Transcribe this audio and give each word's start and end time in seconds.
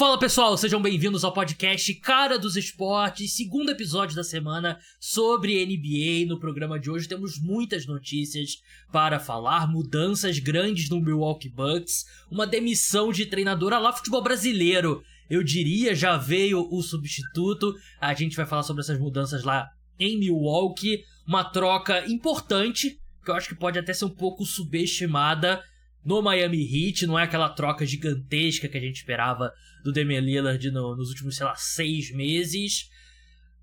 Fala 0.00 0.18
pessoal, 0.18 0.56
sejam 0.56 0.80
bem-vindos 0.80 1.24
ao 1.24 1.32
podcast 1.34 1.92
Cara 1.96 2.38
dos 2.38 2.56
Esportes, 2.56 3.36
segundo 3.36 3.70
episódio 3.70 4.16
da 4.16 4.24
semana 4.24 4.78
sobre 4.98 5.62
NBA. 5.62 6.26
No 6.26 6.40
programa 6.40 6.80
de 6.80 6.90
hoje 6.90 7.06
temos 7.06 7.38
muitas 7.38 7.84
notícias 7.84 8.62
para 8.90 9.20
falar, 9.20 9.70
mudanças 9.70 10.38
grandes 10.38 10.88
no 10.88 11.02
Milwaukee 11.02 11.50
Bucks, 11.50 12.06
uma 12.30 12.46
demissão 12.46 13.12
de 13.12 13.26
treinadora 13.26 13.78
lá 13.78 13.92
futebol 13.92 14.22
brasileiro. 14.22 15.02
Eu 15.28 15.44
diria, 15.44 15.94
já 15.94 16.16
veio 16.16 16.66
o 16.72 16.80
substituto. 16.80 17.74
A 18.00 18.14
gente 18.14 18.34
vai 18.34 18.46
falar 18.46 18.62
sobre 18.62 18.80
essas 18.80 18.98
mudanças 18.98 19.44
lá 19.44 19.68
em 19.98 20.18
Milwaukee, 20.18 21.04
uma 21.28 21.44
troca 21.44 22.10
importante, 22.10 22.98
que 23.22 23.30
eu 23.30 23.34
acho 23.34 23.50
que 23.50 23.54
pode 23.54 23.78
até 23.78 23.92
ser 23.92 24.06
um 24.06 24.16
pouco 24.16 24.46
subestimada 24.46 25.62
no 26.04 26.22
Miami 26.22 26.62
Heat, 26.62 27.06
não 27.06 27.18
é 27.18 27.24
aquela 27.24 27.48
troca 27.48 27.84
gigantesca 27.84 28.68
que 28.68 28.76
a 28.76 28.80
gente 28.80 28.96
esperava 28.96 29.52
do 29.84 29.92
Damian 29.92 30.20
Lillard 30.20 30.70
no, 30.70 30.96
nos 30.96 31.10
últimos, 31.10 31.36
sei 31.36 31.46
lá, 31.46 31.54
seis 31.54 32.10
meses. 32.10 32.90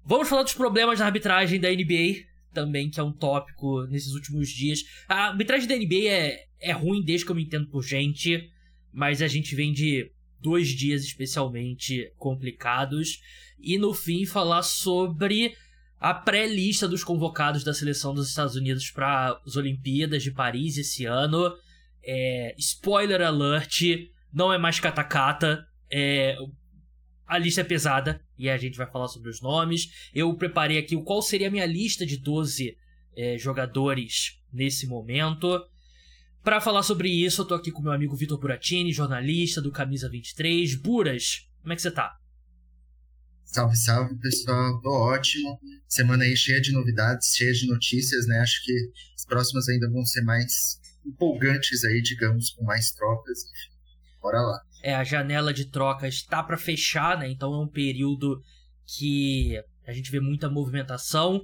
Vamos 0.06 0.30
falar 0.30 0.44
dos 0.44 0.54
problemas 0.54 1.00
da 1.00 1.06
arbitragem 1.06 1.60
da 1.60 1.70
NBA, 1.70 2.26
também, 2.54 2.90
que 2.90 3.00
é 3.00 3.04
um 3.04 3.12
tópico 3.12 3.86
nesses 3.88 4.14
últimos 4.14 4.50
dias. 4.50 4.84
A 5.08 5.30
arbitragem 5.30 5.68
da 5.68 5.76
NBA 5.76 6.10
é, 6.10 6.46
é 6.60 6.72
ruim 6.72 7.04
desde 7.04 7.26
que 7.26 7.32
eu 7.32 7.36
me 7.36 7.44
entendo 7.44 7.68
por 7.68 7.84
gente, 7.84 8.50
mas 8.92 9.22
a 9.22 9.28
gente 9.28 9.56
vem 9.56 9.72
de 9.72 10.12
dois 10.42 10.70
dias 10.70 11.04
especialmente 11.04 12.12
complicados. 12.18 13.22
E 13.60 13.78
no 13.78 13.94
fim, 13.94 14.26
falar 14.26 14.64
sobre 14.64 15.56
a 16.00 16.14
pré-lista 16.14 16.88
dos 16.88 17.04
convocados 17.04 17.64
da 17.64 17.74
seleção 17.74 18.14
dos 18.14 18.30
Estados 18.30 18.56
Unidos 18.56 18.90
para 18.90 19.40
as 19.46 19.56
Olimpíadas 19.56 20.24
de 20.24 20.32
Paris 20.32 20.78
esse 20.78 21.06
ano. 21.06 21.54
É, 22.08 22.56
spoiler 22.58 23.22
alert, 23.22 23.82
não 24.34 24.54
é 24.54 24.58
mais 24.58 24.80
catacata. 24.80 25.68
É, 25.92 26.38
a 27.28 27.38
lista 27.38 27.62
é 27.62 27.64
pesada 27.66 28.22
e 28.38 28.50
a 28.50 28.58
gente 28.58 28.78
vai 28.78 28.90
falar 28.90 29.10
sobre 29.10 29.30
os 29.30 29.42
nomes. 29.42 30.10
Eu 30.14 30.34
preparei 30.36 30.78
aqui 30.78 30.96
qual 31.04 31.22
seria 31.22 31.50
a 31.50 31.52
minha 31.52 31.66
lista 31.66 32.06
de 32.06 32.18
12 32.18 32.78
é, 33.16 33.38
jogadores 33.38 34.40
nesse 34.54 34.88
momento. 34.88 35.62
Para 36.42 36.62
falar 36.62 36.84
sobre 36.84 37.10
isso, 37.10 37.42
eu 37.42 37.46
tô 37.46 37.56
aqui 37.56 37.72
com 37.72 37.82
meu 37.82 37.92
amigo 37.92 38.16
Vitor 38.16 38.40
Buratini, 38.40 38.94
jornalista 38.94 39.62
do 39.62 39.72
Camisa 39.72 40.10
23. 40.10 40.76
Buras, 40.76 41.46
como 41.62 41.74
é 41.74 41.76
que 41.76 41.82
você 41.82 41.92
tá? 41.92 42.16
Salve, 43.44 43.76
salve, 43.76 44.16
pessoal. 44.20 44.80
Tô 44.82 44.90
ótimo. 44.90 45.60
Semana 45.88 46.24
aí 46.24 46.38
cheia 46.38 46.62
de 46.62 46.72
novidades, 46.72 47.36
cheia 47.36 47.52
de 47.52 47.68
notícias, 47.68 48.28
né? 48.28 48.40
Acho 48.40 48.64
que 48.64 48.74
as 49.16 49.26
próximas 49.26 49.68
ainda 49.68 49.90
vão 49.90 50.06
ser 50.06 50.22
mais 50.22 50.80
empolgantes 51.08 51.84
aí, 51.84 52.02
digamos, 52.02 52.52
com 52.52 52.64
mais 52.64 52.92
trocas. 52.92 53.40
Bora 54.22 54.42
lá. 54.42 54.62
É, 54.84 54.94
a 54.94 55.04
janela 55.04 55.54
de 55.54 55.66
trocas 55.66 56.16
está 56.16 56.44
para 56.44 56.58
fechar, 56.58 57.18
né? 57.18 57.30
Então 57.30 57.54
é 57.54 57.60
um 57.60 57.68
período 57.68 58.42
que 58.86 59.62
a 59.86 59.94
gente 59.94 60.12
vê 60.12 60.20
muita 60.20 60.50
movimentação. 60.50 61.42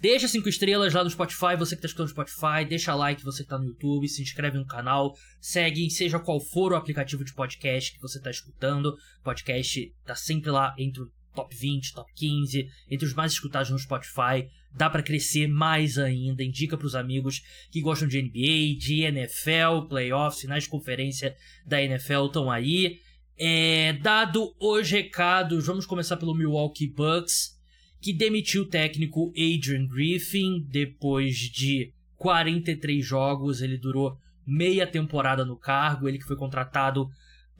Deixa 0.00 0.26
cinco 0.26 0.48
estrelas 0.48 0.94
lá 0.94 1.04
no 1.04 1.10
Spotify, 1.10 1.56
você 1.58 1.76
que 1.76 1.82
tá 1.82 1.86
escutando 1.86 2.06
no 2.06 2.12
Spotify, 2.12 2.64
deixa 2.66 2.94
like 2.94 3.22
você 3.22 3.42
que 3.42 3.50
tá 3.50 3.58
no 3.58 3.66
YouTube, 3.66 4.08
se 4.08 4.22
inscreve 4.22 4.56
no 4.56 4.64
canal, 4.64 5.14
segue, 5.38 5.90
seja 5.90 6.18
qual 6.18 6.40
for 6.40 6.72
o 6.72 6.76
aplicativo 6.76 7.22
de 7.22 7.34
podcast 7.34 7.92
que 7.92 8.00
você 8.00 8.18
tá 8.18 8.30
escutando. 8.30 8.86
O 8.86 9.22
podcast 9.22 9.94
tá 10.06 10.14
sempre 10.14 10.50
lá 10.50 10.74
entre 10.78 11.02
o 11.02 11.12
top 11.34 11.54
20, 11.54 11.92
top 11.92 12.10
15, 12.14 12.66
entre 12.90 13.06
os 13.06 13.12
mais 13.12 13.32
escutados 13.32 13.70
no 13.70 13.78
Spotify. 13.78 14.48
Dá 14.72 14.88
para 14.88 15.02
crescer 15.02 15.46
mais 15.46 15.98
ainda. 15.98 16.42
Indica 16.42 16.76
para 16.76 16.86
os 16.86 16.94
amigos 16.94 17.42
que 17.70 17.80
gostam 17.80 18.08
de 18.08 18.22
NBA, 18.22 18.78
de 18.78 19.02
NFL, 19.02 19.88
playoffs, 19.88 20.40
finais 20.40 20.64
de 20.64 20.70
conferência 20.70 21.36
da 21.66 21.82
NFL 21.82 22.26
estão 22.26 22.50
aí. 22.50 23.00
É, 23.36 23.94
dado 23.94 24.54
os 24.60 24.90
recados, 24.90 25.66
vamos 25.66 25.86
começar 25.86 26.16
pelo 26.16 26.34
Milwaukee 26.34 26.86
Bucks 26.86 27.58
que 28.00 28.12
demitiu 28.12 28.62
o 28.62 28.66
técnico 28.66 29.30
Adrian 29.30 29.86
Griffin 29.86 30.66
depois 30.68 31.36
de 31.36 31.92
43 32.16 33.04
jogos. 33.04 33.60
Ele 33.60 33.76
durou 33.76 34.16
meia 34.46 34.86
temporada 34.86 35.44
no 35.44 35.56
cargo. 35.56 36.08
Ele 36.08 36.18
que 36.18 36.24
foi 36.24 36.36
contratado 36.36 37.10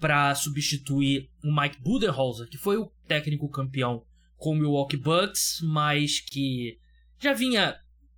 para 0.00 0.34
substituir 0.34 1.28
o 1.44 1.54
Mike 1.54 1.80
Budenholzer, 1.82 2.48
que 2.48 2.56
foi 2.56 2.78
o 2.78 2.90
técnico 3.06 3.48
campeão 3.50 4.02
com 4.38 4.52
o 4.52 4.56
Milwaukee 4.56 4.96
Bucks, 4.96 5.60
mas 5.62 6.20
que 6.20 6.78
já 7.20 7.32
vinha 7.32 7.76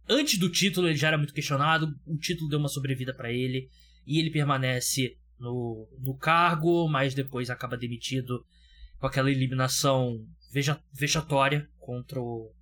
antes 0.09 0.39
do 0.39 0.51
título, 0.51 0.89
ele 0.89 0.97
já 0.97 1.09
era 1.09 1.19
muito 1.19 1.35
questionado. 1.35 1.95
O 2.07 2.17
título 2.17 2.49
deu 2.49 2.59
uma 2.59 2.69
sobrevida 2.69 3.13
para 3.15 3.33
ele 3.33 3.69
e 4.07 4.19
ele 4.19 4.31
permanece 4.31 5.17
no, 5.39 5.89
no 6.01 6.17
cargo, 6.17 6.89
mas 6.89 7.15
depois 7.15 7.51
acaba 7.51 7.77
demitido 7.77 8.45
com 8.99 9.07
aquela 9.07 9.31
eliminação 9.31 10.25
vexatória 10.93 11.69
contra 11.79 12.21
o, 12.21 12.53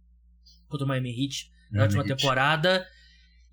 contra 0.68 0.84
o 0.84 0.88
Miami 0.88 1.10
Heat 1.10 1.50
na 1.70 1.82
última 1.84 2.04
temporada. 2.04 2.86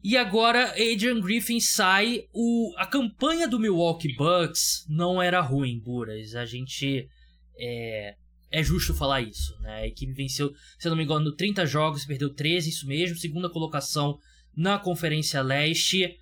E 0.04 0.16
agora 0.16 0.72
Adrian 0.72 1.19
Griffin 1.19 1.59
sai. 1.59 2.28
O, 2.31 2.74
a 2.78 2.86
campanha 2.86 3.48
do 3.48 3.59
Milwaukee 3.59 4.16
Bucks 4.16 4.86
não 4.88 5.22
era 5.22 5.42
ruim, 5.42 5.80
Buras. 5.80 6.36
A 6.36 6.46
gente. 6.46 7.09
É, 7.59 8.16
é 8.50 8.63
justo 8.63 8.94
falar 8.94 9.22
isso, 9.22 9.59
né? 9.62 9.81
A 9.81 9.88
equipe 9.88 10.13
venceu, 10.13 10.53
se 10.80 10.90
não 10.90 10.96
me 10.96 11.03
engano, 11.03 11.35
30 11.35 11.66
jogos, 11.66 12.06
perdeu 12.06 12.34
13, 12.34 12.69
isso 12.69 12.88
mesmo. 12.88 13.18
Segunda 13.18 13.50
colocação 13.50 14.19
na 14.56 14.80
Conferência 14.80 15.41
Leste. 15.41 16.18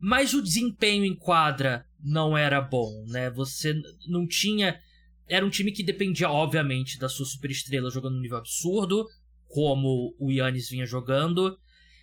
Mas 0.00 0.34
o 0.34 0.42
desempenho 0.42 1.04
em 1.04 1.14
quadra 1.14 1.84
não 2.02 2.36
era 2.36 2.60
bom, 2.60 3.04
né? 3.08 3.30
Você 3.30 3.80
não 4.06 4.26
tinha 4.26 4.80
era 5.28 5.44
um 5.44 5.50
time 5.50 5.70
que 5.70 5.82
dependia, 5.82 6.30
obviamente, 6.30 6.98
da 6.98 7.08
sua 7.08 7.26
superestrela 7.26 7.90
jogando 7.90 8.14
num 8.14 8.22
nível 8.22 8.38
absurdo, 8.38 9.06
como 9.46 10.16
o 10.18 10.30
Yannis 10.30 10.70
vinha 10.70 10.86
jogando. 10.86 11.58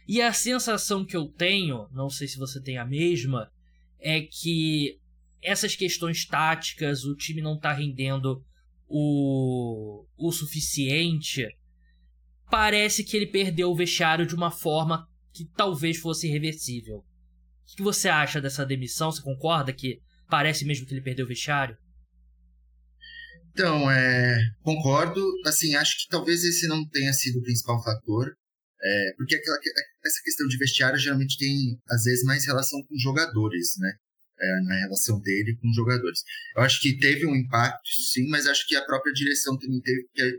E 0.08 0.22
a 0.22 0.32
sensação 0.32 1.04
que 1.04 1.18
eu 1.18 1.26
tenho, 1.26 1.88
não 1.92 2.10
sei 2.10 2.28
se 2.28 2.38
você 2.38 2.62
tem 2.62 2.78
a 2.78 2.86
mesma, 2.86 3.52
é 4.00 4.22
que 4.22 5.00
essas 5.42 5.76
questões 5.76 6.26
táticas, 6.26 7.04
o 7.04 7.16
time 7.16 7.42
não 7.42 7.58
tá 7.58 7.74
rendendo 7.74 8.44
o, 8.98 10.06
o 10.18 10.32
suficiente. 10.32 11.46
Parece 12.50 13.04
que 13.04 13.18
ele 13.18 13.28
perdeu 13.28 13.70
o 13.70 13.76
vestiário 13.76 14.26
de 14.26 14.34
uma 14.34 14.50
forma 14.50 15.06
que 15.34 15.46
talvez 15.58 15.98
fosse 15.98 16.28
irreversível. 16.28 17.00
O 17.00 17.76
que 17.76 17.84
você 17.84 18.08
acha 18.08 18.40
dessa 18.40 18.66
demissão? 18.66 19.12
Você 19.12 19.22
concorda 19.22 19.74
que 19.74 20.00
parece 20.30 20.64
mesmo 20.64 20.86
que 20.88 20.94
ele 20.94 21.02
perdeu 21.02 21.26
o 21.26 21.28
vestiário? 21.28 21.78
Então, 23.52 23.92
é, 23.92 24.38
concordo. 24.62 25.22
Assim, 25.46 25.76
acho 25.76 25.98
que 25.98 26.08
talvez 26.10 26.46
esse 26.46 26.66
não 26.68 26.88
tenha 26.88 27.12
sido 27.12 27.40
o 27.40 27.44
principal 27.44 27.84
fator. 27.84 28.34
É, 28.82 29.14
porque 29.18 29.36
aquela, 29.36 29.58
essa 30.06 30.22
questão 30.24 30.48
de 30.48 30.58
vestiário 30.58 30.98
geralmente 30.98 31.38
tem, 31.38 31.78
às 31.90 32.04
vezes, 32.04 32.24
mais 32.24 32.46
relação 32.46 32.82
com 32.84 32.98
jogadores, 32.98 33.74
né? 33.80 33.92
É, 34.38 34.62
na 34.64 34.76
relação 34.80 35.18
dele 35.22 35.58
com 35.62 35.72
jogadores. 35.74 36.20
Eu 36.58 36.64
acho 36.64 36.82
que 36.82 37.00
teve 37.00 37.26
um 37.26 37.34
impacto, 37.34 37.88
sim, 38.12 38.28
mas 38.28 38.46
acho 38.46 38.68
que 38.68 38.76
a 38.76 38.84
própria 38.84 39.14
direção 39.14 39.58
também 39.58 39.80
teve, 39.80 40.04
porque 40.04 40.38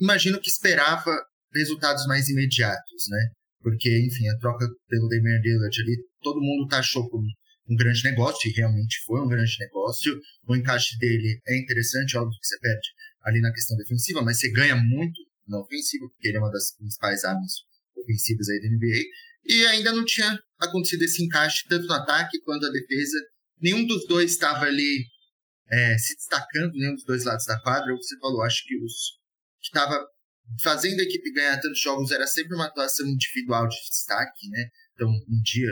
imagino 0.00 0.40
que 0.40 0.50
esperava 0.50 1.16
resultados 1.54 2.04
mais 2.06 2.28
imediatos, 2.28 3.04
né? 3.08 3.30
Porque, 3.60 3.88
enfim, 4.00 4.28
a 4.28 4.38
troca 4.38 4.66
pelo 4.88 5.08
Damian 5.08 5.40
Lillard 5.40 5.80
ali, 5.80 5.96
todo 6.20 6.40
mundo 6.40 6.66
taxou 6.66 7.08
como 7.08 7.26
um 7.68 7.76
grande 7.76 8.02
negócio, 8.02 8.48
e 8.48 8.52
realmente 8.54 8.98
foi 9.06 9.20
um 9.20 9.28
grande 9.28 9.56
negócio. 9.60 10.18
O 10.46 10.56
encaixe 10.56 10.98
dele 10.98 11.40
é 11.46 11.58
interessante, 11.58 12.16
óbvio 12.16 12.38
que 12.40 12.46
você 12.46 12.58
perde 12.58 12.88
ali 13.22 13.40
na 13.40 13.52
questão 13.52 13.76
defensiva, 13.76 14.22
mas 14.22 14.38
você 14.40 14.50
ganha 14.50 14.74
muito 14.74 15.20
na 15.46 15.60
ofensiva, 15.60 16.08
porque 16.08 16.28
ele 16.28 16.38
é 16.38 16.40
uma 16.40 16.50
das 16.50 16.74
principais 16.76 17.24
armas 17.24 17.52
ofensivas 17.96 18.48
aí 18.48 18.60
da 18.60 18.68
NBA. 18.68 19.04
E 19.48 19.66
ainda 19.66 19.92
não 19.92 20.04
tinha 20.04 20.38
acontecido 20.60 21.02
esse 21.02 21.24
encaixe, 21.24 21.66
tanto 21.68 21.86
no 21.86 21.94
ataque 21.94 22.40
quanto 22.40 22.62
na 22.62 22.70
defesa. 22.70 23.16
Nenhum 23.60 23.86
dos 23.86 24.06
dois 24.06 24.32
estava 24.32 24.66
ali 24.66 25.06
é, 25.70 25.98
se 25.98 26.14
destacando, 26.16 26.72
nenhum 26.74 26.94
dos 26.94 27.04
dois 27.04 27.24
lados 27.24 27.46
da 27.46 27.60
quadra. 27.60 27.94
Você 27.96 28.18
falou, 28.18 28.42
acho 28.42 28.64
que 28.66 28.76
os 28.76 29.18
que 29.60 29.68
estava 29.68 30.06
fazendo 30.62 31.00
a 31.00 31.02
equipe 31.02 31.32
ganhar 31.32 31.60
tantos 31.60 31.80
jogos 31.80 32.10
era 32.10 32.26
sempre 32.26 32.54
uma 32.54 32.66
atuação 32.66 33.06
individual 33.06 33.68
de 33.68 33.76
destaque, 33.76 34.48
né? 34.50 34.68
Então, 34.94 35.08
um 35.08 35.42
dia 35.42 35.68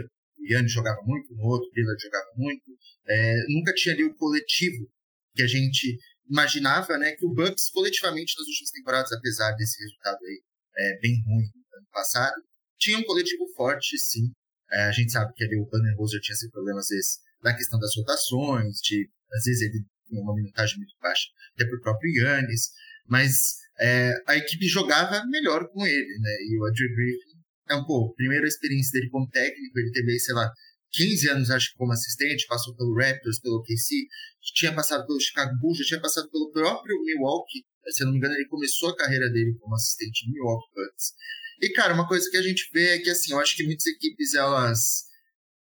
Yannis 0.48 0.72
jogava 0.72 1.00
muito, 1.02 1.34
no 1.34 1.44
outro 1.44 1.68
Lillard 1.74 2.02
jogava 2.02 2.30
muito. 2.36 2.64
É, 3.08 3.36
nunca 3.48 3.72
tinha 3.74 3.94
ali 3.94 4.04
o 4.04 4.14
coletivo 4.14 4.88
que 5.34 5.42
a 5.42 5.46
gente 5.46 5.98
imaginava, 6.28 6.98
né, 6.98 7.12
que 7.12 7.24
o 7.24 7.32
Bucks 7.32 7.70
coletivamente 7.70 8.34
nas 8.36 8.48
últimas 8.48 8.70
temporadas, 8.70 9.12
apesar 9.12 9.52
desse 9.52 9.80
resultado 9.80 10.18
aí 10.24 10.42
é, 10.76 10.98
bem 11.00 11.22
ruim 11.24 11.44
no 11.54 11.78
ano 11.78 11.86
passado, 11.92 12.42
tinha 12.78 12.98
um 12.98 13.04
coletivo 13.04 13.46
forte, 13.54 13.98
sim. 13.98 14.30
É, 14.70 14.82
a 14.84 14.92
gente 14.92 15.12
sabe 15.12 15.32
que 15.34 15.44
ali 15.44 15.56
o 15.56 15.66
Budenholzer 15.66 16.20
tinha 16.20 16.34
esse 16.34 16.50
problema, 16.50 16.80
às 16.80 16.88
vezes, 16.88 17.18
da 17.42 17.54
questão 17.54 17.78
das 17.78 17.94
rotações, 17.96 18.78
de, 18.82 19.08
às 19.32 19.44
vezes 19.44 19.62
ele 19.62 19.84
tinha 20.08 20.22
uma 20.22 20.34
minutagem 20.34 20.76
muito 20.78 20.94
baixa, 21.00 21.28
até 21.54 21.64
pro 21.68 21.80
próprio 21.80 22.10
Yannis, 22.16 22.70
mas 23.06 23.32
é, 23.78 24.12
a 24.26 24.36
equipe 24.36 24.66
jogava 24.66 25.24
melhor 25.26 25.68
com 25.68 25.86
ele, 25.86 26.18
né, 26.20 26.36
e 26.48 26.58
o 26.58 26.66
Andrew 26.66 26.88
Griffin 26.94 27.36
então, 27.66 27.84
pô, 27.84 28.14
primeira 28.14 28.46
experiência 28.46 28.92
dele 28.92 29.10
como 29.10 29.28
técnico, 29.28 29.78
ele 29.78 29.90
teve 29.90 30.18
sei 30.20 30.34
lá, 30.34 30.50
15 30.92 31.30
anos, 31.30 31.50
acho 31.50 31.72
que 31.72 31.76
como 31.76 31.92
assistente, 31.92 32.46
passou 32.46 32.74
pelo 32.76 32.94
Raptors, 32.94 33.40
pelo 33.40 33.62
KC, 33.62 34.06
tinha 34.54 34.72
passado 34.72 35.04
pelo 35.04 35.20
Chicago 35.20 35.58
Bulls, 35.58 35.78
já 35.78 35.84
tinha 35.84 36.00
passado 36.00 36.30
pelo 36.30 36.52
próprio 36.52 37.02
Milwaukee, 37.02 37.64
se 37.90 38.02
eu 38.02 38.06
não 38.06 38.12
me 38.12 38.18
engano, 38.18 38.34
ele 38.34 38.48
começou 38.48 38.90
a 38.90 38.96
carreira 38.96 39.28
dele 39.30 39.56
como 39.60 39.74
assistente 39.74 40.26
no 40.26 40.34
Milwaukee 40.34 40.74
Bucks. 40.74 41.12
E, 41.60 41.70
cara, 41.70 41.94
uma 41.94 42.06
coisa 42.06 42.28
que 42.30 42.36
a 42.36 42.42
gente 42.42 42.68
vê 42.72 42.96
é 42.96 42.98
que, 42.98 43.10
assim, 43.10 43.32
eu 43.32 43.40
acho 43.40 43.56
que 43.56 43.64
muitas 43.64 43.86
equipes, 43.86 44.34
elas, 44.34 45.04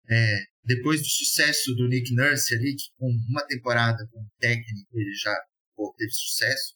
é, 0.10 0.44
depois 0.64 1.02
do 1.02 1.08
sucesso 1.08 1.76
do 1.76 1.88
Nick 1.88 2.14
Nurse 2.14 2.56
ali, 2.56 2.76
que 2.76 2.86
com 2.98 3.08
uma 3.30 3.46
temporada 3.46 4.08
como 4.12 4.28
técnico 4.40 5.00
ele 5.00 5.14
já 5.14 5.36
pô, 5.76 5.94
teve 5.98 6.12
sucesso, 6.12 6.74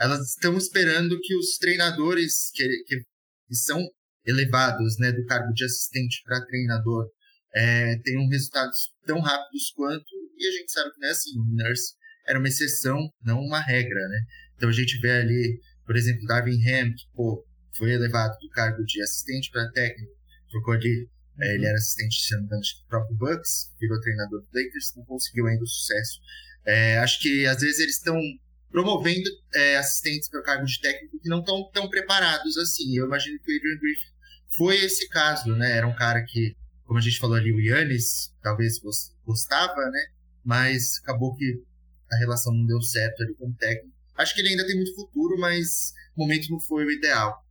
elas 0.00 0.28
estão 0.30 0.56
esperando 0.56 1.18
que 1.20 1.36
os 1.36 1.58
treinadores 1.58 2.50
que, 2.52 2.66
que, 2.86 3.02
que 3.46 3.54
são 3.54 3.80
elevados, 4.24 4.98
né, 4.98 5.12
do 5.12 5.24
cargo 5.26 5.52
de 5.52 5.64
assistente 5.64 6.22
para 6.24 6.44
treinador, 6.44 7.08
é, 7.54 7.96
tenham 8.04 8.28
resultados 8.28 8.92
tão 9.06 9.20
rápidos 9.20 9.70
quanto, 9.74 10.06
e 10.36 10.46
a 10.46 10.52
gente 10.52 10.70
sabe 10.70 10.92
que 10.92 11.00
não 11.00 11.08
é 11.08 11.10
assim, 11.10 11.30
o 11.38 11.44
Nurse 11.44 11.94
era 12.26 12.38
uma 12.38 12.48
exceção, 12.48 12.98
não 13.22 13.40
uma 13.40 13.60
regra, 13.60 14.08
né? 14.08 14.20
Então 14.58 14.68
a 14.68 14.72
gente 14.72 15.00
vê 15.00 15.12
ali, 15.12 15.60
por 15.86 15.96
exemplo, 15.96 16.26
Darwin 16.26 16.60
Ham, 16.68 16.92
que 16.92 17.06
pô, 17.14 17.46
foi 17.72 17.92
elevado 17.92 18.36
do 18.40 18.50
cargo 18.50 18.84
de 18.84 19.00
assistente 19.00 19.50
para 19.50 19.70
técnico, 19.70 20.12
trocou 20.50 20.74
ali, 20.74 21.08
é, 21.40 21.54
ele 21.54 21.64
era 21.64 21.76
assistente, 21.76 22.18
do 22.36 22.88
próprio 22.88 23.16
Bucks, 23.16 23.72
virou 23.80 23.98
treinador 24.00 24.40
do 24.40 24.48
Lakers, 24.52 24.92
não 24.96 25.04
conseguiu 25.04 25.46
ainda 25.46 25.62
o 25.62 25.66
sucesso. 25.66 26.20
É, 26.66 26.98
acho 26.98 27.20
que 27.20 27.46
às 27.46 27.60
vezes 27.60 27.78
eles 27.78 27.96
estão 27.96 28.20
promovendo 28.70 29.30
é, 29.54 29.76
assistentes 29.76 30.28
para 30.28 30.40
o 30.40 30.42
cargo 30.42 30.66
de 30.66 30.78
técnico 30.80 31.18
que 31.20 31.28
não 31.28 31.38
estão 31.38 31.70
tão 31.72 31.88
preparados 31.88 32.58
assim. 32.58 32.94
Eu 32.96 33.06
imagino 33.06 33.38
que 33.40 33.50
o 33.50 33.56
Adrian 33.56 33.78
Griffin 33.78 34.10
foi 34.56 34.84
esse 34.84 35.08
caso, 35.08 35.54
né? 35.54 35.78
Era 35.78 35.86
um 35.86 35.94
cara 35.94 36.22
que 36.26 36.54
como 36.88 36.98
a 36.98 37.02
gente 37.02 37.20
falou 37.20 37.36
ali, 37.36 37.52
o 37.52 37.60
Yannis 37.60 38.32
talvez 38.42 38.80
gostava, 39.22 39.90
né? 39.90 40.06
Mas 40.42 40.98
acabou 41.02 41.36
que 41.36 41.62
a 42.10 42.16
relação 42.16 42.54
não 42.54 42.64
deu 42.64 42.80
certo 42.80 43.22
ali 43.22 43.34
com 43.34 43.50
o 43.50 43.54
técnico. 43.54 43.94
Acho 44.18 44.34
que 44.34 44.40
ele 44.40 44.50
ainda 44.50 44.66
tem 44.66 44.76
muito 44.76 44.94
futuro, 44.94 45.38
mas 45.38 45.94
o 46.16 46.22
momento 46.22 46.50
não 46.50 46.58
foi 46.58 46.84
o 46.84 46.90
ideal. 46.90 47.44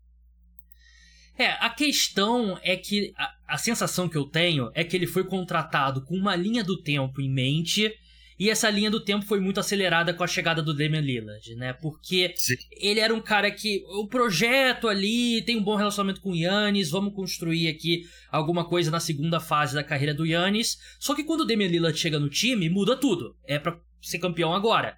É, 1.38 1.52
a 1.60 1.70
questão 1.70 2.60
é 2.64 2.76
que 2.76 3.14
a, 3.16 3.56
a 3.56 3.58
sensação 3.58 4.10
que 4.10 4.18
eu 4.18 4.26
tenho 4.26 4.72
é 4.74 4.84
que 4.84 4.96
ele 4.96 5.08
foi 5.08 5.24
contratado 5.24 6.04
com 6.04 6.16
uma 6.16 6.36
linha 6.36 6.64
do 6.64 6.82
tempo 6.82 7.22
em 7.22 7.32
mente 7.32 7.94
e 8.40 8.52
essa 8.52 8.70
linha 8.70 8.92
do 8.92 9.00
tempo 9.00 9.26
foi 9.26 9.40
muito 9.40 9.60
acelerada 9.60 10.14
com 10.14 10.24
a 10.24 10.28
chegada 10.28 10.62
do 10.62 10.74
Damian 10.74 11.02
Lillard, 11.02 11.56
né? 11.56 11.74
Porque 11.74 12.34
Sim. 12.36 12.56
ele 12.72 13.00
era 13.00 13.14
um 13.14 13.22
cara 13.22 13.50
que. 13.50 13.84
O 13.88 14.08
projeto 14.08 14.88
ali 14.88 15.42
tem 15.42 15.58
um 15.58 15.64
bom 15.64 15.76
relacionamento 15.76 16.22
com 16.22 16.32
o 16.32 16.36
Yannis, 16.36 16.92
vamos 16.92 17.16
construir 17.16 17.68
aqui 17.68 18.08
alguma 18.32 18.64
coisa 18.66 18.92
na 18.92 19.00
segunda 19.00 19.40
fase 19.40 19.74
da 19.74 19.84
carreira 19.84 20.14
do 20.14 20.26
Yannis. 20.26 20.78
Só 21.00 21.16
que 21.16 21.24
quando 21.24 21.42
o 21.42 21.46
Damian 21.46 21.68
Lillard 21.68 21.98
chega 21.98 22.20
no 22.20 22.30
time, 22.30 22.70
muda 22.70 22.96
tudo. 22.96 23.36
É 23.44 23.58
para 23.58 23.80
ser 24.02 24.20
campeão 24.20 24.54
agora. 24.54 24.98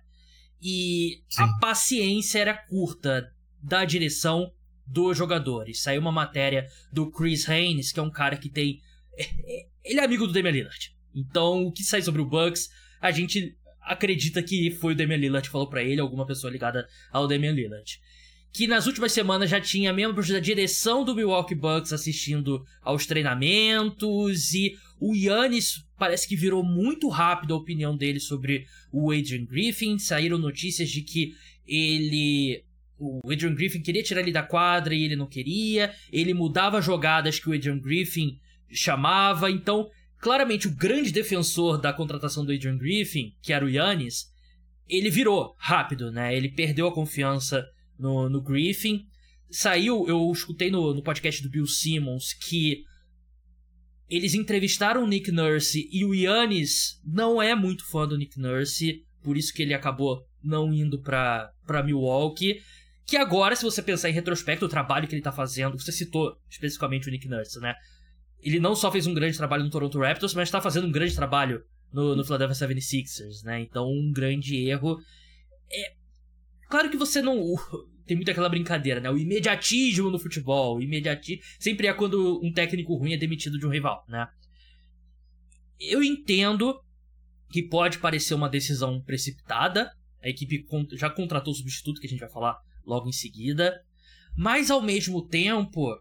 E 0.61 1.21
Sim. 1.29 1.43
a 1.43 1.47
paciência 1.59 2.39
era 2.39 2.53
curta 2.53 3.31
da 3.61 3.85
direção 3.85 4.51
dos 4.85 5.17
jogadores. 5.17 5.81
Saiu 5.81 6.01
uma 6.01 6.11
matéria 6.11 6.67
do 6.91 7.09
Chris 7.11 7.47
Haynes, 7.47 7.91
que 7.91 7.99
é 7.99 8.03
um 8.03 8.11
cara 8.11 8.37
que 8.37 8.49
tem. 8.49 8.81
É, 9.17 9.23
é, 9.23 9.67
ele 9.83 9.99
é 9.99 10.03
amigo 10.03 10.27
do 10.27 10.33
Damian 10.33 10.51
Lillard. 10.51 10.95
Então, 11.13 11.65
o 11.65 11.71
que 11.71 11.83
sai 11.83 12.01
sobre 12.01 12.21
o 12.21 12.25
Bucks 12.25 12.69
a 13.01 13.11
gente 13.11 13.57
acredita 13.81 14.43
que 14.43 14.71
foi 14.71 14.93
o 14.93 14.95
Damian 14.95 15.17
Lillard 15.17 15.47
que 15.47 15.51
falou 15.51 15.69
para 15.69 15.83
ele, 15.83 16.01
alguma 16.01 16.25
pessoa 16.25 16.51
ligada 16.51 16.87
ao 17.11 17.27
Damian 17.27 17.53
Lillard. 17.53 17.99
Que 18.51 18.67
nas 18.67 18.87
últimas 18.87 19.11
semanas 19.11 19.49
já 19.49 19.61
tinha 19.61 19.93
membros 19.93 20.27
da 20.27 20.39
direção 20.39 21.05
do 21.05 21.15
Milwaukee 21.15 21.55
Bucks 21.55 21.93
assistindo 21.93 22.65
aos 22.81 23.05
treinamentos 23.05 24.53
e 24.53 24.75
o 24.99 25.15
Yannis 25.15 25.85
parece 25.97 26.27
que 26.27 26.35
virou 26.35 26.63
muito 26.63 27.07
rápido 27.09 27.53
a 27.53 27.57
opinião 27.57 27.95
dele 27.95 28.19
sobre 28.19 28.65
o 28.91 29.11
Adrian 29.11 29.45
Griffin. 29.45 29.99
Saíram 29.99 30.37
notícias 30.37 30.89
de 30.89 31.01
que 31.01 31.35
ele 31.67 32.63
o 32.99 33.21
Adrian 33.31 33.55
Griffin 33.55 33.81
queria 33.81 34.03
tirar 34.03 34.21
ele 34.21 34.31
da 34.31 34.43
quadra 34.43 34.93
e 34.93 35.03
ele 35.03 35.15
não 35.15 35.25
queria. 35.25 35.93
Ele 36.11 36.33
mudava 36.33 36.81
jogadas 36.81 37.39
que 37.39 37.49
o 37.49 37.53
Adrian 37.53 37.79
Griffin 37.79 38.37
chamava. 38.69 39.49
Então, 39.49 39.89
claramente 40.19 40.67
o 40.67 40.75
grande 40.75 41.11
defensor 41.11 41.79
da 41.79 41.93
contratação 41.93 42.45
do 42.45 42.51
Adrian 42.51 42.77
Griffin, 42.77 43.33
que 43.41 43.53
era 43.53 43.63
o 43.63 43.69
Yannis, 43.69 44.29
ele 44.87 45.09
virou 45.09 45.55
rápido, 45.57 46.11
né? 46.11 46.35
Ele 46.35 46.49
perdeu 46.49 46.87
a 46.87 46.93
confiança 46.93 47.65
no, 47.99 48.29
no 48.29 48.41
Griffin. 48.41 49.05
Saiu, 49.49 50.07
eu 50.07 50.31
escutei 50.31 50.71
no, 50.71 50.93
no 50.93 51.03
podcast 51.03 51.43
do 51.43 51.49
Bill 51.49 51.65
Simmons 51.65 52.33
que 52.33 52.83
eles 54.09 54.33
entrevistaram 54.33 55.03
o 55.03 55.07
Nick 55.07 55.31
Nurse 55.31 55.87
e 55.91 56.05
o 56.05 56.15
Yannis 56.15 56.99
não 57.05 57.41
é 57.41 57.53
muito 57.53 57.85
fã 57.85 58.07
do 58.07 58.17
Nick 58.17 58.39
Nurse, 58.39 59.03
por 59.21 59.37
isso 59.37 59.53
que 59.53 59.61
ele 59.61 59.73
acabou 59.73 60.25
não 60.43 60.73
indo 60.73 60.99
pra, 61.01 61.51
pra 61.65 61.83
Milwaukee. 61.83 62.61
Que 63.05 63.17
agora, 63.17 63.55
se 63.55 63.63
você 63.63 63.81
pensar 63.81 64.09
em 64.09 64.13
retrospecto, 64.13 64.65
o 64.65 64.69
trabalho 64.69 65.07
que 65.07 65.15
ele 65.15 65.21
tá 65.21 65.31
fazendo, 65.31 65.77
você 65.77 65.91
citou 65.91 66.37
especificamente 66.49 67.07
o 67.07 67.11
Nick 67.11 67.27
Nurse, 67.27 67.59
né? 67.59 67.75
ele 68.41 68.59
não 68.59 68.75
só 68.75 68.91
fez 68.91 69.05
um 69.05 69.13
grande 69.13 69.37
trabalho 69.37 69.63
no 69.63 69.69
Toronto 69.69 69.99
Raptors, 69.99 70.33
mas 70.33 70.47
está 70.47 70.61
fazendo 70.61 70.87
um 70.87 70.91
grande 70.91 71.15
trabalho 71.15 71.63
no, 71.91 72.15
no 72.15 72.23
Philadelphia 72.23 72.67
76ers, 72.67 73.43
né? 73.43 73.59
Então, 73.61 73.87
um 73.89 74.11
grande 74.11 74.55
erro. 74.67 74.97
É 75.71 75.93
claro 76.69 76.89
que 76.89 76.97
você 76.97 77.21
não 77.21 77.55
tem 78.05 78.15
muito 78.15 78.31
aquela 78.31 78.49
brincadeira, 78.49 78.99
né? 78.99 79.09
O 79.09 79.17
imediatismo 79.17 80.09
no 80.09 80.19
futebol, 80.19 80.77
o 80.77 80.81
sempre 81.59 81.87
é 81.87 81.93
quando 81.93 82.39
um 82.43 82.51
técnico 82.53 82.95
ruim 82.95 83.13
é 83.13 83.17
demitido 83.17 83.59
de 83.59 83.65
um 83.65 83.69
rival, 83.69 84.05
né? 84.07 84.27
Eu 85.79 86.03
entendo 86.03 86.79
que 87.49 87.63
pode 87.63 87.97
parecer 87.99 88.33
uma 88.33 88.49
decisão 88.49 89.01
precipitada. 89.01 89.91
A 90.21 90.29
equipe 90.29 90.65
já 90.93 91.09
contratou 91.09 91.53
o 91.53 91.55
substituto 91.55 91.99
que 91.99 92.07
a 92.07 92.09
gente 92.09 92.19
vai 92.19 92.29
falar 92.29 92.57
logo 92.85 93.07
em 93.07 93.13
seguida, 93.13 93.81
mas 94.35 94.69
ao 94.69 94.81
mesmo 94.81 95.25
tempo 95.27 95.95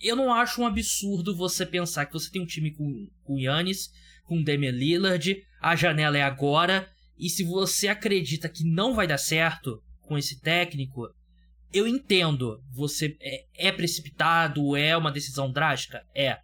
eu 0.00 0.16
não 0.16 0.32
acho 0.32 0.60
um 0.60 0.66
absurdo 0.66 1.36
você 1.36 1.64
pensar 1.64 2.06
que 2.06 2.12
você 2.12 2.30
tem 2.30 2.42
um 2.42 2.46
time 2.46 2.72
com, 2.72 3.08
com 3.22 3.38
Yannis, 3.38 3.90
com 4.24 4.42
Damian 4.42 4.72
Lillard, 4.72 5.42
a 5.60 5.76
janela 5.76 6.18
é 6.18 6.22
agora, 6.22 6.90
e 7.18 7.30
se 7.30 7.44
você 7.44 7.88
acredita 7.88 8.48
que 8.48 8.64
não 8.64 8.94
vai 8.94 9.06
dar 9.06 9.18
certo 9.18 9.82
com 10.06 10.16
esse 10.16 10.40
técnico, 10.40 11.08
eu 11.72 11.88
entendo, 11.88 12.62
você 12.70 13.16
é, 13.20 13.68
é 13.68 13.72
precipitado, 13.72 14.76
é 14.76 14.96
uma 14.96 15.10
decisão 15.10 15.50
drástica? 15.50 16.04
É. 16.14 16.38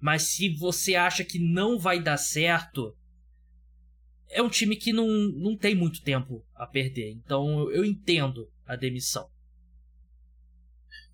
Mas 0.00 0.22
se 0.22 0.48
você 0.56 0.94
acha 0.94 1.24
que 1.24 1.38
não 1.38 1.78
vai 1.78 2.02
dar 2.02 2.16
certo, 2.16 2.96
é 4.28 4.42
um 4.42 4.48
time 4.48 4.76
que 4.76 4.92
não, 4.92 5.06
não 5.06 5.56
tem 5.56 5.74
muito 5.74 6.02
tempo 6.02 6.44
a 6.54 6.66
perder. 6.66 7.10
Então 7.12 7.70
eu 7.70 7.84
entendo 7.84 8.50
a 8.66 8.76
demissão. 8.76 9.30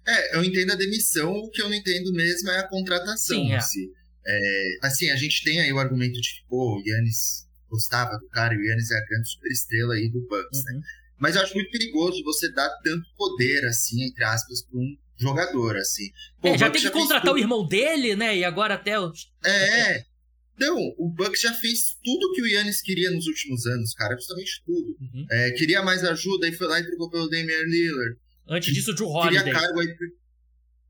É, 0.07 0.37
eu 0.37 0.43
entendo 0.43 0.73
a 0.73 0.77
demissão, 0.77 1.33
o 1.33 1.51
que 1.51 1.63
eu 1.63 1.69
não 1.69 1.77
entendo 1.77 2.13
mesmo 2.13 2.51
é 2.51 2.59
a 2.59 2.69
contratação. 2.69 3.37
Sim, 3.37 3.53
é. 3.53 3.57
Assim. 3.57 3.93
É, 4.25 4.79
assim, 4.83 5.11
a 5.11 5.17
gente 5.17 5.45
tem 5.45 5.61
aí 5.61 5.73
o 5.73 5.79
argumento 5.79 6.21
de 6.21 6.29
que, 6.29 6.49
pô, 6.49 6.77
o 6.77 6.83
Yannis 6.85 7.49
gostava 7.69 8.17
do 8.19 8.29
cara 8.29 8.55
e 8.55 8.57
o 8.57 8.65
Yannis 8.65 8.91
é 8.91 8.97
a 8.97 9.05
grande 9.05 9.29
superestrela 9.29 9.95
aí 9.95 10.09
do 10.09 10.21
Bucks, 10.21 10.65
né? 10.65 10.73
uhum. 10.73 10.81
né? 10.81 10.87
Mas 11.23 11.37
eu 11.37 11.43
acho 11.43 11.55
muito 11.55 11.71
perigoso 11.71 12.21
você 12.25 12.51
dar 12.51 12.69
tanto 12.83 13.09
poder, 13.17 13.65
assim, 13.67 14.03
entre 14.03 14.25
aspas, 14.25 14.61
para 14.67 14.77
um 14.77 14.97
jogador, 15.17 15.77
assim. 15.77 16.11
Pô, 16.41 16.49
é, 16.49 16.59
já 16.59 16.69
tem 16.69 16.81
que 16.81 16.89
já 16.89 16.91
contratar 16.91 17.33
o 17.33 17.39
irmão 17.39 17.65
dele, 17.65 18.17
né? 18.17 18.37
E 18.37 18.43
agora 18.43 18.75
até 18.75 18.99
o... 18.99 19.13
É, 19.45 19.81
é. 19.93 20.05
Então, 20.57 20.77
o 20.99 21.09
Bucks 21.09 21.41
já 21.41 21.55
fez 21.55 21.97
tudo 22.03 22.33
que 22.33 22.43
o 22.43 22.47
Yannis 22.49 22.83
queria 22.83 23.09
nos 23.13 23.25
últimos 23.29 23.65
anos, 23.67 23.95
cara. 23.95 24.17
Justamente 24.17 24.65
tudo. 24.67 24.97
Uhum. 25.01 25.27
É, 25.31 25.53
queria 25.53 25.81
mais 25.85 26.03
ajuda, 26.03 26.47
aí 26.47 26.53
foi 26.53 26.67
lá 26.67 26.81
e 26.81 26.87
trocou 26.87 27.09
pelo 27.09 27.31
Damian 27.31 27.67
Lillard. 27.67 28.17
Antes 28.49 28.75
disso, 28.75 28.91
o 28.91 28.95
Drew 28.97 29.07
Holiday. 29.07 29.45
Queria 29.45 29.61
cargo 29.61 29.79
aí. 29.79 29.95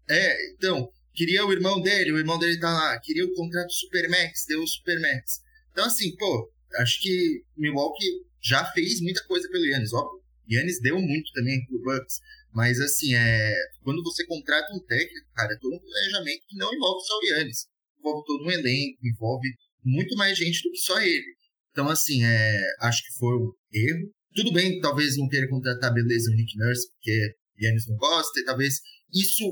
É, 0.09 0.53
então, 0.55 0.91
queria 1.13 1.45
o 1.45 1.53
irmão 1.53 1.79
dele, 1.83 2.11
o 2.11 2.19
irmão 2.19 2.39
dele 2.39 2.59
tá 2.59 2.73
lá. 2.73 2.99
Queria 3.01 3.27
o 3.27 3.35
contrato 3.35 3.71
Supermax, 3.71 4.47
deu 4.49 4.63
o 4.63 4.67
Supermax. 4.67 5.43
Então, 5.73 5.85
assim, 5.85 6.17
pô, 6.17 6.51
acho 6.77 7.03
que 7.03 7.45
Milwaukee 7.55 8.23
já 8.41 8.65
fez 8.73 8.99
muita 9.03 9.23
coisa 9.25 9.47
pelo 9.51 9.67
Yannis, 9.67 9.93
óbvio. 9.93 10.22
Yannis 10.51 10.81
deu 10.81 11.01
muito 11.01 11.33
também 11.33 11.65
pro 11.67 11.83
Bucks. 11.83 12.21
Mas, 12.53 12.81
assim, 12.81 13.15
é, 13.15 13.55
quando 13.83 14.03
você 14.03 14.27
contrata 14.27 14.75
um 14.75 14.81
técnico, 14.81 15.27
cara, 15.35 15.55
é 15.55 15.59
todo 15.59 15.75
um 15.75 15.81
planejamento 15.81 16.43
que 16.47 16.57
não 16.57 16.73
envolve 16.73 17.07
só 17.07 17.19
o 17.19 17.25
Yannis. 17.25 17.67
Envolve 17.99 18.27
todo 18.27 18.45
um 18.45 18.51
elenco, 18.51 18.99
envolve 19.05 19.49
muito 19.85 20.17
mais 20.17 20.37
gente 20.37 20.63
do 20.63 20.71
que 20.71 20.79
só 20.79 21.01
ele. 21.01 21.37
Então, 21.71 21.89
assim, 21.89 22.23
é, 22.25 22.61
acho 22.81 23.03
que 23.03 23.19
foi 23.19 23.37
um 23.37 23.53
erro. 23.73 24.13
Tudo 24.35 24.53
bem, 24.53 24.81
talvez 24.81 25.17
não 25.17 25.29
queira 25.29 25.49
contratar 25.49 25.93
beleza 25.93 26.31
o 26.31 26.35
Nick 26.35 26.57
Nurse, 26.59 26.91
porque 26.93 27.35
Yannis 27.61 27.87
não 27.89 27.97
gosta, 27.97 28.41
e 28.41 28.45
talvez 28.45 28.81
isso 29.13 29.45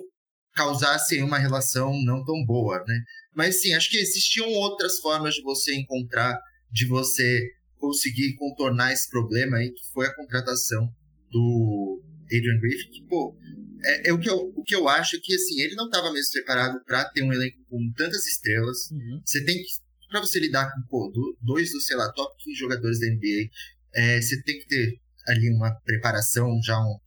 causasse 0.54 1.22
uma 1.22 1.38
relação 1.38 1.92
não 2.04 2.24
tão 2.24 2.44
boa, 2.44 2.82
né? 2.86 3.00
Mas 3.34 3.60
sim, 3.60 3.72
acho 3.72 3.90
que 3.90 3.98
existiam 3.98 4.48
outras 4.48 4.98
formas 4.98 5.34
de 5.34 5.42
você 5.42 5.74
encontrar, 5.74 6.38
de 6.70 6.86
você 6.86 7.40
conseguir 7.80 8.34
contornar 8.34 8.92
esse 8.92 9.10
problema 9.10 9.56
aí, 9.56 9.70
que 9.70 9.82
foi 9.92 10.06
a 10.06 10.14
contratação 10.14 10.94
do 11.30 12.02
Adrian 12.26 12.60
Griffin, 12.60 12.90
que, 12.90 13.02
pô, 13.08 13.36
é, 13.82 14.10
é, 14.10 14.12
o, 14.12 14.18
que 14.18 14.28
eu, 14.28 14.52
o 14.54 14.62
que 14.62 14.74
eu 14.74 14.88
acho 14.88 15.20
que, 15.20 15.34
assim, 15.34 15.60
ele 15.60 15.74
não 15.74 15.86
estava 15.86 16.12
mesmo 16.12 16.32
preparado 16.32 16.84
para 16.84 17.04
ter 17.06 17.22
um 17.22 17.32
elenco 17.32 17.58
com 17.68 17.92
tantas 17.96 18.26
estrelas. 18.26 18.90
Uhum. 18.90 19.22
Você 19.24 19.44
tem 19.44 19.56
que 19.56 19.68
para 20.10 20.20
você 20.20 20.40
lidar 20.40 20.70
com 20.74 20.82
pô, 20.82 21.36
dois 21.40 21.72
dos, 21.72 21.86
sei 21.86 21.96
lá, 21.96 22.10
top 22.12 22.34
15 22.42 22.58
jogadores 22.58 23.00
da 23.00 23.06
NBA, 23.06 23.48
é, 23.94 24.20
você 24.20 24.42
tem 24.42 24.58
que 24.58 24.66
ter 24.66 25.00
ali 25.28 25.48
uma 25.50 25.70
preparação, 25.84 26.60
já 26.62 26.78
um, 26.78 26.98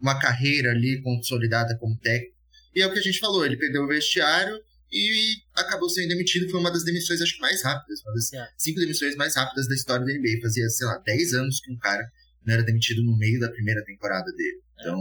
uma 0.00 0.18
carreira 0.18 0.72
ali 0.72 1.00
consolidada 1.00 1.78
como 1.78 1.96
técnico. 1.98 2.34
E 2.74 2.82
é 2.82 2.86
o 2.86 2.92
que 2.92 2.98
a 2.98 3.02
gente 3.02 3.20
falou, 3.20 3.46
ele 3.46 3.56
perdeu 3.56 3.84
o 3.84 3.88
vestiário 3.88 4.60
e 4.92 5.36
acabou 5.54 5.88
sendo 5.88 6.08
demitido. 6.08 6.50
Foi 6.50 6.60
uma 6.60 6.70
das 6.70 6.84
demissões, 6.84 7.20
acho 7.20 7.34
que 7.34 7.40
mais 7.40 7.62
rápidas, 7.62 8.00
uma 8.02 8.12
das 8.14 8.32
é. 8.32 8.48
cinco 8.56 8.80
demissões 8.80 9.14
mais 9.16 9.36
rápidas 9.36 9.68
da 9.68 9.74
história 9.74 10.04
da 10.04 10.12
NBA. 10.12 10.40
Fazia, 10.42 10.68
sei 10.68 10.86
lá, 10.86 10.98
10 10.98 11.34
anos 11.34 11.60
que 11.60 11.72
um 11.72 11.78
cara 11.78 12.02
não 12.44 12.54
era 12.54 12.62
demitido 12.62 13.02
no 13.02 13.16
meio 13.16 13.38
da 13.38 13.50
primeira 13.50 13.84
temporada 13.84 14.30
dele. 14.32 14.60
É. 14.78 14.82
Então, 14.82 15.00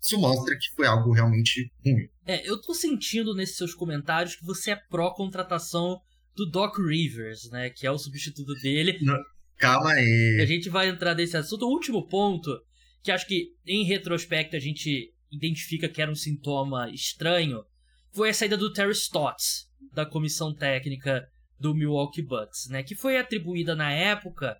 isso 0.00 0.18
mostra 0.18 0.56
que 0.56 0.74
foi 0.76 0.86
algo 0.86 1.12
realmente 1.12 1.72
ruim. 1.84 2.08
É, 2.26 2.48
eu 2.48 2.60
tô 2.60 2.74
sentindo 2.74 3.34
nesses 3.34 3.56
seus 3.56 3.74
comentários 3.74 4.36
que 4.36 4.44
você 4.44 4.72
é 4.72 4.76
pró-contratação 4.76 5.98
do 6.36 6.44
Doc 6.50 6.78
Rivers, 6.78 7.48
né? 7.50 7.70
Que 7.70 7.86
é 7.86 7.90
o 7.90 7.98
substituto 7.98 8.52
dele. 8.60 8.98
Não, 9.00 9.16
calma 9.56 9.92
aí. 9.92 10.38
A 10.42 10.46
gente 10.46 10.68
vai 10.68 10.88
entrar 10.88 11.14
nesse 11.14 11.36
assunto. 11.36 11.64
O 11.64 11.70
último 11.70 12.06
ponto, 12.06 12.50
que 13.02 13.10
acho 13.10 13.26
que 13.26 13.54
em 13.66 13.84
retrospecto 13.84 14.56
a 14.56 14.58
gente 14.58 15.12
identifica 15.32 15.88
que 15.88 16.02
era 16.02 16.10
um 16.10 16.16
sintoma 16.16 16.90
estranho, 16.90 17.64
foi 18.14 18.30
a 18.30 18.34
saída 18.34 18.56
do 18.56 18.72
Terry 18.72 18.92
Stotts, 18.92 19.68
da 19.92 20.06
comissão 20.06 20.54
técnica 20.54 21.28
do 21.58 21.74
Milwaukee 21.74 22.22
Bucks, 22.22 22.68
né? 22.68 22.82
Que 22.82 22.94
foi 22.94 23.18
atribuída 23.18 23.74
na 23.74 23.92
época 23.92 24.56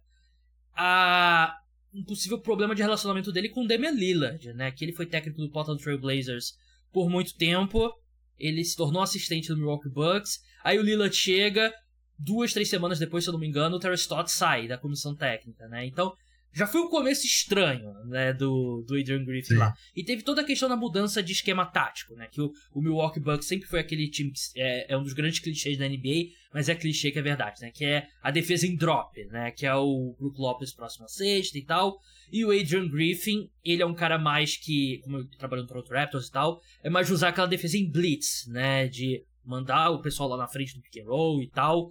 a 0.77 1.57
um 1.93 2.03
possível 2.03 2.41
problema 2.41 2.75
de 2.75 2.83
relacionamento 2.83 3.31
dele 3.31 3.49
com 3.49 3.67
Damian 3.67 3.93
Lillard, 3.93 4.53
né? 4.55 4.73
Que 4.73 4.85
ele 4.85 4.93
foi 4.93 5.07
técnico 5.07 5.41
do 5.41 5.51
Portland 5.51 5.83
Trail 5.83 6.01
Blazers 6.01 6.55
por 6.93 7.09
muito 7.09 7.37
tempo. 7.37 7.93
Ele 8.37 8.65
se 8.65 8.77
tornou 8.77 9.03
assistente 9.03 9.49
do 9.49 9.57
Milwaukee 9.57 9.89
Bucks. 9.89 10.41
Aí 10.65 10.79
o 10.79 10.83
Lillard 10.83 11.15
chega, 11.15 11.73
duas, 12.19 12.53
três 12.53 12.69
semanas 12.69 12.99
depois, 12.99 13.23
se 13.23 13.31
eu 13.31 13.33
não 13.33 13.39
me 13.39 13.47
engano, 13.47 13.77
o 13.77 13.79
Terry 13.79 13.95
Stott 13.95 14.31
sai 14.33 14.67
da 14.67 14.77
comissão 14.77 15.15
técnica, 15.15 15.69
né? 15.69 15.87
Então, 15.87 16.13
já 16.55 16.69
foi 16.69 16.81
um 16.81 16.89
começo 16.89 17.27
estranho, 17.27 17.93
né, 18.07 18.33
do, 18.33 18.85
do 18.87 18.95
Adrian 18.97 19.25
Griffin 19.25 19.55
Sim. 19.55 19.57
lá. 19.57 19.75
E 19.95 20.05
teve 20.05 20.23
toda 20.23 20.43
a 20.43 20.45
questão 20.45 20.69
da 20.69 20.77
mudança 20.77 21.21
de 21.21 21.33
esquema 21.33 21.67
tático, 21.67 22.15
né, 22.15 22.29
que 22.31 22.41
o, 22.41 22.53
o 22.73 22.81
Milwaukee 22.81 23.19
Bucks 23.19 23.47
sempre 23.47 23.69
foi 23.69 23.81
aquele 23.81 24.09
time 24.09 24.31
que 24.31 24.39
é, 24.61 24.93
é, 24.93 24.97
um 24.97 25.03
dos 25.03 25.13
grandes 25.13 25.41
clichês 25.41 25.77
da 25.77 25.89
NBA, 25.89 26.31
mas 26.53 26.69
é 26.69 26.75
clichê 26.77 27.11
que 27.11 27.19
é 27.19 27.23
verdade, 27.23 27.61
né, 27.61 27.73
que 27.75 27.85
é 27.85 28.07
a 28.23 28.31
defesa 28.31 28.67
em 28.67 28.77
drop, 28.77 29.13
né, 29.27 29.51
que 29.51 29.67
é 29.67 29.75
o 29.75 30.15
Brook 30.19 30.41
Lopes 30.41 30.73
próximo 30.73 31.07
a 31.07 31.09
sexta 31.09 31.59
e 31.59 31.65
tal. 31.65 31.99
E 32.31 32.45
o 32.45 32.53
Adrian 32.53 32.89
Griffin, 32.89 33.51
ele 33.65 33.83
é 33.83 33.87
um 33.87 33.95
cara 33.95 34.17
mais 34.17 34.57
que, 34.57 35.01
como 35.03 35.19
eu 35.19 35.29
trabalho 35.37 35.63
no 35.63 35.69
Toronto 35.69 35.93
Raptors 35.93 36.29
e 36.29 36.31
tal, 36.31 36.61
é 36.85 36.89
mais 36.89 37.11
usar 37.11 37.31
aquela 37.31 37.49
defesa 37.49 37.77
em 37.77 37.91
blitz, 37.91 38.47
né, 38.47 38.87
de 38.87 39.25
mandar 39.45 39.91
o 39.91 40.01
pessoal 40.01 40.29
lá 40.29 40.37
na 40.37 40.47
frente 40.47 40.75
do 40.75 40.83
pick 40.83 41.03
and 41.03 41.09
roll 41.09 41.43
e 41.43 41.51
tal. 41.51 41.91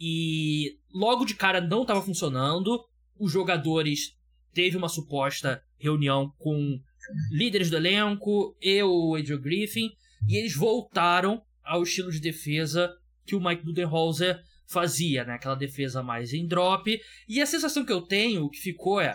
E 0.00 0.76
logo 0.92 1.24
de 1.24 1.36
cara 1.36 1.60
não 1.60 1.82
estava 1.82 2.02
funcionando 2.02 2.84
os 3.18 3.32
jogadores 3.32 4.16
teve 4.52 4.76
uma 4.76 4.88
suposta 4.88 5.62
reunião 5.78 6.32
com 6.38 6.80
líderes 7.30 7.70
do 7.70 7.76
elenco 7.76 8.56
e 8.60 8.82
o 8.82 9.14
Adrian 9.14 9.40
Griffin 9.40 9.90
e 10.28 10.36
eles 10.36 10.54
voltaram 10.54 11.42
ao 11.64 11.82
estilo 11.82 12.10
de 12.10 12.20
defesa 12.20 12.92
que 13.24 13.34
o 13.34 13.40
Mike 13.40 13.64
Budenholzer 13.64 14.40
fazia, 14.66 15.24
né? 15.24 15.34
Aquela 15.34 15.54
defesa 15.54 16.02
mais 16.02 16.32
em 16.32 16.46
drop. 16.46 16.98
E 17.28 17.40
a 17.40 17.46
sensação 17.46 17.84
que 17.84 17.92
eu 17.92 18.02
tenho, 18.02 18.48
que 18.48 18.58
ficou 18.58 19.00
é 19.00 19.14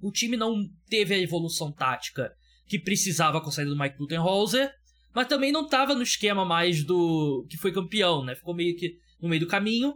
o 0.00 0.12
time 0.12 0.36
não 0.36 0.54
teve 0.88 1.14
a 1.14 1.18
evolução 1.18 1.72
tática 1.72 2.32
que 2.66 2.78
precisava 2.78 3.40
com 3.40 3.48
a 3.48 3.52
saída 3.52 3.70
do 3.70 3.78
Mike 3.78 3.98
Budenholzer, 3.98 4.70
mas 5.14 5.26
também 5.26 5.50
não 5.50 5.64
estava 5.64 5.94
no 5.94 6.02
esquema 6.02 6.44
mais 6.44 6.84
do 6.84 7.46
que 7.48 7.56
foi 7.56 7.72
campeão, 7.72 8.24
né? 8.24 8.34
Ficou 8.34 8.54
meio 8.54 8.76
que 8.76 8.98
no 9.20 9.28
meio 9.28 9.40
do 9.40 9.48
caminho. 9.48 9.94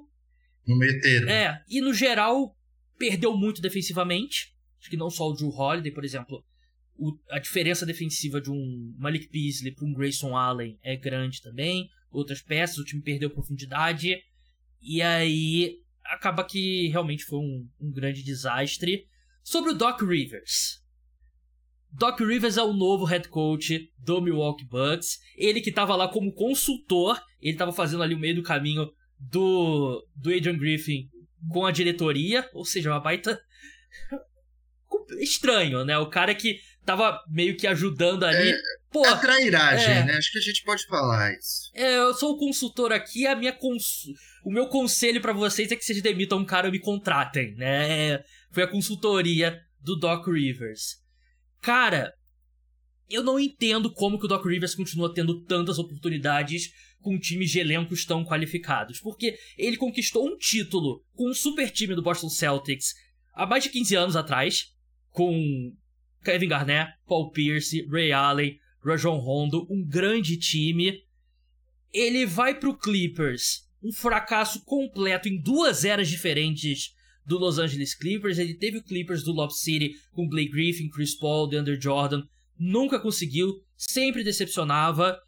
No 0.67 0.77
meio 0.77 1.01
termo. 1.01 1.29
É, 1.29 1.63
e 1.69 1.81
no 1.81 1.93
geral 1.93 2.57
perdeu 2.99 3.37
muito 3.37 3.61
defensivamente. 3.61 4.55
Acho 4.81 4.91
que 4.91 4.97
não 4.97 5.11
só 5.11 5.29
o 5.29 5.35
Drew 5.35 5.51
Holiday, 5.51 5.93
por 5.93 6.05
exemplo. 6.05 6.45
O, 6.97 7.17
a 7.31 7.39
diferença 7.39 7.87
defensiva 7.87 8.41
de 8.41 8.51
um 8.51 8.95
Malik 8.99 9.29
Beasley 9.31 9.75
para 9.75 9.87
um 9.87 9.93
Grayson 9.93 10.37
Allen 10.37 10.79
é 10.83 10.97
grande 10.97 11.41
também. 11.41 11.89
Outras 12.11 12.43
peças, 12.43 12.79
o 12.79 12.85
time 12.85 13.03
perdeu 13.03 13.31
profundidade. 13.31 14.17
E 14.81 15.01
aí 15.01 15.79
acaba 16.05 16.45
que 16.45 16.89
realmente 16.89 17.25
foi 17.25 17.39
um, 17.39 17.69
um 17.81 17.91
grande 17.91 18.23
desastre. 18.23 19.07
Sobre 19.43 19.71
o 19.71 19.75
Doc 19.75 20.03
Rivers. 20.03 20.83
Doc 21.91 22.21
Rivers 22.21 22.57
é 22.57 22.63
o 22.63 22.73
novo 22.73 23.05
head 23.05 23.29
coach 23.29 23.93
do 23.99 24.21
Milwaukee 24.21 24.65
Bucks. 24.65 25.19
Ele 25.37 25.61
que 25.61 25.71
estava 25.71 25.95
lá 25.95 26.09
como 26.09 26.33
consultor, 26.33 27.21
ele 27.41 27.53
estava 27.53 27.73
fazendo 27.73 28.03
ali 28.03 28.15
o 28.15 28.19
meio 28.19 28.37
do 28.37 28.43
caminho 28.43 28.91
do, 29.19 30.07
do 30.17 30.31
Adrian 30.31 30.57
Griffin 30.57 31.09
com 31.49 31.67
a 31.67 31.71
diretoria, 31.71 32.49
ou 32.53 32.65
seja, 32.65 32.91
uma 32.91 33.01
baita. 33.01 33.41
Estranho, 35.19 35.85
né? 35.85 35.99
O 35.99 36.09
cara 36.09 36.35
que 36.35 36.59
tava 36.85 37.21
meio 37.29 37.57
que 37.57 37.67
ajudando 37.67 38.25
ali. 38.25 38.51
É, 38.51 38.59
Pô, 38.91 39.07
a 39.07 39.17
trairagem, 39.17 39.95
é, 39.95 40.05
né? 40.05 40.15
Acho 40.15 40.33
que 40.33 40.39
a 40.39 40.43
gente 40.43 40.63
pode 40.65 40.87
falar 40.87 41.33
isso. 41.33 41.71
É, 41.75 41.99
eu 41.99 42.15
sou 42.15 42.33
o 42.33 42.39
consultor 42.39 42.93
aqui, 42.93 43.27
a 43.27 43.35
minha 43.35 43.53
cons... 43.53 44.05
o 44.45 44.51
meu 44.51 44.67
conselho 44.67 45.21
para 45.21 45.33
vocês 45.33 45.71
é 45.71 45.77
que 45.77 45.85
vocês 45.85 46.03
demitam 46.03 46.39
um 46.39 46.45
cara 46.45 46.69
e 46.69 46.71
me 46.71 46.79
contratem, 46.79 47.55
né? 47.55 48.23
Foi 48.51 48.63
a 48.63 48.69
consultoria 48.69 49.61
do 49.81 49.97
Doc 49.97 50.27
Rivers. 50.27 51.01
Cara, 51.61 52.13
eu 53.09 53.23
não 53.23 53.39
entendo 53.39 53.93
como 53.93 54.19
que 54.19 54.25
o 54.25 54.29
Doc 54.29 54.45
Rivers 54.45 54.75
continua 54.75 55.13
tendo 55.13 55.43
tantas 55.45 55.79
oportunidades 55.79 56.73
com 57.03 57.19
times 57.19 57.51
de 57.51 57.59
elencos 57.59 58.05
tão 58.05 58.25
qualificados. 58.25 59.01
Porque 59.01 59.37
ele 59.59 59.77
conquistou 59.77 60.27
um 60.27 60.37
título 60.39 61.05
com 61.15 61.29
um 61.29 61.35
super 61.35 61.71
time 61.71 61.95
do 61.95 62.03
Boston 62.03 62.29
Celtics 62.29 62.95
há 63.35 63.47
mais 63.47 63.65
de 63.65 63.71
15 63.71 63.97
anos 63.97 64.17
atrás, 64.17 64.73
com 65.11 65.75
Kevin 66.25 66.49
Garnett, 66.49 66.93
Paul 67.07 67.31
Pierce, 67.31 67.87
Ray 67.91 68.13
Allen, 68.13 68.59
Rajon 68.85 69.19
Rondo, 69.19 69.67
um 69.71 69.85
grande 69.85 70.37
time. 70.39 71.03
Ele 71.93 72.25
vai 72.25 72.59
pro 72.59 72.77
Clippers, 72.77 73.69
um 73.83 73.93
fracasso 73.93 74.65
completo 74.65 75.29
em 75.29 75.41
duas 75.41 75.85
eras 75.85 76.09
diferentes 76.09 76.95
do 77.25 77.39
Los 77.39 77.59
Angeles 77.59 77.95
Clippers. 77.95 78.39
Ele 78.39 78.55
teve 78.55 78.79
o 78.79 78.83
Clippers 78.83 79.23
do 79.23 79.33
Lob 79.33 79.53
City 79.53 79.95
com 80.13 80.29
Blake 80.29 80.51
Griffin, 80.51 80.89
Chris 80.89 81.15
Paul, 81.15 81.49
DeAndre 81.49 81.81
Jordan. 81.81 82.23
Nunca 82.59 83.01
conseguiu, 83.01 83.63
sempre 83.77 84.25
decepcionava. 84.25 85.19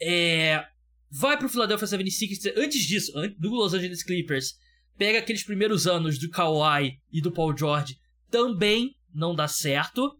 É, 0.00 0.64
vai 1.12 1.36
pro 1.36 1.48
Philadelphia 1.48 1.86
76ers 1.86 2.54
antes 2.56 2.86
disso, 2.86 3.12
do 3.38 3.50
Los 3.50 3.74
Angeles 3.74 4.02
Clippers, 4.02 4.54
pega 4.96 5.18
aqueles 5.18 5.44
primeiros 5.44 5.86
anos 5.86 6.18
do 6.18 6.30
Kawhi 6.30 6.98
e 7.12 7.20
do 7.20 7.30
Paul 7.30 7.56
George, 7.56 7.98
também 8.30 8.96
não 9.14 9.34
dá 9.34 9.46
certo. 9.46 10.16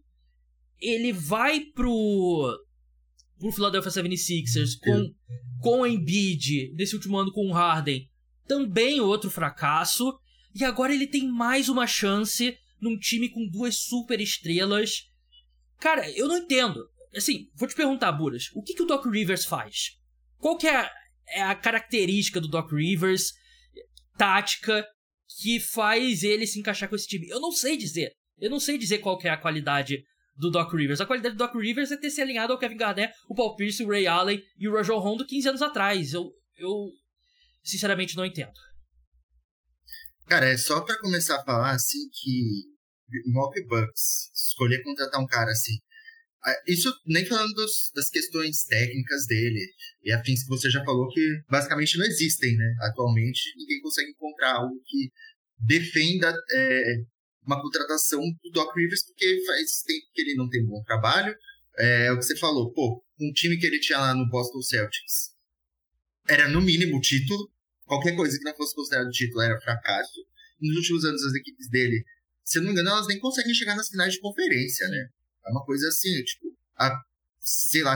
Ele 0.79 1.11
vai 1.11 1.61
pro 1.61 2.59
pro 3.39 3.51
Philadelphia 3.51 3.91
76ers 3.91 4.77
com 4.79 5.13
com 5.59 5.81
o 5.81 5.87
Embiid, 5.87 6.73
nesse 6.75 6.93
último 6.93 7.17
ano 7.17 7.31
com 7.31 7.47
o 7.47 7.53
Harden, 7.53 8.07
também 8.45 8.99
outro 8.99 9.31
fracasso. 9.31 10.13
E 10.53 10.63
agora 10.63 10.93
ele 10.93 11.07
tem 11.07 11.27
mais 11.27 11.69
uma 11.69 11.87
chance 11.87 12.55
num 12.79 12.99
time 12.99 13.29
com 13.29 13.47
duas 13.47 13.77
super 13.77 14.21
estrelas. 14.21 15.09
Cara, 15.79 16.07
eu 16.11 16.27
não 16.27 16.37
entendo. 16.37 16.87
Assim, 17.15 17.47
vou 17.55 17.67
te 17.67 17.75
perguntar, 17.75 18.11
Buras, 18.11 18.49
o 18.53 18.61
que, 18.61 18.73
que 18.73 18.83
o 18.83 18.85
Doc 18.85 19.05
Rivers 19.05 19.45
faz? 19.45 19.97
Qual 20.43 20.57
que 20.57 20.67
é 20.67 20.75
a, 20.75 20.91
é 21.29 21.41
a 21.41 21.55
característica 21.55 22.41
do 22.41 22.49
Doc 22.49 22.69
Rivers, 22.73 23.31
tática, 24.17 24.85
que 25.39 25.57
faz 25.57 26.21
ele 26.21 26.45
se 26.45 26.59
encaixar 26.59 26.89
com 26.89 26.97
esse 26.97 27.07
time? 27.07 27.29
Eu 27.29 27.39
não 27.39 27.53
sei 27.53 27.77
dizer. 27.77 28.11
Eu 28.37 28.49
não 28.49 28.59
sei 28.59 28.77
dizer 28.77 28.97
qual 28.97 29.17
que 29.17 29.25
é 29.25 29.31
a 29.31 29.37
qualidade 29.37 30.03
do 30.35 30.51
Doc 30.51 30.73
Rivers. 30.73 30.99
A 30.99 31.05
qualidade 31.05 31.35
do 31.35 31.37
Doc 31.37 31.55
Rivers 31.55 31.91
é 31.91 31.97
ter 31.97 32.09
se 32.09 32.21
alinhado 32.21 32.51
ao 32.51 32.59
Kevin 32.59 32.75
Garnett, 32.75 33.13
o 33.29 33.33
Paul 33.33 33.55
Pierce, 33.55 33.85
o 33.85 33.87
Ray 33.87 34.05
Allen 34.05 34.43
e 34.57 34.67
o 34.67 34.73
Rajon 34.73 34.99
Rondo 34.99 35.25
15 35.25 35.47
anos 35.47 35.61
atrás. 35.61 36.11
Eu, 36.11 36.29
eu 36.57 36.91
sinceramente 37.63 38.17
não 38.17 38.25
entendo. 38.25 38.51
Cara, 40.27 40.49
é 40.49 40.57
só 40.57 40.81
para 40.81 40.99
começar 40.99 41.37
a 41.37 41.45
falar 41.45 41.71
assim 41.71 42.09
que 42.11 42.65
Milwaukee 43.27 43.65
Bucks 43.65 44.29
escolher 44.35 44.83
contratar 44.83 45.21
um 45.21 45.25
cara 45.25 45.51
assim 45.51 45.77
isso 46.67 46.93
nem 47.05 47.25
falando 47.25 47.53
dos, 47.53 47.91
das 47.95 48.09
questões 48.09 48.63
técnicas 48.65 49.25
dele 49.27 49.59
e 50.03 50.11
afins 50.11 50.43
que 50.43 50.49
você 50.49 50.69
já 50.69 50.83
falou 50.83 51.07
que 51.09 51.41
basicamente 51.49 51.97
não 51.97 52.05
existem, 52.05 52.55
né? 52.57 52.75
Atualmente 52.81 53.41
ninguém 53.57 53.81
consegue 53.81 54.11
encontrar 54.11 54.55
algo 54.55 54.75
que 54.85 55.11
defenda 55.57 56.35
é, 56.51 56.95
uma 57.45 57.61
contratação 57.61 58.21
do 58.43 58.51
Doc 58.51 58.75
Rivers 58.75 59.05
porque 59.05 59.43
faz 59.45 59.81
tempo 59.83 60.05
que 60.13 60.21
ele 60.21 60.35
não 60.35 60.49
tem 60.49 60.63
um 60.63 60.67
bom 60.67 60.83
trabalho. 60.83 61.35
É, 61.77 62.07
é 62.07 62.11
o 62.11 62.17
que 62.17 62.25
você 62.25 62.37
falou, 62.37 62.71
pô, 62.73 63.03
um 63.19 63.31
time 63.31 63.57
que 63.57 63.65
ele 63.65 63.79
tinha 63.79 63.99
lá 63.99 64.13
no 64.13 64.27
Boston 64.29 64.61
Celtics 64.61 65.33
era 66.27 66.47
no 66.47 66.61
mínimo 66.61 66.99
título, 67.01 67.51
qualquer 67.85 68.15
coisa 68.15 68.37
que 68.37 68.43
não 68.43 68.55
fosse 68.55 68.75
considerado 68.75 69.09
título 69.09 69.41
era 69.41 69.59
fracasso. 69.59 70.25
Nos 70.61 70.77
últimos 70.77 71.05
anos 71.05 71.23
as 71.23 71.33
equipes 71.33 71.69
dele, 71.69 72.03
se 72.43 72.57
eu 72.57 72.61
não 72.61 72.67
me 72.67 72.73
engano, 72.73 72.89
elas 72.89 73.07
nem 73.07 73.19
conseguem 73.19 73.53
chegar 73.53 73.75
nas 73.75 73.89
finais 73.89 74.13
de 74.13 74.19
conferência, 74.19 74.87
né? 74.87 75.09
É 75.45 75.49
uma 75.51 75.63
coisa 75.65 75.87
assim, 75.87 76.23
tipo, 76.23 76.55
a, 76.77 76.91
sei 77.39 77.83
lá, 77.83 77.95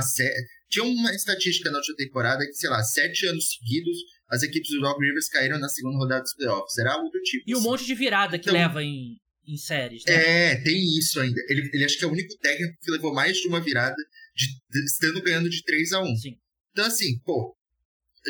tinha 0.70 0.84
uma 0.86 1.14
estatística 1.14 1.70
na 1.72 1.78
última 1.78 1.96
temporada 1.98 2.46
que, 2.46 2.54
sei 2.54 2.70
lá, 2.70 2.84
sete 2.84 3.26
anos 3.28 3.50
seguidos 3.52 3.98
as 4.30 4.44
equipes 4.44 4.70
do 4.72 4.82
Doc 4.82 5.00
Rivers 5.00 5.30
caíram 5.30 5.58
na 5.58 5.70
segunda 5.70 5.98
rodada 5.98 6.22
dos 6.24 6.34
playoffs. 6.36 6.78
Era 6.78 6.94
algo 6.94 7.10
do 7.10 7.22
tipo. 7.22 7.44
E 7.48 7.56
um 7.56 7.60
assim. 7.60 7.68
monte 7.68 7.86
de 7.86 7.96
virada 7.96 8.38
que 8.38 8.50
Então- 8.50 8.60
leva 8.60 8.84
em, 8.84 9.18
em 9.48 9.56
séries, 9.56 10.04
né? 10.06 10.14
É, 10.52 10.56
tem 10.62 10.76
isso 10.98 11.20
ainda. 11.22 11.40
Ele, 11.48 11.70
ele 11.74 11.86
acho 11.86 11.98
que 11.98 12.04
é 12.04 12.08
o 12.08 12.12
único 12.12 12.38
técnico 12.40 12.78
que 12.82 12.92
levou 12.92 13.14
mais 13.14 13.38
de 13.38 13.48
uma 13.48 13.62
virada 13.62 13.96
de, 14.36 14.48
de- 14.70 14.86
estando 14.86 15.22
ganhando 15.22 15.50
de 15.50 15.64
3 15.64 15.94
a 15.94 16.02
1 16.02 16.16
Sim. 16.18 16.38
Então, 16.72 16.86
assim, 16.86 17.18
pô, 17.20 17.56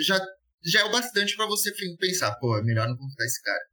já, 0.06 0.20
já 0.64 0.82
é 0.82 0.84
o 0.84 0.92
bastante 0.92 1.36
pra 1.36 1.48
você 1.48 1.72
pensar, 2.00 2.36
pô, 2.36 2.56
é 2.60 2.64
melhor 2.64 2.88
não 2.88 2.96
contratar 2.96 3.26
esse 3.26 3.42
cara. 3.42 3.64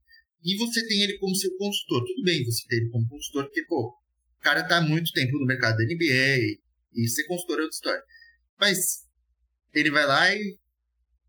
E 0.42 0.56
você 0.56 0.86
tem 0.88 1.02
ele 1.02 1.18
como 1.18 1.34
seu 1.36 1.54
consultor. 1.58 2.04
Tudo 2.06 2.22
bem 2.22 2.42
você 2.44 2.66
ter 2.68 2.76
ele 2.76 2.88
como 2.90 3.06
consultor, 3.06 3.44
porque, 3.44 3.64
pô, 3.66 3.94
cara 4.44 4.62
tá 4.62 4.76
há 4.76 4.80
muito 4.80 5.10
tempo 5.12 5.38
no 5.38 5.46
mercado 5.46 5.76
da 5.76 5.84
NBA 5.84 6.58
e 6.94 7.08
ser 7.08 7.24
consultor 7.24 7.58
é 7.58 7.62
outra 7.62 7.74
história. 7.74 8.02
Mas 8.60 8.78
ele 9.74 9.90
vai 9.90 10.06
lá 10.06 10.34
e 10.34 10.56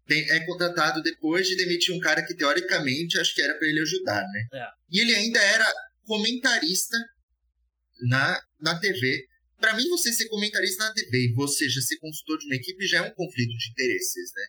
tem- 0.07 0.29
é 0.31 0.39
contratado 0.45 1.01
depois 1.01 1.47
de 1.47 1.55
demitir 1.55 1.95
um 1.95 1.99
cara 1.99 2.23
que, 2.25 2.35
teoricamente, 2.35 3.19
acho 3.19 3.33
que 3.33 3.41
era 3.41 3.57
pra 3.57 3.67
ele 3.67 3.79
ajudar, 3.81 4.21
né? 4.21 4.47
É. 4.53 4.67
E 4.91 4.99
ele 5.01 5.15
ainda 5.15 5.39
era 5.41 5.65
comentarista 6.05 6.95
na, 8.07 8.39
na 8.59 8.79
TV. 8.79 9.25
Pra 9.59 9.73
mim, 9.75 9.87
você 9.89 10.11
ser 10.13 10.27
comentarista 10.27 10.83
na 10.83 10.93
TV 10.93 11.29
e 11.29 11.33
você 11.33 11.67
já 11.69 11.81
ser 11.81 11.97
consultor 11.97 12.37
de 12.37 12.45
uma 12.45 12.55
equipe 12.55 12.85
já 12.85 12.99
é 12.99 13.01
um 13.01 13.13
conflito 13.13 13.57
de 13.57 13.69
interesses, 13.71 14.31
né? 14.35 14.43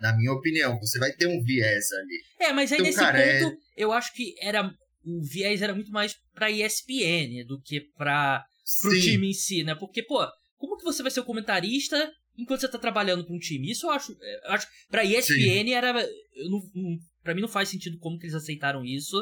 Na 0.00 0.16
minha 0.16 0.32
opinião, 0.32 0.78
você 0.78 0.98
vai 0.98 1.12
ter 1.12 1.26
um 1.26 1.42
viés 1.42 1.92
ali. 1.92 2.22
É, 2.40 2.52
mas 2.52 2.70
aí 2.72 2.76
Então, 2.78 2.86
nesse 2.86 2.98
cara, 2.98 3.18
é- 3.20 3.40
ponto, 3.40 3.58
eu 3.76 3.92
acho 3.92 4.12
que 4.14 4.34
era. 4.40 4.72
O 5.04 5.22
viés 5.22 5.62
era 5.62 5.74
muito 5.74 5.90
mais 5.90 6.14
pra 6.32 6.50
ESPN 6.50 7.44
do 7.46 7.60
que 7.60 7.80
pra, 7.96 8.44
pro 8.80 8.90
Sim, 8.92 9.00
time 9.00 9.28
em 9.28 9.32
si, 9.32 9.62
né? 9.62 9.74
Porque, 9.74 10.02
pô, 10.02 10.26
como 10.56 10.76
que 10.76 10.84
você 10.84 11.02
vai 11.02 11.10
ser 11.10 11.20
o 11.20 11.24
comentarista 11.24 12.10
enquanto 12.36 12.60
você 12.60 12.68
tá 12.68 12.78
trabalhando 12.78 13.24
pra 13.24 13.34
um 13.34 13.38
time? 13.38 13.70
Isso 13.70 13.86
eu 13.86 13.90
acho. 13.90 14.12
Eu 14.12 14.52
acho 14.52 14.66
pra 14.88 15.04
ESPN 15.04 15.72
era. 15.72 15.88
Eu 16.34 16.50
não, 16.50 16.70
não, 16.74 16.98
pra 17.22 17.34
mim 17.34 17.40
não 17.42 17.48
faz 17.48 17.68
sentido 17.68 17.98
como 17.98 18.18
que 18.18 18.24
eles 18.24 18.34
aceitaram 18.34 18.84
isso. 18.84 19.20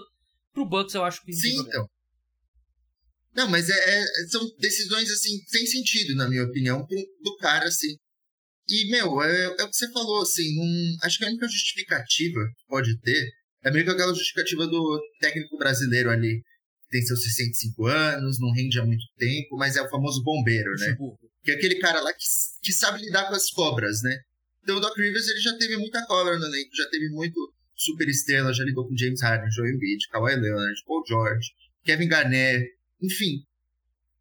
Pro 0.53 0.69
Bucks 0.69 0.95
eu 0.95 1.05
acho 1.05 1.23
que. 1.25 1.33
sim, 1.33 1.59
então. 1.59 1.89
Não, 3.35 3.49
mas 3.49 3.69
é, 3.71 3.73
é- 3.75 4.27
são 4.29 4.47
decisões, 4.59 5.11
assim, 5.11 5.39
sem 5.47 5.67
sentido, 5.67 6.15
na 6.15 6.29
minha 6.29 6.45
opinião, 6.45 6.87
pro, 6.87 6.97
do 7.23 7.37
cara, 7.39 7.67
assim. 7.67 7.97
E, 8.69 8.91
meu, 8.91 9.23
é, 9.23 9.45
é 9.59 9.65
o 9.65 9.69
que 9.69 9.77
você 9.77 9.91
falou, 9.91 10.23
assim, 10.23 10.59
um, 10.61 10.97
acho 11.03 11.19
que 11.19 11.25
a 11.25 11.29
única 11.29 11.49
justificativa 11.49 12.41
que 12.57 12.67
pode 12.69 12.99
ter 13.01 13.33
é 13.65 13.71
meio 13.71 13.85
que 13.85 13.91
aquela 13.91 14.15
justificativa 14.15 14.67
do 14.67 15.01
técnico 15.21 15.57
brasileiro 15.57 16.11
ali, 16.11 16.43
tem 16.91 17.03
seus 17.03 17.23
65 17.23 17.87
anos, 17.87 18.39
não 18.39 18.53
rende 18.53 18.79
há 18.79 18.85
muito 18.85 19.05
tempo, 19.17 19.57
mas 19.57 19.77
é 19.77 19.83
o 19.83 19.89
famoso 19.89 20.23
bombeiro, 20.23 20.71
né? 20.73 20.87
Luxemburgo. 20.89 21.31
Que 21.43 21.53
é 21.53 21.55
aquele 21.55 21.77
cara 21.77 22.01
lá 22.01 22.13
que, 22.13 22.25
que 22.63 22.73
sabe 22.73 23.01
lidar 23.01 23.29
com 23.29 23.35
as 23.35 23.51
cobras, 23.51 24.03
né? 24.03 24.15
Então 24.63 24.77
o 24.77 24.81
Doc 24.81 24.97
Rivers 24.97 25.27
ele 25.27 25.41
já 25.41 25.57
teve 25.57 25.77
muita 25.77 26.05
cobra 26.07 26.39
no 26.39 26.45
elenco, 26.45 26.77
já 26.77 26.89
teve 26.91 27.09
muito 27.11 27.53
super 27.75 28.09
estrela, 28.09 28.53
já 28.53 28.63
lidou 28.63 28.87
com 28.87 28.97
James 28.97 29.21
Harden, 29.23 29.51
Joel 29.51 29.75
Embiid, 29.75 30.07
Kawhi 30.09 30.37
Leonard, 30.37 30.85
Paul 30.87 31.03
George, 31.07 31.49
Kevin 31.83 32.09
Garnett, 32.09 32.69
enfim, 33.01 33.43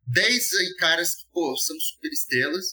10 0.08 0.54
aí 0.54 0.76
caras 0.76 1.16
que, 1.16 1.24
pô, 1.32 1.56
são 1.58 1.78
super 1.80 2.10
estrelas. 2.10 2.66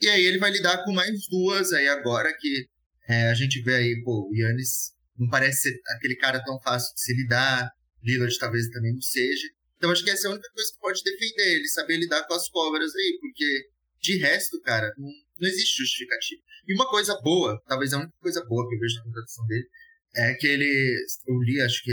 E 0.00 0.08
aí 0.08 0.24
ele 0.24 0.38
vai 0.38 0.50
lidar 0.50 0.84
com 0.84 0.92
mais 0.92 1.28
duas 1.28 1.72
aí 1.72 1.86
agora 1.86 2.34
que 2.36 2.66
é, 3.08 3.28
a 3.28 3.34
gente 3.34 3.62
vê 3.62 3.74
aí, 3.74 4.02
pô, 4.02 4.28
o 4.28 4.34
Yannis 4.34 4.93
não 5.18 5.28
parece 5.28 5.62
ser 5.62 5.80
aquele 5.96 6.16
cara 6.16 6.42
tão 6.42 6.60
fácil 6.60 6.94
de 6.94 7.00
se 7.00 7.14
lidar, 7.14 7.70
Lillard 8.02 8.36
talvez 8.38 8.68
também 8.68 8.92
não 8.92 9.00
seja. 9.00 9.48
Então 9.76 9.90
acho 9.90 10.04
que 10.04 10.10
essa 10.10 10.26
é 10.26 10.30
a 10.30 10.32
única 10.34 10.50
coisa 10.52 10.72
que 10.72 10.78
pode 10.78 11.02
defender 11.02 11.56
ele, 11.56 11.68
saber 11.68 11.96
lidar 11.96 12.26
com 12.26 12.34
as 12.34 12.48
cobras 12.48 12.94
aí, 12.94 13.18
porque 13.20 13.68
de 14.00 14.18
resto, 14.18 14.60
cara, 14.60 14.92
não, 14.98 15.08
não 15.40 15.48
existe 15.48 15.78
justificativa. 15.78 16.42
E 16.66 16.74
uma 16.74 16.88
coisa 16.88 17.18
boa, 17.22 17.60
talvez 17.66 17.92
a 17.92 17.98
única 17.98 18.16
coisa 18.20 18.44
boa 18.44 18.68
que 18.68 18.74
eu 18.74 18.78
vejo 18.78 18.96
na 18.96 19.04
contratação 19.04 19.46
dele, 19.46 19.68
é 20.16 20.34
que 20.34 20.46
ele, 20.46 20.96
eu 21.26 21.38
li, 21.42 21.60
acho 21.60 21.82
que 21.82 21.92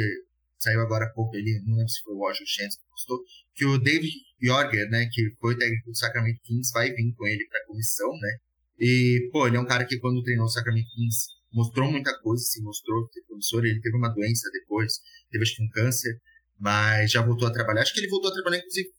saiu 0.59 0.81
agora 0.81 1.05
há 1.05 1.09
pouco, 1.09 1.35
ele, 1.35 1.59
não 1.65 1.75
lembro 1.75 1.89
se 1.89 2.03
foi 2.03 2.13
o 2.13 2.19
Washington 2.19 2.45
Chance 2.45 2.77
que 2.77 2.89
postou, 2.89 3.19
que 3.55 3.65
o 3.65 3.77
David 3.79 4.13
Jorger, 4.39 4.89
né, 4.89 5.07
que 5.11 5.31
foi 5.39 5.57
técnico 5.57 5.89
do 5.89 5.97
Sacramento 5.97 6.39
Kings, 6.43 6.71
vai 6.71 6.91
vir 6.91 7.13
com 7.15 7.27
ele 7.27 7.45
pra 7.47 7.65
comissão, 7.65 8.11
né, 8.19 8.37
e, 8.79 9.29
pô, 9.31 9.47
ele 9.47 9.57
é 9.57 9.59
um 9.59 9.65
cara 9.65 9.85
que 9.85 9.97
quando 9.99 10.21
treinou 10.21 10.45
o 10.45 10.49
Sacramento 10.49 10.89
Kings 10.93 11.40
mostrou 11.51 11.91
muita 11.91 12.17
coisa, 12.19 12.43
se 12.43 12.61
mostrou 12.61 13.07
que 13.09 13.19
é 13.19 13.23
promissor, 13.23 13.65
ele 13.65 13.81
teve 13.81 13.97
uma 13.97 14.09
doença 14.09 14.49
depois, 14.51 14.93
teve 15.29 15.43
acho 15.43 15.55
que 15.55 15.63
um 15.63 15.69
câncer, 15.69 16.19
mas 16.59 17.11
já 17.11 17.21
voltou 17.21 17.47
a 17.47 17.51
trabalhar, 17.51 17.81
acho 17.81 17.93
que 17.93 17.99
ele 17.99 18.09
voltou 18.09 18.29
a 18.29 18.33
trabalhar, 18.33 18.57
inclusive, 18.57 18.89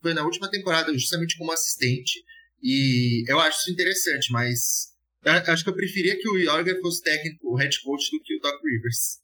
foi 0.00 0.14
na 0.14 0.24
última 0.24 0.50
temporada, 0.50 0.92
justamente 0.92 1.36
como 1.38 1.52
assistente, 1.52 2.22
e 2.62 3.24
eu 3.28 3.40
acho 3.40 3.58
isso 3.60 3.72
interessante, 3.72 4.32
mas 4.32 4.92
acho 5.24 5.64
que 5.64 5.70
eu 5.70 5.74
preferia 5.74 6.16
que 6.18 6.28
o 6.28 6.38
Jorger 6.38 6.80
fosse 6.80 7.02
técnico, 7.02 7.48
o 7.48 7.56
head 7.56 7.80
coach, 7.82 8.10
do 8.10 8.22
que 8.22 8.36
o 8.36 8.40
Doc 8.40 8.60
Rivers. 8.62 9.20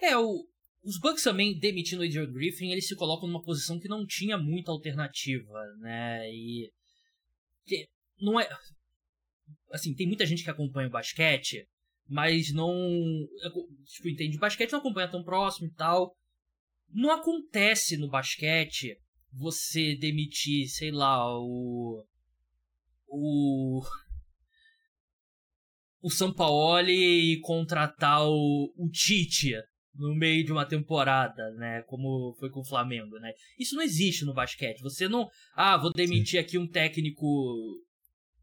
É, 0.00 0.16
o, 0.16 0.46
os 0.84 0.98
Bucks 0.98 1.22
também, 1.22 1.58
demitindo 1.58 2.02
o 2.02 2.04
Adrian 2.04 2.30
Griffin, 2.30 2.70
eles 2.70 2.86
se 2.86 2.94
colocam 2.94 3.28
numa 3.28 3.42
posição 3.42 3.80
que 3.80 3.88
não 3.88 4.06
tinha 4.06 4.36
muita 4.36 4.70
alternativa, 4.70 5.60
né? 5.80 6.30
E. 6.30 6.70
Não 8.20 8.38
é. 8.38 8.48
Assim, 9.72 9.94
tem 9.94 10.06
muita 10.06 10.26
gente 10.26 10.44
que 10.44 10.50
acompanha 10.50 10.88
o 10.88 10.92
basquete, 10.92 11.66
mas 12.08 12.52
não. 12.52 12.72
Tipo, 13.84 14.08
entende? 14.08 14.38
Basquete 14.38 14.72
não 14.72 14.78
acompanha 14.78 15.10
tão 15.10 15.24
próximo 15.24 15.68
e 15.68 15.74
tal. 15.74 16.14
Não 16.90 17.10
acontece 17.10 17.96
no 17.96 18.08
basquete 18.08 18.96
você 19.32 19.96
demitir, 19.96 20.68
sei 20.68 20.90
lá, 20.90 21.26
o. 21.38 22.04
O. 23.08 23.82
O 26.00 26.10
Sampaoli 26.10 27.32
e 27.32 27.40
contratar 27.40 28.26
o, 28.26 28.72
o 28.76 28.90
Tite 28.90 29.54
no 29.94 30.14
meio 30.14 30.44
de 30.44 30.52
uma 30.52 30.66
temporada, 30.66 31.50
né? 31.52 31.82
Como 31.86 32.34
foi 32.38 32.50
com 32.50 32.60
o 32.60 32.64
Flamengo, 32.64 33.18
né? 33.18 33.32
Isso 33.58 33.74
não 33.74 33.82
existe 33.82 34.24
no 34.24 34.34
basquete. 34.34 34.82
Você 34.82 35.08
não. 35.08 35.28
Ah, 35.54 35.76
vou 35.76 35.92
demitir 35.92 36.38
aqui 36.38 36.58
um 36.58 36.68
técnico. 36.68 37.24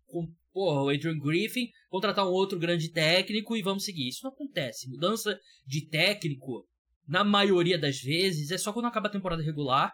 Com, 0.07 0.27
porra, 0.53 0.83
o 0.83 0.89
Adrian 0.89 1.17
Griffin, 1.17 1.67
contratar 1.89 2.25
um 2.25 2.31
outro 2.31 2.59
grande 2.59 2.91
técnico 2.91 3.55
e 3.55 3.61
vamos 3.61 3.83
seguir. 3.83 4.07
Isso 4.07 4.23
não 4.23 4.31
acontece. 4.31 4.89
Mudança 4.89 5.39
de 5.65 5.87
técnico, 5.87 6.65
na 7.07 7.23
maioria 7.23 7.77
das 7.77 7.99
vezes, 7.99 8.51
é 8.51 8.57
só 8.57 8.71
quando 8.71 8.85
acaba 8.85 9.07
a 9.07 9.11
temporada 9.11 9.43
regular. 9.43 9.93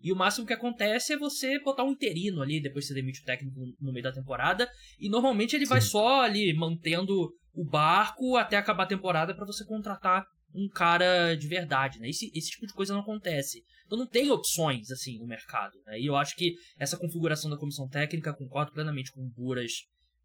E 0.00 0.12
o 0.12 0.16
máximo 0.16 0.46
que 0.46 0.52
acontece 0.52 1.14
é 1.14 1.18
você 1.18 1.58
botar 1.60 1.84
um 1.84 1.92
interino 1.92 2.42
ali, 2.42 2.60
depois 2.60 2.86
você 2.86 2.94
demite 2.94 3.22
o 3.22 3.24
técnico 3.24 3.58
no 3.80 3.92
meio 3.92 4.04
da 4.04 4.12
temporada. 4.12 4.70
E 5.00 5.08
normalmente 5.08 5.56
ele 5.56 5.64
vai 5.64 5.80
Sim. 5.80 5.88
só 5.88 6.22
ali 6.22 6.52
mantendo 6.54 7.32
o 7.54 7.64
barco 7.64 8.36
até 8.36 8.56
acabar 8.56 8.84
a 8.84 8.88
temporada 8.88 9.34
para 9.34 9.46
você 9.46 9.64
contratar 9.64 10.26
um 10.54 10.68
cara 10.68 11.34
de 11.34 11.46
verdade, 11.48 11.98
né? 11.98 12.08
Esse, 12.08 12.30
esse 12.34 12.50
tipo 12.50 12.66
de 12.66 12.72
coisa 12.72 12.92
não 12.94 13.00
acontece. 13.00 13.62
Então 13.84 13.98
não 13.98 14.06
tem 14.06 14.30
opções, 14.30 14.90
assim, 14.90 15.18
no 15.18 15.26
mercado, 15.26 15.78
né? 15.86 16.00
E 16.00 16.06
eu 16.06 16.16
acho 16.16 16.34
que 16.34 16.54
essa 16.78 16.96
configuração 16.96 17.50
da 17.50 17.58
comissão 17.58 17.88
técnica, 17.88 18.34
concordo 18.34 18.72
plenamente 18.72 19.12
com 19.12 19.20
o 19.20 19.30
Buras, 19.30 19.72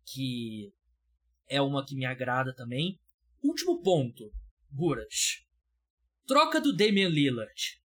que 0.05 0.73
é 1.47 1.61
uma 1.61 1.85
que 1.85 1.95
me 1.95 2.05
agrada 2.05 2.53
também. 2.55 2.99
Último 3.43 3.81
ponto, 3.81 4.31
Buras. 4.69 5.45
Troca 6.25 6.61
do 6.61 6.75
Damian 6.75 7.09
Lillard. 7.09 7.81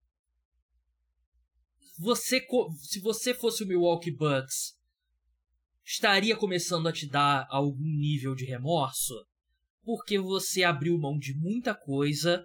Você, 1.98 2.44
se 2.81 3.01
você 3.01 3.33
fosse 3.35 3.62
o 3.62 3.66
Milwaukee 3.66 4.11
Bucks, 4.11 4.77
estaria 5.85 6.37
começando 6.37 6.88
a 6.88 6.92
te 6.92 7.09
dar 7.09 7.46
algum 7.51 7.85
nível 7.85 8.35
de 8.35 8.44
remorso? 8.44 9.14
Porque 9.85 10.18
você 10.18 10.64
abriu 10.64 10.98
mão 10.98 11.18
de 11.18 11.35
muita 11.35 11.75
coisa, 11.75 12.44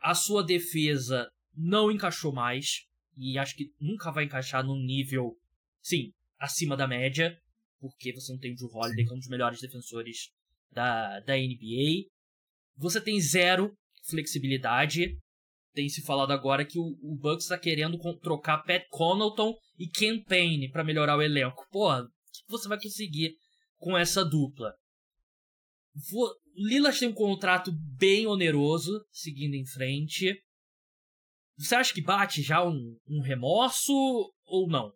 a 0.00 0.14
sua 0.14 0.42
defesa 0.42 1.30
não 1.54 1.90
encaixou 1.90 2.32
mais, 2.32 2.86
e 3.16 3.38
acho 3.38 3.54
que 3.54 3.72
nunca 3.80 4.10
vai 4.10 4.24
encaixar 4.24 4.64
num 4.64 4.78
nível, 4.78 5.38
sim, 5.80 6.12
acima 6.38 6.76
da 6.76 6.88
média, 6.88 7.40
porque 7.90 8.14
você 8.14 8.32
não 8.32 8.38
tem 8.38 8.52
o 8.52 8.56
Drew 8.56 8.70
Holiday, 8.72 9.04
que 9.04 9.12
é 9.12 9.14
um 9.14 9.18
dos 9.18 9.28
melhores 9.28 9.60
defensores 9.60 10.30
da, 10.72 11.20
da 11.20 11.34
NBA. 11.36 12.08
Você 12.78 12.98
tem 13.00 13.20
zero 13.20 13.72
flexibilidade. 14.08 15.18
Tem 15.74 15.88
se 15.88 16.02
falado 16.02 16.32
agora 16.32 16.64
que 16.64 16.78
o, 16.78 16.96
o 17.02 17.16
Bucks 17.20 17.44
está 17.44 17.58
querendo 17.58 17.98
trocar 18.20 18.62
Pat 18.62 18.84
Connaughton 18.90 19.54
e 19.78 19.86
Ken 19.88 20.22
Payne 20.22 20.70
para 20.70 20.84
melhorar 20.84 21.16
o 21.18 21.22
elenco. 21.22 21.66
Porra, 21.70 22.02
o 22.02 22.06
que 22.06 22.42
você 22.48 22.68
vai 22.68 22.80
conseguir 22.80 23.34
com 23.76 23.98
essa 23.98 24.24
dupla? 24.24 24.72
Vo- 26.10 26.34
Lillard 26.56 26.98
tem 26.98 27.08
um 27.08 27.12
contrato 27.14 27.70
bem 27.98 28.26
oneroso 28.26 29.04
seguindo 29.10 29.54
em 29.54 29.66
frente. 29.66 30.40
Você 31.58 31.74
acha 31.74 31.92
que 31.92 32.02
bate 32.02 32.40
já 32.42 32.64
um, 32.64 32.96
um 33.08 33.20
remorso 33.20 33.92
ou 34.46 34.68
não? 34.68 34.92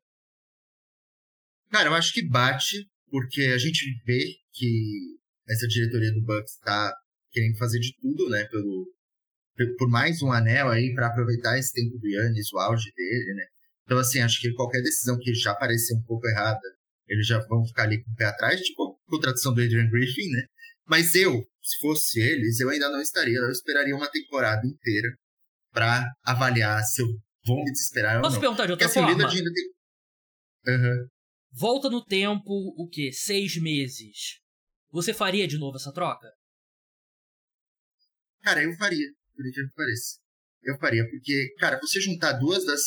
Cara, 1.70 1.88
eu 1.88 1.94
acho 1.94 2.12
que 2.12 2.26
bate, 2.26 2.86
porque 3.10 3.42
a 3.54 3.58
gente 3.58 3.84
vê 4.04 4.24
que 4.52 5.16
essa 5.48 5.66
diretoria 5.66 6.12
do 6.12 6.22
Bucks 6.22 6.58
tá 6.64 6.94
querendo 7.30 7.56
fazer 7.58 7.78
de 7.78 7.94
tudo, 8.00 8.28
né, 8.30 8.44
pelo 8.44 8.86
por- 9.76 9.88
mais 9.88 10.22
um 10.22 10.30
anel 10.32 10.68
aí 10.68 10.94
para 10.94 11.08
aproveitar 11.08 11.58
esse 11.58 11.72
tempo 11.72 11.98
do 11.98 12.08
Yannis, 12.08 12.52
o 12.52 12.58
auge 12.58 12.90
dele, 12.96 13.34
né? 13.34 13.44
Então 13.84 13.98
assim, 13.98 14.20
acho 14.20 14.40
que 14.40 14.52
qualquer 14.54 14.80
decisão 14.82 15.18
que 15.18 15.34
já 15.34 15.54
parecer 15.54 15.94
um 15.94 16.02
pouco 16.02 16.26
errada, 16.28 16.60
eles 17.08 17.26
já 17.26 17.38
vão 17.46 17.64
ficar 17.66 17.82
ali 17.84 18.02
com 18.02 18.10
o 18.10 18.14
pé 18.14 18.26
atrás, 18.26 18.60
tipo 18.60 18.82
a 18.84 19.10
contratação 19.10 19.52
do 19.52 19.60
Adrian 19.60 19.90
Griffin, 19.90 20.30
né? 20.30 20.44
Mas 20.86 21.14
eu, 21.14 21.42
se 21.62 21.78
fosse 21.80 22.20
eles, 22.20 22.60
eu 22.60 22.70
ainda 22.70 22.88
não 22.90 23.00
estaria. 23.00 23.36
Eu 23.38 23.50
esperaria 23.50 23.94
uma 23.94 24.10
temporada 24.10 24.66
inteira 24.66 25.08
para 25.72 26.04
avaliar 26.24 26.82
se 26.84 27.02
eu 27.02 27.06
vou 27.44 27.62
me 27.62 27.70
desesperar 27.72 28.20
Posso 28.22 28.28
ou 28.28 28.32
não. 28.34 28.40
perguntar 28.40 28.66
de 28.66 28.72
outra 28.72 28.86
Porque, 28.86 28.98
assim, 28.98 29.06
forma? 29.06 29.28
Ainda 29.30 29.52
tem... 29.52 30.74
Uhum. 30.74 31.08
Volta 31.50 31.88
no 31.88 32.04
tempo, 32.04 32.52
o 32.76 32.88
quê? 32.88 33.10
Seis 33.12 33.56
meses. 33.56 34.40
Você 34.90 35.12
faria 35.12 35.46
de 35.46 35.58
novo 35.58 35.76
essa 35.76 35.92
troca? 35.92 36.28
Cara, 38.42 38.62
eu 38.62 38.72
faria, 38.76 39.06
por 39.34 39.46
incrível 39.46 39.68
que 39.70 39.76
pareça. 39.76 40.18
Eu 40.62 40.78
faria, 40.78 41.08
porque, 41.08 41.54
cara, 41.58 41.78
você 41.80 42.00
juntar 42.00 42.32
duas 42.32 42.64
das 42.64 42.80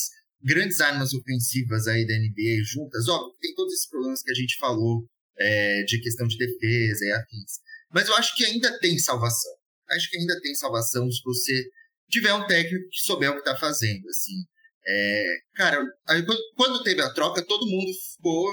grandes 0.43 0.81
armas 0.81 1.13
ofensivas 1.13 1.87
aí 1.87 2.05
da 2.05 2.13
NBA 2.13 2.63
juntas, 2.63 3.07
ó, 3.07 3.29
tem 3.39 3.53
todos 3.53 3.73
esses 3.73 3.89
problemas 3.89 4.21
que 4.21 4.31
a 4.31 4.35
gente 4.35 4.57
falou 4.57 5.05
é, 5.37 5.83
de 5.83 5.99
questão 6.01 6.27
de 6.27 6.37
defesa 6.37 7.05
e 7.05 7.11
afins. 7.11 7.59
Mas 7.91 8.07
eu 8.07 8.15
acho 8.15 8.35
que 8.35 8.45
ainda 8.45 8.79
tem 8.79 8.97
salvação. 8.97 9.51
Acho 9.89 10.09
que 10.09 10.17
ainda 10.17 10.39
tem 10.41 10.55
salvação 10.55 11.09
se 11.11 11.21
você 11.23 11.69
tiver 12.09 12.33
um 12.33 12.47
técnico 12.47 12.89
que 12.89 13.01
souber 13.01 13.31
o 13.31 13.37
que 13.37 13.43
tá 13.43 13.57
fazendo, 13.57 14.07
assim. 14.09 14.45
É, 14.87 15.37
cara, 15.53 15.83
aí, 16.07 16.25
quando 16.55 16.83
teve 16.83 17.01
a 17.01 17.13
troca, 17.13 17.45
todo 17.45 17.67
mundo 17.67 17.91
ficou, 18.15 18.51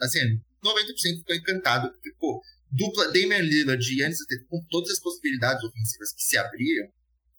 assim, 0.00 0.20
90% 0.64 1.18
ficou 1.18 1.36
encantado, 1.36 1.92
pô, 2.18 2.42
dupla 2.70 3.06
Damian 3.06 3.38
Lillard 3.38 3.82
e 3.82 3.96
Giannis 3.96 4.18
com 4.48 4.64
todas 4.68 4.90
as 4.90 5.00
possibilidades 5.00 5.62
ofensivas 5.64 6.12
que 6.12 6.22
se 6.22 6.36
abriam, 6.36 6.88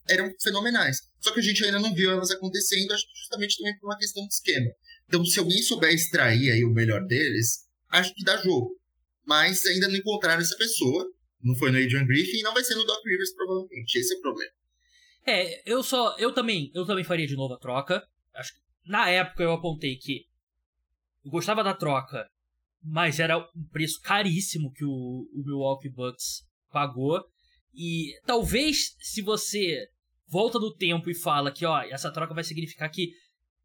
eram 0.09 0.33
fenomenais. 0.41 1.01
Só 1.19 1.33
que 1.33 1.39
a 1.39 1.43
gente 1.43 1.63
ainda 1.63 1.79
não 1.79 1.93
viu 1.93 2.11
elas 2.11 2.31
acontecendo, 2.31 2.91
acho 2.91 3.07
que 3.07 3.19
justamente 3.19 3.57
também 3.57 3.77
por 3.79 3.87
uma 3.87 3.97
questão 3.97 4.25
de 4.25 4.33
esquema. 4.33 4.71
Então, 5.07 5.23
se 5.25 5.39
alguém 5.39 5.61
souber 5.61 5.93
extrair 5.93 6.51
aí 6.51 6.63
o 6.63 6.73
melhor 6.73 7.05
deles, 7.05 7.65
acho 7.89 8.13
que 8.13 8.23
dá 8.23 8.37
jogo. 8.37 8.79
Mas 9.25 9.65
ainda 9.65 9.87
não 9.87 9.95
encontraram 9.95 10.41
essa 10.41 10.57
pessoa. 10.57 11.05
Não 11.41 11.55
foi 11.55 11.71
no 11.71 11.77
Adrian 11.77 12.05
Griffin 12.05 12.37
e 12.37 12.43
não 12.43 12.53
vai 12.53 12.63
ser 12.63 12.75
no 12.75 12.85
Doc 12.85 13.05
Rivers, 13.05 13.33
provavelmente. 13.33 13.99
Esse 13.99 14.13
é 14.13 14.17
o 14.17 14.21
problema. 14.21 14.51
É, 15.25 15.71
eu 15.71 15.83
só. 15.83 16.15
Eu 16.17 16.33
também. 16.33 16.71
Eu 16.73 16.85
também 16.85 17.03
faria 17.03 17.27
de 17.27 17.35
novo 17.35 17.53
a 17.53 17.59
troca. 17.59 18.03
Acho 18.33 18.53
que 18.53 18.61
na 18.85 19.09
época 19.09 19.43
eu 19.43 19.51
apontei 19.53 19.95
que 19.97 20.25
eu 21.23 21.31
gostava 21.31 21.63
da 21.63 21.73
troca, 21.73 22.27
mas 22.83 23.19
era 23.19 23.37
um 23.37 23.67
preço 23.71 24.01
caríssimo 24.01 24.71
que 24.71 24.83
o, 24.83 24.89
o 25.33 25.43
Milwaukee 25.45 25.89
Bucks 25.89 26.43
pagou. 26.71 27.23
E 27.73 28.13
talvez 28.25 28.95
se 28.99 29.21
você 29.21 29.87
volta 30.27 30.59
no 30.59 30.73
tempo 30.73 31.09
e 31.09 31.15
fala 31.15 31.51
que, 31.51 31.65
ó, 31.65 31.81
essa 31.83 32.11
troca 32.11 32.33
vai 32.33 32.43
significar 32.43 32.89
que 32.89 33.11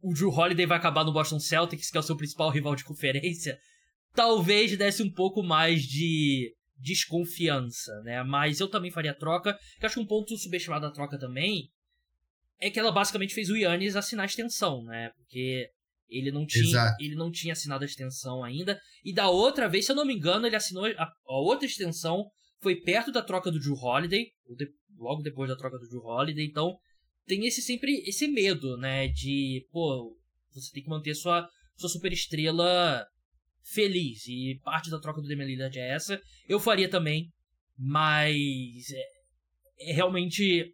o 0.02 0.12
Drew 0.12 0.30
Holiday 0.30 0.66
vai 0.66 0.78
acabar 0.78 1.04
no 1.04 1.12
Boston 1.12 1.40
Celtics, 1.40 1.90
que 1.90 1.96
é 1.96 2.00
o 2.00 2.02
seu 2.02 2.16
principal 2.16 2.50
rival 2.50 2.76
de 2.76 2.84
conferência, 2.84 3.58
talvez 4.14 4.76
desse 4.76 5.02
um 5.02 5.10
pouco 5.10 5.42
mais 5.42 5.82
de 5.82 6.54
desconfiança, 6.78 7.92
né? 8.02 8.22
Mas 8.22 8.60
eu 8.60 8.68
também 8.68 8.90
faria 8.90 9.14
troca. 9.14 9.58
Eu 9.80 9.86
acho 9.86 9.94
que 9.94 10.00
um 10.00 10.06
ponto 10.06 10.36
subestimado 10.36 10.86
da 10.86 10.92
troca 10.92 11.18
também 11.18 11.70
é 12.60 12.70
que 12.70 12.78
ela 12.78 12.92
basicamente 12.92 13.34
fez 13.34 13.50
o 13.50 13.56
Yannis 13.56 13.96
assinar 13.96 14.24
a 14.24 14.26
extensão, 14.26 14.82
né? 14.84 15.10
Porque 15.16 15.68
ele 16.08 16.30
não 16.30 16.46
tinha, 16.46 16.96
ele 17.00 17.14
não 17.14 17.30
tinha 17.30 17.52
assinado 17.52 17.84
a 17.84 17.86
extensão 17.86 18.42
ainda. 18.42 18.80
E 19.04 19.12
da 19.12 19.28
outra 19.28 19.68
vez, 19.68 19.86
se 19.86 19.92
eu 19.92 19.96
não 19.96 20.04
me 20.04 20.14
engano, 20.14 20.46
ele 20.46 20.56
assinou 20.56 20.86
a, 20.86 21.04
a 21.04 21.40
outra 21.40 21.66
extensão 21.66 22.24
foi 22.60 22.76
perto 22.76 23.12
da 23.12 23.22
troca 23.22 23.50
do 23.50 23.60
Drew 23.60 23.74
Holiday, 23.74 24.26
de, 24.56 24.68
logo 24.96 25.22
depois 25.22 25.48
da 25.48 25.56
troca 25.56 25.78
do 25.78 25.88
Drew 25.88 26.04
Holiday, 26.04 26.44
então 26.44 26.76
tem 27.26 27.46
esse 27.46 27.60
sempre 27.60 28.02
esse 28.06 28.26
medo, 28.28 28.76
né, 28.76 29.08
de, 29.08 29.66
pô, 29.70 30.16
você 30.52 30.72
tem 30.72 30.82
que 30.82 30.88
manter 30.88 31.14
sua 31.14 31.48
sua 31.76 31.90
superestrela 31.90 33.06
feliz 33.62 34.26
e 34.26 34.58
parte 34.64 34.90
da 34.90 34.98
troca 34.98 35.20
do 35.20 35.28
Damian 35.28 35.46
Lillard 35.46 35.78
é 35.78 35.90
essa. 35.90 36.20
Eu 36.48 36.58
faria 36.58 36.88
também, 36.88 37.30
mas 37.76 38.90
é, 38.90 39.90
é, 39.90 39.92
realmente 39.92 40.72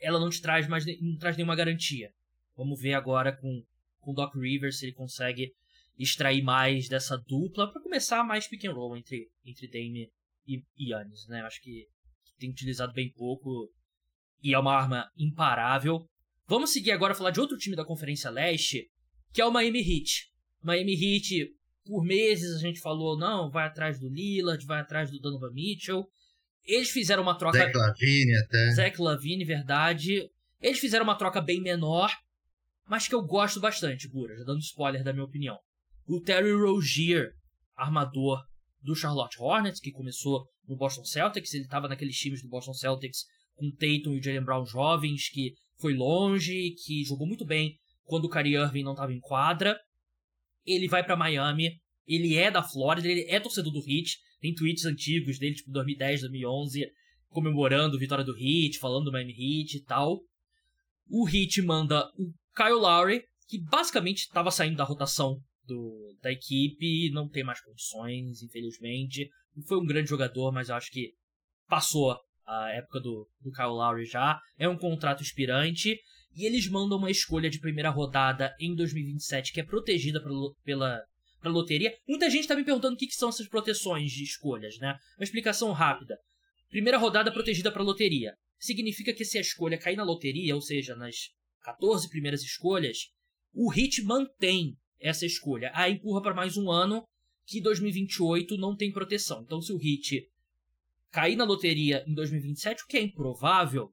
ela 0.00 0.20
não 0.20 0.30
te 0.30 0.40
traz 0.40 0.66
mais 0.68 0.84
não 1.00 1.16
traz 1.18 1.36
nenhuma 1.36 1.56
garantia. 1.56 2.10
Vamos 2.56 2.80
ver 2.80 2.94
agora 2.94 3.36
com 3.36 3.62
com 4.00 4.12
Doc 4.12 4.34
Rivers 4.34 4.78
se 4.78 4.86
ele 4.86 4.92
consegue 4.92 5.52
extrair 5.98 6.42
mais 6.42 6.88
dessa 6.88 7.16
dupla 7.16 7.72
para 7.72 7.82
começar 7.82 8.22
mais 8.24 8.46
pick 8.46 8.64
and 8.64 8.72
roll 8.72 8.96
entre 8.96 9.28
entre 9.44 9.68
Dame 9.68 10.10
e 10.46 10.62
Yannis, 10.78 11.26
né? 11.28 11.40
Acho 11.42 11.60
que 11.62 11.86
tem 12.38 12.50
utilizado 12.50 12.92
bem 12.92 13.10
pouco 13.12 13.72
e 14.42 14.52
é 14.52 14.58
uma 14.58 14.74
arma 14.74 15.10
imparável. 15.16 16.06
Vamos 16.46 16.72
seguir 16.72 16.90
agora 16.90 17.14
falar 17.14 17.30
de 17.30 17.40
outro 17.40 17.56
time 17.56 17.74
da 17.74 17.84
Conferência 17.84 18.30
Leste, 18.30 18.90
que 19.32 19.40
é 19.40 19.46
o 19.46 19.50
Miami 19.50 19.80
Heat. 19.80 20.30
Miami 20.62 20.92
Heat, 20.92 21.54
por 21.86 22.04
meses 22.04 22.54
a 22.54 22.58
gente 22.58 22.80
falou, 22.80 23.18
não, 23.18 23.50
vai 23.50 23.66
atrás 23.66 23.98
do 23.98 24.10
Lillard, 24.10 24.64
vai 24.66 24.80
atrás 24.80 25.10
do 25.10 25.18
Donovan 25.18 25.52
Mitchell. 25.52 26.06
Eles 26.64 26.90
fizeram 26.90 27.22
uma 27.22 27.36
troca... 27.36 27.58
Zach 27.58 27.76
Lavine 27.76 28.36
até. 28.36 28.70
Zach 28.72 29.00
Lavine, 29.00 29.44
verdade. 29.44 30.30
Eles 30.60 30.78
fizeram 30.78 31.04
uma 31.04 31.16
troca 31.16 31.40
bem 31.40 31.60
menor, 31.60 32.10
mas 32.88 33.06
que 33.06 33.14
eu 33.14 33.22
gosto 33.22 33.60
bastante, 33.60 34.08
Gura, 34.08 34.36
já 34.36 34.44
dando 34.44 34.60
spoiler 34.60 35.04
da 35.04 35.12
minha 35.12 35.24
opinião. 35.24 35.58
O 36.06 36.20
Terry 36.20 36.52
Rozier, 36.52 37.32
armador 37.76 38.42
do 38.82 38.94
Charlotte 38.94 39.36
Hornets, 39.40 39.80
que 39.80 39.90
começou 39.90 40.46
no 40.68 40.76
Boston 40.76 41.04
Celtics. 41.04 41.52
Ele 41.54 41.64
estava 41.64 41.88
naqueles 41.88 42.16
times 42.16 42.42
do 42.42 42.48
Boston 42.48 42.74
Celtics 42.74 43.24
com 43.54 43.70
Tatum 43.70 44.14
e 44.14 44.22
Jalen 44.22 44.44
Brown 44.44 44.66
jovens, 44.66 45.28
que 45.28 45.54
foi 45.78 45.94
longe, 45.94 46.74
que 46.84 47.04
jogou 47.04 47.26
muito 47.26 47.44
bem 47.44 47.76
quando 48.04 48.26
o 48.26 48.30
Kyrie 48.30 48.56
Irving 48.56 48.82
não 48.82 48.92
estava 48.92 49.12
em 49.12 49.20
quadra. 49.20 49.78
Ele 50.64 50.88
vai 50.88 51.04
para 51.04 51.16
Miami, 51.16 51.78
ele 52.06 52.36
é 52.36 52.50
da 52.50 52.62
Flórida, 52.62 53.08
ele 53.08 53.26
é 53.28 53.40
torcedor 53.40 53.72
do 53.72 53.80
Heat. 53.80 54.18
Tem 54.44 54.54
tweets 54.54 54.84
antigos 54.84 55.38
dele, 55.38 55.54
tipo 55.54 55.70
2010, 55.70 56.20
2011, 56.20 56.86
comemorando 57.30 57.96
a 57.96 57.98
vitória 57.98 58.22
do 58.22 58.36
Heat, 58.36 58.78
falando 58.78 59.06
do 59.06 59.10
Miami 59.12 59.32
Heat 59.32 59.78
e 59.78 59.82
tal. 59.82 60.20
O 61.08 61.26
Heat 61.26 61.62
manda 61.62 62.04
o 62.18 62.30
Kyle 62.54 62.78
Lowry, 62.78 63.24
que 63.48 63.58
basicamente 63.58 64.18
estava 64.18 64.50
saindo 64.50 64.76
da 64.76 64.84
rotação 64.84 65.40
do, 65.66 66.14
da 66.20 66.30
equipe, 66.30 67.10
não 67.10 67.26
tem 67.26 67.42
mais 67.42 67.58
condições, 67.62 68.42
infelizmente. 68.42 69.30
Foi 69.66 69.78
um 69.78 69.86
grande 69.86 70.10
jogador, 70.10 70.52
mas 70.52 70.68
eu 70.68 70.74
acho 70.74 70.90
que 70.90 71.14
passou 71.66 72.14
a 72.46 72.70
época 72.72 73.00
do, 73.00 73.26
do 73.40 73.50
Kyle 73.50 73.68
Lowry 73.68 74.04
já. 74.04 74.38
É 74.58 74.68
um 74.68 74.76
contrato 74.76 75.22
expirante. 75.22 75.98
E 76.36 76.44
eles 76.44 76.68
mandam 76.68 76.98
uma 76.98 77.10
escolha 77.10 77.48
de 77.48 77.60
primeira 77.60 77.88
rodada 77.88 78.54
em 78.60 78.74
2027 78.74 79.54
que 79.54 79.60
é 79.60 79.64
protegida 79.64 80.22
pela, 80.22 80.54
pela, 80.62 81.00
pela 81.44 81.54
loteria. 81.54 81.94
Muita 82.08 82.30
gente 82.30 82.40
está 82.40 82.56
me 82.56 82.64
perguntando 82.64 82.94
o 82.94 82.98
que, 82.98 83.06
que 83.06 83.14
são 83.14 83.28
essas 83.28 83.46
proteções 83.46 84.10
de 84.10 84.24
escolhas, 84.24 84.78
né? 84.78 84.98
Uma 85.18 85.24
explicação 85.24 85.70
rápida. 85.72 86.18
Primeira 86.70 86.98
rodada 86.98 87.30
protegida 87.30 87.70
para 87.70 87.82
loteria. 87.82 88.34
Significa 88.58 89.12
que 89.12 89.24
se 89.24 89.36
a 89.36 89.42
escolha 89.42 89.78
cair 89.78 89.96
na 89.96 90.02
loteria, 90.02 90.54
ou 90.54 90.62
seja, 90.62 90.96
nas 90.96 91.28
14 91.62 92.08
primeiras 92.08 92.42
escolhas, 92.42 93.10
o 93.52 93.70
Hit 93.70 94.02
mantém 94.02 94.74
essa 94.98 95.26
escolha. 95.26 95.70
Aí 95.74 95.92
empurra 95.92 96.22
para 96.22 96.34
mais 96.34 96.56
um 96.56 96.70
ano 96.70 97.04
que 97.46 97.60
2028 97.60 98.56
não 98.56 98.74
tem 98.74 98.90
proteção. 98.90 99.42
Então, 99.42 99.60
se 99.60 99.72
o 99.72 99.76
Hit 99.76 100.26
cair 101.10 101.36
na 101.36 101.44
loteria 101.44 102.02
em 102.08 102.14
2027, 102.14 102.82
o 102.82 102.86
que 102.86 102.96
é 102.96 103.02
improvável, 103.02 103.90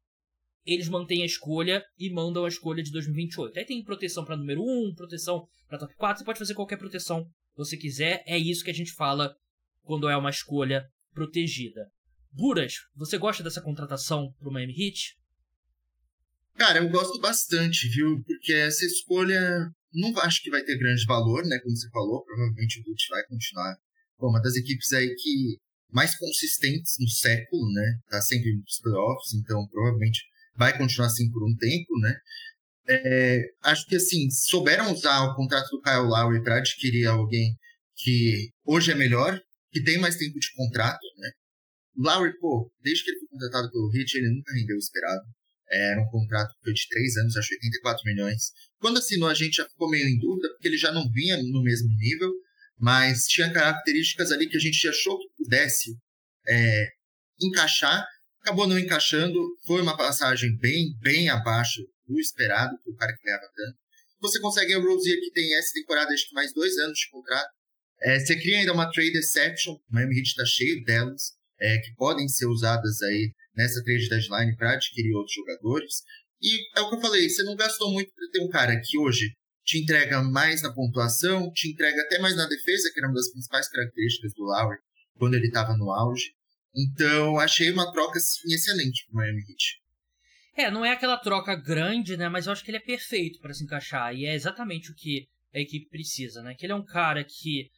eles 0.66 0.88
mantêm 0.88 1.22
a 1.22 1.26
escolha 1.26 1.84
e 1.98 2.10
mandam 2.10 2.46
a 2.46 2.48
escolha 2.48 2.82
de 2.82 2.92
2028. 2.92 3.60
Aí 3.60 3.66
tem 3.66 3.84
proteção 3.84 4.24
para 4.24 4.38
número 4.38 4.62
1, 4.64 4.96
proteção 4.96 5.46
para 5.68 5.80
top 5.80 5.94
4, 5.96 6.20
você 6.20 6.26
pode 6.26 6.40
fazer 6.40 6.54
qualquer 6.54 6.78
proteção 6.78 7.28
você 7.56 7.78
quiser. 7.78 8.24
É 8.26 8.38
isso 8.38 8.64
que 8.64 8.72
a 8.72 8.74
gente 8.74 8.94
fala 8.94 9.36
quando 9.84 10.10
é 10.10 10.16
uma 10.16 10.30
escolha 10.30 10.90
protegida. 11.14 11.92
Buras, 12.32 12.76
você 12.96 13.18
gosta 13.18 13.44
dessa 13.44 13.62
contratação 13.62 14.34
para 14.40 14.50
o 14.50 14.52
Miami 14.54 14.74
Heat? 14.74 15.18
Cara, 16.56 16.80
eu 16.80 16.90
gosto 16.90 17.20
bastante, 17.20 17.90
viu? 17.90 18.24
Porque 18.26 18.54
essa 18.54 18.86
escolha 18.86 19.72
não 19.94 20.18
acho 20.20 20.42
que 20.42 20.50
vai 20.50 20.64
ter 20.64 20.78
grande 20.78 21.06
valor, 21.06 21.44
né? 21.46 21.60
Como 21.60 21.76
você 21.76 21.90
falou, 21.90 22.24
provavelmente 22.24 22.80
o 22.80 22.90
Heat 22.90 23.08
vai 23.10 23.26
continuar 23.28 23.76
com 24.18 24.28
uma 24.28 24.42
das 24.42 24.56
equipes 24.56 24.94
aí 24.94 25.14
que 25.16 25.60
mais 25.92 26.18
consistentes 26.18 26.96
no 27.00 27.08
século, 27.10 27.70
né? 27.74 28.00
Tá 28.10 28.22
sempre 28.22 28.56
nos 28.56 28.80
playoffs, 28.80 29.34
então 29.34 29.68
provavelmente 29.68 30.24
vai 30.56 30.78
continuar 30.78 31.08
assim 31.08 31.30
por 31.32 31.44
um 31.44 31.56
tempo, 31.58 32.00
né? 32.00 32.16
É, 32.88 33.42
acho 33.64 33.86
que 33.86 33.96
assim, 33.96 34.30
souberam 34.30 34.92
usar 34.92 35.24
o 35.26 35.36
contrato 35.36 35.70
do 35.70 35.82
Kyle 35.82 36.08
Lowry 36.08 36.44
para 36.44 36.58
adquirir 36.58 37.06
alguém 37.08 37.56
que 37.96 38.50
hoje 38.66 38.92
é 38.92 38.96
melhor, 38.96 39.40
que 39.72 39.84
tem 39.84 39.98
mais 40.00 40.18
tempo 40.18 40.40
de 40.40 40.54
contrato, 40.56 41.06
né? 41.18 41.30
Lowry, 41.96 42.38
pô, 42.40 42.72
desde 42.82 43.04
que 43.04 43.12
ele 43.12 43.20
foi 43.20 43.28
contratado 43.30 43.72
pelo 43.72 43.92
Heat, 43.96 44.18
ele 44.18 44.34
nunca 44.34 44.54
rendeu 44.54 44.76
o 44.76 44.80
esperado. 44.80 45.22
Era 45.72 46.02
um 46.02 46.10
contrato 46.10 46.54
que 46.56 46.64
foi 46.64 46.74
de 46.74 46.88
três 46.90 47.16
anos, 47.18 47.38
acho 47.38 47.54
84 47.54 48.02
milhões. 48.06 48.52
Quando 48.80 48.98
assinou, 48.98 49.30
a 49.30 49.34
gente 49.34 49.56
já 49.56 49.70
ficou 49.70 49.90
meio 49.90 50.08
em 50.08 50.20
dúvida, 50.20 50.50
porque 50.50 50.68
ele 50.68 50.78
já 50.78 50.92
não 50.92 51.10
vinha 51.10 51.38
no 51.38 51.64
mesmo 51.64 51.90
nível, 51.96 52.30
mas 52.78 53.26
tinha 53.26 53.52
características 53.52 54.32
ali 54.32 54.50
que 54.50 54.58
a 54.58 54.60
gente 54.60 54.86
achou 54.88 55.18
que 55.18 55.28
pudesse 55.38 55.96
é, 56.48 56.88
encaixar. 57.42 58.06
Acabou 58.42 58.68
não 58.68 58.78
encaixando, 58.78 59.40
foi 59.66 59.82
uma 59.82 59.96
passagem 59.96 60.58
bem, 60.58 60.98
bem 61.00 61.30
abaixo 61.30 61.82
do 62.12 62.20
esperado, 62.20 62.78
para 62.84 62.94
o 62.94 62.96
cara 62.98 63.16
que 63.16 63.24
ganhava 63.24 63.48
tanto. 63.56 63.78
Você 64.22 64.40
consegue 64.40 64.74
a 64.74 64.80
Rosier, 64.80 65.20
que 65.20 65.32
tem 65.32 65.56
essa 65.56 65.74
temporada, 65.74 66.14
acho 66.14 66.28
que 66.28 66.36
mais 66.36 66.54
dois 66.54 66.78
anos 66.78 67.00
de 67.00 67.10
contrato. 67.10 67.50
É, 68.02 68.20
você 68.20 68.36
cria 68.36 68.60
ainda 68.60 68.74
uma 68.74 68.92
trade 68.92 69.18
exception, 69.18 69.74
o 69.74 69.82
Miami 69.90 70.18
Heat 70.18 70.28
está 70.28 70.46
cheio 70.46 70.84
delas. 70.84 71.34
é, 71.62 71.78
que 71.78 71.94
podem 71.96 72.28
ser 72.28 72.48
usadas 72.48 73.02
aí 73.04 73.32
nessa 73.56 73.84
trade 73.84 74.10
deadline 74.10 74.56
para 74.58 74.74
adquirir 74.74 75.14
outros 75.14 75.36
jogadores. 75.36 76.04
E 76.42 76.60
é 76.76 76.82
o 76.82 76.90
que 76.90 76.96
eu 76.96 77.02
falei, 77.02 77.30
você 77.30 77.44
não 77.44 77.56
gastou 77.56 77.92
muito 77.92 78.12
para 78.14 78.30
ter 78.32 78.44
um 78.44 78.50
cara 78.50 78.82
que 78.84 78.98
hoje 78.98 79.32
te 79.64 79.78
entrega 79.78 80.24
mais 80.24 80.64
na 80.64 80.74
pontuação, 80.74 81.52
te 81.54 81.70
entrega 81.70 82.02
até 82.02 82.18
mais 82.18 82.36
na 82.36 82.48
defesa, 82.48 82.90
que 82.92 83.00
era 83.00 83.08
uma 83.08 83.14
das 83.14 83.32
principais 83.32 83.70
características 83.70 84.34
do 84.34 84.44
Lowry 84.44 84.80
quando 85.16 85.36
ele 85.36 85.48
estava 85.48 85.78
no 85.78 85.92
auge. 85.92 86.34
Então, 86.76 87.38
achei 87.38 87.70
uma 87.70 87.92
troca 87.92 88.18
assim, 88.18 88.52
excelente 88.52 89.06
para 89.06 89.14
o 89.14 89.18
Miami 89.18 89.42
Heat. 89.42 89.81
É, 90.56 90.70
não 90.70 90.84
é 90.84 90.92
aquela 90.92 91.18
troca 91.18 91.56
grande, 91.56 92.18
né? 92.18 92.28
Mas 92.28 92.46
eu 92.46 92.52
acho 92.52 92.64
que 92.64 92.72
ele 92.72 92.78
é 92.78 92.82
perfeito 92.82 93.40
para 93.40 93.54
se 93.54 93.64
encaixar. 93.64 94.14
E 94.16 94.26
é 94.26 94.34
exatamente 94.34 94.92
o 94.92 94.96
que 94.96 95.28
a 95.54 95.60
equipe 95.60 95.90
precisa, 95.90 96.42
né? 96.42 96.54
Que 96.54 96.66
ele 96.66 96.74
é 96.74 96.76
um 96.76 96.86
cara 96.86 97.24
que 97.24 97.70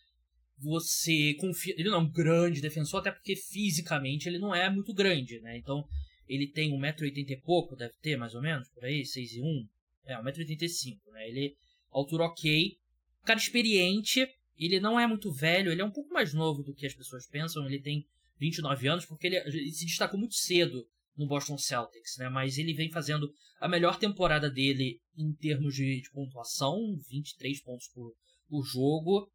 você 0.57 1.35
confia. 1.35 1.75
Ele 1.77 1.89
não 1.89 1.97
é 1.97 2.01
um 2.01 2.11
grande 2.11 2.61
defensor, 2.61 2.99
até 2.99 3.11
porque 3.11 3.35
fisicamente 3.35 4.27
ele 4.27 4.39
não 4.39 4.53
é 4.53 4.69
muito 4.69 4.93
grande, 4.93 5.39
né? 5.41 5.57
Então, 5.57 5.85
ele 6.27 6.47
tem 6.47 6.71
1,80m 6.71 7.29
e 7.29 7.37
pouco, 7.37 7.75
deve 7.75 7.93
ter 8.01 8.17
mais 8.17 8.33
ou 8.33 8.41
menos, 8.41 8.67
por 8.69 8.83
aí, 8.85 9.05
6 9.05 9.33
e 9.33 9.41
1. 9.41 9.67
É, 10.05 10.15
1,85m, 10.21 10.99
né? 11.11 11.29
Ele, 11.29 11.55
altura 11.91 12.25
ok. 12.25 12.77
Cara 13.23 13.39
experiente, 13.39 14.27
ele 14.57 14.79
não 14.79 14.99
é 14.99 15.07
muito 15.07 15.31
velho, 15.31 15.71
ele 15.71 15.81
é 15.81 15.85
um 15.85 15.91
pouco 15.91 16.13
mais 16.13 16.33
novo 16.33 16.63
do 16.63 16.73
que 16.73 16.85
as 16.85 16.93
pessoas 16.93 17.27
pensam, 17.27 17.65
ele 17.65 17.79
tem 17.79 18.05
29 18.39 18.87
anos, 18.87 19.05
porque 19.05 19.27
ele, 19.27 19.37
ele 19.37 19.71
se 19.71 19.85
destacou 19.85 20.19
muito 20.19 20.35
cedo 20.35 20.85
no 21.15 21.27
Boston 21.27 21.57
Celtics, 21.57 22.17
né? 22.17 22.29
Mas 22.29 22.57
ele 22.57 22.73
vem 22.73 22.91
fazendo 22.91 23.31
a 23.59 23.67
melhor 23.67 23.97
temporada 23.97 24.49
dele 24.49 24.99
em 25.17 25.33
termos 25.33 25.75
de, 25.75 26.01
de 26.01 26.11
pontuação, 26.11 26.77
23 27.09 27.61
pontos 27.63 27.87
por, 27.93 28.13
por 28.49 28.63
jogo. 28.65 29.29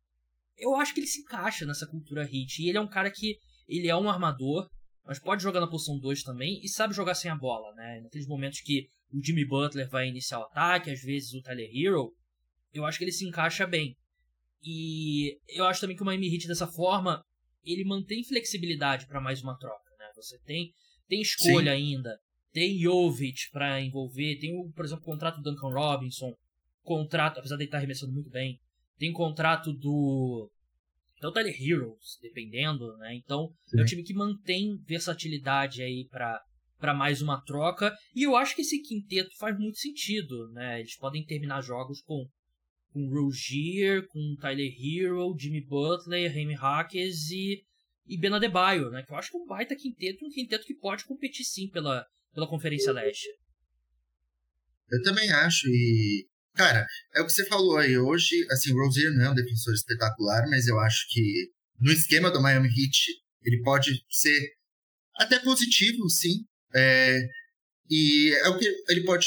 Eu 0.57 0.75
acho 0.77 0.93
que 0.93 1.01
ele 1.01 1.07
se 1.07 1.21
encaixa 1.21 1.65
nessa 1.65 1.87
cultura 1.87 2.25
hit. 2.25 2.63
E 2.63 2.69
ele 2.69 2.79
é 2.79 2.81
um 2.81 2.89
cara 2.89 3.11
que 3.11 3.39
ele 3.67 3.89
é 3.89 3.97
um 3.97 4.09
armador, 4.09 4.69
mas 5.05 5.19
pode 5.19 5.43
jogar 5.43 5.61
na 5.61 5.71
posição 5.71 5.99
2 5.99 6.23
também 6.23 6.61
e 6.63 6.69
sabe 6.69 6.95
jogar 6.95 7.15
sem 7.15 7.31
a 7.31 7.37
bola, 7.37 7.75
né? 7.75 8.01
Naqueles 8.03 8.27
momentos 8.27 8.61
que 8.61 8.89
o 9.13 9.23
Jimmy 9.25 9.47
Butler 9.47 9.89
vai 9.89 10.09
iniciar 10.09 10.41
o 10.41 10.45
ataque, 10.45 10.91
às 10.91 11.01
vezes 11.01 11.33
o 11.33 11.43
Tyler 11.43 11.71
Hero, 11.73 12.13
eu 12.73 12.85
acho 12.85 12.99
que 12.99 13.05
ele 13.05 13.13
se 13.13 13.27
encaixa 13.27 13.67
bem. 13.67 13.97
E 14.63 15.39
eu 15.49 15.65
acho 15.65 15.81
também 15.81 15.97
que 15.97 16.03
o 16.03 16.07
Miami 16.07 16.35
Heat 16.35 16.47
dessa 16.47 16.67
forma, 16.67 17.23
ele 17.65 17.85
mantém 17.85 18.25
flexibilidade 18.25 19.07
para 19.07 19.21
mais 19.21 19.43
uma 19.43 19.57
troca, 19.57 19.97
né? 19.99 20.11
Você 20.17 20.39
tem 20.41 20.73
tem 21.09 21.21
escolha 21.21 21.75
Sim. 21.75 21.95
ainda, 21.95 22.19
tem 22.53 22.79
Jovic 22.79 23.51
para 23.51 23.81
envolver, 23.81 24.39
tem, 24.39 24.53
por 24.73 24.85
exemplo, 24.85 25.03
o 25.03 25.07
contrato 25.07 25.41
do 25.41 25.51
Duncan 25.51 25.73
Robinson, 25.73 26.33
contrato, 26.83 27.39
apesar 27.39 27.57
de 27.57 27.63
ele 27.63 27.69
estar 27.69 27.77
tá 27.77 27.81
arremessando 27.81 28.13
muito 28.13 28.31
bem, 28.31 28.59
tem 28.99 29.13
contrato 29.13 29.73
do 29.73 30.51
então 31.17 31.33
Tyler 31.33 31.55
Heroes, 31.61 32.17
dependendo, 32.23 32.97
né? 32.99 33.15
Então 33.17 33.53
Sim. 33.67 33.81
é 33.81 33.83
um 33.83 33.85
time 33.85 34.03
que 34.05 34.15
mantém 34.15 34.77
versatilidade 34.87 35.83
aí 35.83 36.07
para 36.11 36.41
para 36.79 36.95
mais 36.95 37.21
uma 37.21 37.41
troca 37.41 37.93
e 38.15 38.23
eu 38.23 38.37
acho 38.37 38.55
que 38.55 38.63
esse 38.63 38.81
quinteto 38.81 39.37
faz 39.37 39.59
muito 39.59 39.79
sentido, 39.79 40.49
né? 40.53 40.79
Eles 40.79 40.97
podem 40.97 41.25
terminar 41.25 41.61
jogos 41.61 42.01
com 42.03 42.25
com 42.93 43.09
Rogier, 43.09 44.07
com 44.07 44.37
Tyler 44.41 44.73
Hero, 44.73 45.37
Jimmy 45.39 45.61
Butler, 45.61 46.33
Remy 46.33 46.55
Hackers 46.55 47.31
e, 47.31 47.63
e 48.09 48.19
Ben 48.19 48.33
Adebayo, 48.33 48.91
né? 48.91 49.03
Que 49.03 49.13
eu 49.13 49.17
acho 49.17 49.31
que 49.31 49.37
é 49.37 49.41
um 49.41 49.47
baita 49.47 49.77
quinteto, 49.77 50.25
um 50.25 50.31
quinteto 50.31 50.67
que 50.67 50.75
pode 50.75 51.05
competir 51.05 51.45
sim 51.45 51.69
pela, 51.69 52.05
pela 52.35 52.49
Conferência 52.49 52.93
Leste. 52.93 53.29
Eu 54.91 55.03
também 55.03 55.31
acho, 55.31 55.69
e 55.69 56.27
cara, 56.55 56.87
é 57.15 57.21
o 57.21 57.27
que 57.27 57.33
você 57.33 57.47
falou 57.47 57.77
aí. 57.77 57.97
Hoje, 57.99 58.35
assim, 58.51 58.73
o 58.73 58.77
Rozier 58.77 59.13
não 59.13 59.27
é 59.27 59.31
um 59.31 59.35
defensor 59.35 59.75
espetacular, 59.75 60.49
mas 60.49 60.67
eu 60.67 60.79
acho 60.81 61.07
que 61.11 61.51
no 61.79 61.93
esquema 61.93 62.31
do 62.31 62.41
Miami 62.41 62.69
Heat 62.69 63.23
ele 63.45 63.63
pode 63.63 64.05
ser 64.09 64.53
até 65.17 65.39
positivo, 65.39 66.09
sim. 66.09 66.45
É, 66.75 67.21
e 67.91 68.35
é 68.43 68.49
o 68.49 68.59
que 68.59 68.67
ele 68.89 69.05
pode 69.05 69.27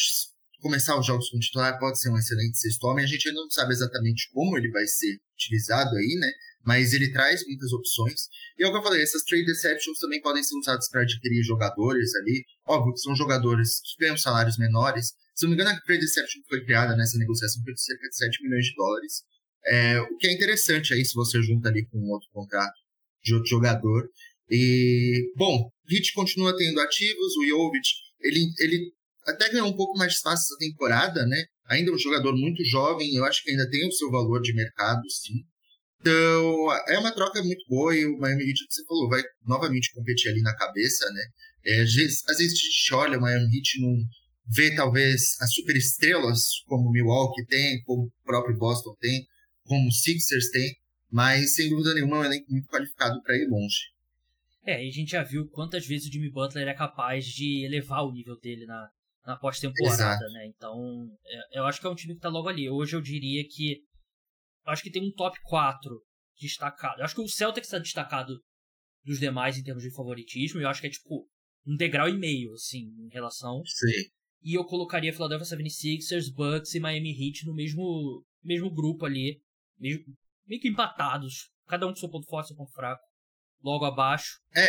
começar 0.62 0.98
os 0.98 1.06
jogos 1.06 1.30
com 1.30 1.39
titular 1.39 1.80
pode 1.80 2.00
ser 2.00 2.10
um 2.10 2.17
excelente 2.17 2.58
sexto 2.58 2.84
homem. 2.86 3.04
A 3.04 3.08
gente 3.08 3.28
ainda 3.28 3.41
não 3.41 3.50
sabe 3.50 3.74
exatamente 3.74 4.30
como 4.32 4.58
ele 4.58 4.70
vai 4.70 4.86
ser 4.86 5.17
utilizado 5.34 5.96
aí, 5.96 6.17
né? 6.20 6.32
Mas 6.65 6.93
ele 6.93 7.12
traz 7.12 7.45
muitas 7.45 7.71
opções. 7.74 8.28
E 8.58 8.63
é 8.63 8.67
o 8.67 8.71
que 8.71 8.78
eu 8.78 8.84
falei, 8.84 9.02
essas 9.02 9.24
trade 9.24 9.45
deceptions 9.45 10.00
também 10.00 10.21
podem 10.21 10.43
ser 10.43 10.56
usadas 10.58 10.89
para 10.89 11.02
adquirir 11.02 11.43
jogadores 11.43 12.13
ali. 12.15 12.45
Óbvio 12.67 12.93
que 12.93 13.00
são 13.00 13.15
jogadores 13.15 13.82
que 13.82 14.04
ganham 14.04 14.17
salários 14.17 14.58
menores. 14.58 15.13
Se 15.36 15.43
não 15.43 15.50
me 15.50 15.56
engano, 15.56 15.71
a 15.71 15.82
trade 15.82 16.02
deception 16.02 16.41
foi 16.47 16.63
criada 16.63 16.95
nessa 16.95 17.17
negociação 17.17 17.63
por 17.63 17.76
cerca 17.76 18.08
de 18.08 18.15
7 18.15 18.43
milhões 18.43 18.65
de 18.65 18.76
dólares. 18.76 19.24
É, 19.65 20.00
o 20.02 20.17
que 20.17 20.28
é 20.28 20.34
interessante 20.34 20.93
aí 20.93 21.06
se 21.06 21.13
você 21.13 21.41
junta 21.41 21.69
ali 21.69 21.86
com 21.86 21.97
outro 22.10 22.30
contrato 22.32 22.74
de 23.24 23.34
outro 23.34 23.50
jogador. 23.50 24.10
E, 24.50 25.32
bom, 25.36 25.69
Hit 25.88 26.13
continua 26.13 26.56
tendo 26.56 26.80
ativos, 26.82 27.36
o 27.38 27.47
Jovic, 27.47 27.88
ele, 28.19 28.50
ele 28.60 28.91
até 29.26 29.50
ganhou 29.50 29.67
um 29.67 29.76
pouco 29.76 29.97
mais 29.97 30.12
de 30.12 30.17
espaço 30.17 30.43
essa 30.43 30.58
temporada, 30.58 31.26
né? 31.26 31.45
Ainda 31.67 31.91
é 31.91 31.93
um 31.93 31.97
jogador 31.97 32.36
muito 32.36 32.63
jovem, 32.65 33.15
eu 33.15 33.24
acho 33.24 33.43
que 33.43 33.52
ainda 33.52 33.69
tem 33.69 33.88
o 33.88 33.91
seu 33.91 34.12
valor 34.12 34.41
de 34.41 34.54
mercado, 34.54 35.02
sim. 35.10 35.45
Então, 36.02 36.74
é 36.88 36.98
uma 36.98 37.14
troca 37.14 37.44
muito 37.44 37.64
boa 37.70 37.96
e 37.96 38.06
o 38.06 38.18
Miami 38.18 38.50
Heat, 38.50 38.66
que 38.68 38.74
você 38.74 38.86
falou, 38.86 39.08
vai 39.08 39.22
novamente 39.46 39.94
competir 39.94 40.32
ali 40.32 40.42
na 40.42 40.56
cabeça, 40.56 41.08
né? 41.12 41.22
É, 41.64 41.82
às, 41.82 41.94
vezes, 41.94 42.28
às 42.28 42.38
vezes 42.38 42.54
a 42.54 42.56
gente 42.56 42.94
olha 42.94 43.18
o 43.20 43.22
Miami 43.22 43.56
Heat 43.56 43.80
não 43.80 43.98
vê 44.48 44.76
talvez 44.76 45.40
as 45.40 45.54
superestrelas 45.54 46.64
como 46.66 46.90
o 46.90 46.92
Milwaukee 46.92 47.46
tem, 47.46 47.84
como 47.84 48.06
o 48.06 48.12
próprio 48.26 48.58
Boston 48.58 48.96
tem, 49.00 49.26
como 49.64 49.88
o 49.88 49.92
Sixers 49.92 50.50
tem, 50.50 50.76
mas 51.10 51.56
sem 51.56 51.70
dúvida 51.70 51.94
nenhuma 51.94 52.18
é 52.18 52.20
um 52.22 52.26
elenco 52.26 52.52
muito 52.52 52.68
qualificado 52.68 53.22
para 53.22 53.36
ir 53.38 53.48
longe. 53.48 53.92
É, 54.66 54.84
e 54.84 54.90
a 54.90 54.92
gente 54.92 55.12
já 55.12 55.24
viu 55.24 55.48
quantas 55.50 55.86
vezes 55.86 56.08
o 56.08 56.12
Jimmy 56.12 56.32
Butler 56.32 56.68
é 56.68 56.74
capaz 56.74 57.26
de 57.26 57.66
elevar 57.66 58.04
o 58.04 58.12
nível 58.12 58.40
dele 58.40 58.66
na, 58.66 58.90
na 59.26 59.36
pós-temporada, 59.36 60.26
né? 60.34 60.48
Então, 60.48 61.10
é, 61.26 61.60
eu 61.60 61.66
acho 61.66 61.80
que 61.80 61.88
é 61.88 61.90
um 61.90 61.96
time 61.96 62.16
que 62.16 62.22
tá 62.22 62.30
logo 62.30 62.48
ali. 62.48 62.70
Hoje 62.70 62.96
eu 62.96 63.02
diria 63.02 63.44
que. 63.48 63.82
Acho 64.65 64.84
que 64.84 64.91
tem 64.91 65.04
um 65.04 65.12
top 65.12 65.38
4 65.43 66.02
destacado. 66.39 67.00
Eu 67.00 67.06
acho 67.06 67.15
que 67.15 67.21
o 67.21 67.28
Celtics 67.28 67.67
está 67.67 67.80
destacado 67.80 68.39
dos 69.04 69.19
demais 69.19 69.58
em 69.58 69.63
termos 69.63 69.84
de 69.84 69.93
favoritismo. 69.93 70.60
Eu 70.60 70.69
acho 70.69 70.82
que 70.82 70.88
é 70.88 70.91
tipo 70.91 71.28
um 71.65 71.76
degrau 71.76 72.08
e 72.10 72.17
meio, 72.17 72.54
assim, 72.54 72.91
em 73.00 73.10
relação. 73.10 73.62
Sim. 73.65 74.10
E 74.43 74.58
eu 74.58 74.65
colocaria 74.65 75.13
Philadelphia 75.13 75.58
76ers, 75.58 76.34
Bucks 76.34 76.74
e 76.74 76.80
Miami 76.80 77.12
Heat 77.12 77.45
no 77.45 77.54
mesmo, 77.54 78.26
mesmo 78.43 78.74
grupo 78.74 79.06
ali. 79.06 79.41
Meio, 79.78 80.04
meio 80.47 80.62
que 80.62 80.67
empatados. 80.67 81.52
Cada 81.67 81.86
um 81.86 81.89
com 81.91 81.95
seu 81.95 82.10
ponto 82.10 82.28
forte 82.28 82.45
e 82.45 82.47
seu 82.50 82.58
ponto 82.58 82.71
fraco. 82.71 83.04
Logo 83.63 83.86
abaixo. 83.86 84.39
É, 84.56 84.67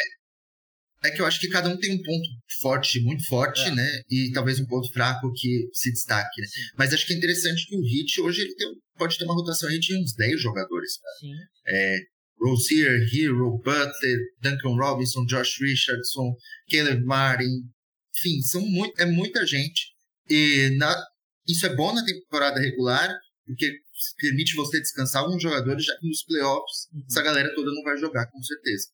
é 1.05 1.11
que 1.11 1.21
eu 1.21 1.27
acho 1.27 1.41
que 1.41 1.49
cada 1.49 1.69
um 1.69 1.77
tem 1.77 1.93
um 1.93 2.03
ponto 2.03 2.29
forte, 2.61 3.01
muito 3.01 3.27
forte, 3.27 3.63
é. 3.63 3.75
né? 3.75 4.03
E 4.09 4.31
talvez 4.33 4.61
um 4.61 4.67
ponto 4.67 4.91
fraco 4.93 5.33
que 5.35 5.69
se 5.73 5.93
destaque, 5.93 6.41
né? 6.41 6.47
Mas 6.77 6.93
acho 6.93 7.07
que 7.07 7.13
é 7.13 7.17
interessante 7.17 7.67
que 7.67 7.77
o 7.77 7.83
Hit 7.83 8.21
hoje 8.21 8.43
ele 8.43 8.55
tem, 8.55 8.69
pode 8.97 9.19
ter 9.19 9.25
uma 9.25 9.35
rotação 9.35 9.69
aí 9.69 9.79
de 9.79 9.97
uns 9.97 10.15
10 10.15 10.41
jogadores. 10.41 10.99
Cara. 10.99 11.15
Sim. 11.19 11.33
É, 11.67 11.99
Rozier, 12.41 13.01
Hero, 13.13 13.59
Butler, 13.59 14.19
Duncan 14.41 14.77
Robinson, 14.77 15.25
Josh 15.27 15.61
Richardson, 15.61 16.35
Caleb 16.71 17.05
Martin. 17.05 17.63
Enfim, 18.17 18.43
são 18.43 18.61
muito, 18.61 19.01
é 19.01 19.07
muita 19.07 19.47
gente. 19.47 19.93
E 20.31 20.71
na, 20.77 20.95
isso 21.49 21.67
é 21.67 21.75
bom 21.75 21.93
na 21.93 22.05
temporada 22.05 22.61
regular, 22.61 23.13
porque 23.47 23.73
permite 24.21 24.55
você 24.55 24.81
descansar 24.81 25.23
alguns 25.23 25.43
jogadores, 25.43 25.85
já 25.85 25.97
que 25.99 26.07
nos 26.07 26.25
playoffs 26.25 26.89
uhum. 26.93 27.05
essa 27.09 27.23
galera 27.23 27.55
toda 27.55 27.73
não 27.73 27.83
vai 27.83 27.97
jogar, 27.99 28.27
com 28.27 28.43
certeza. 28.43 28.89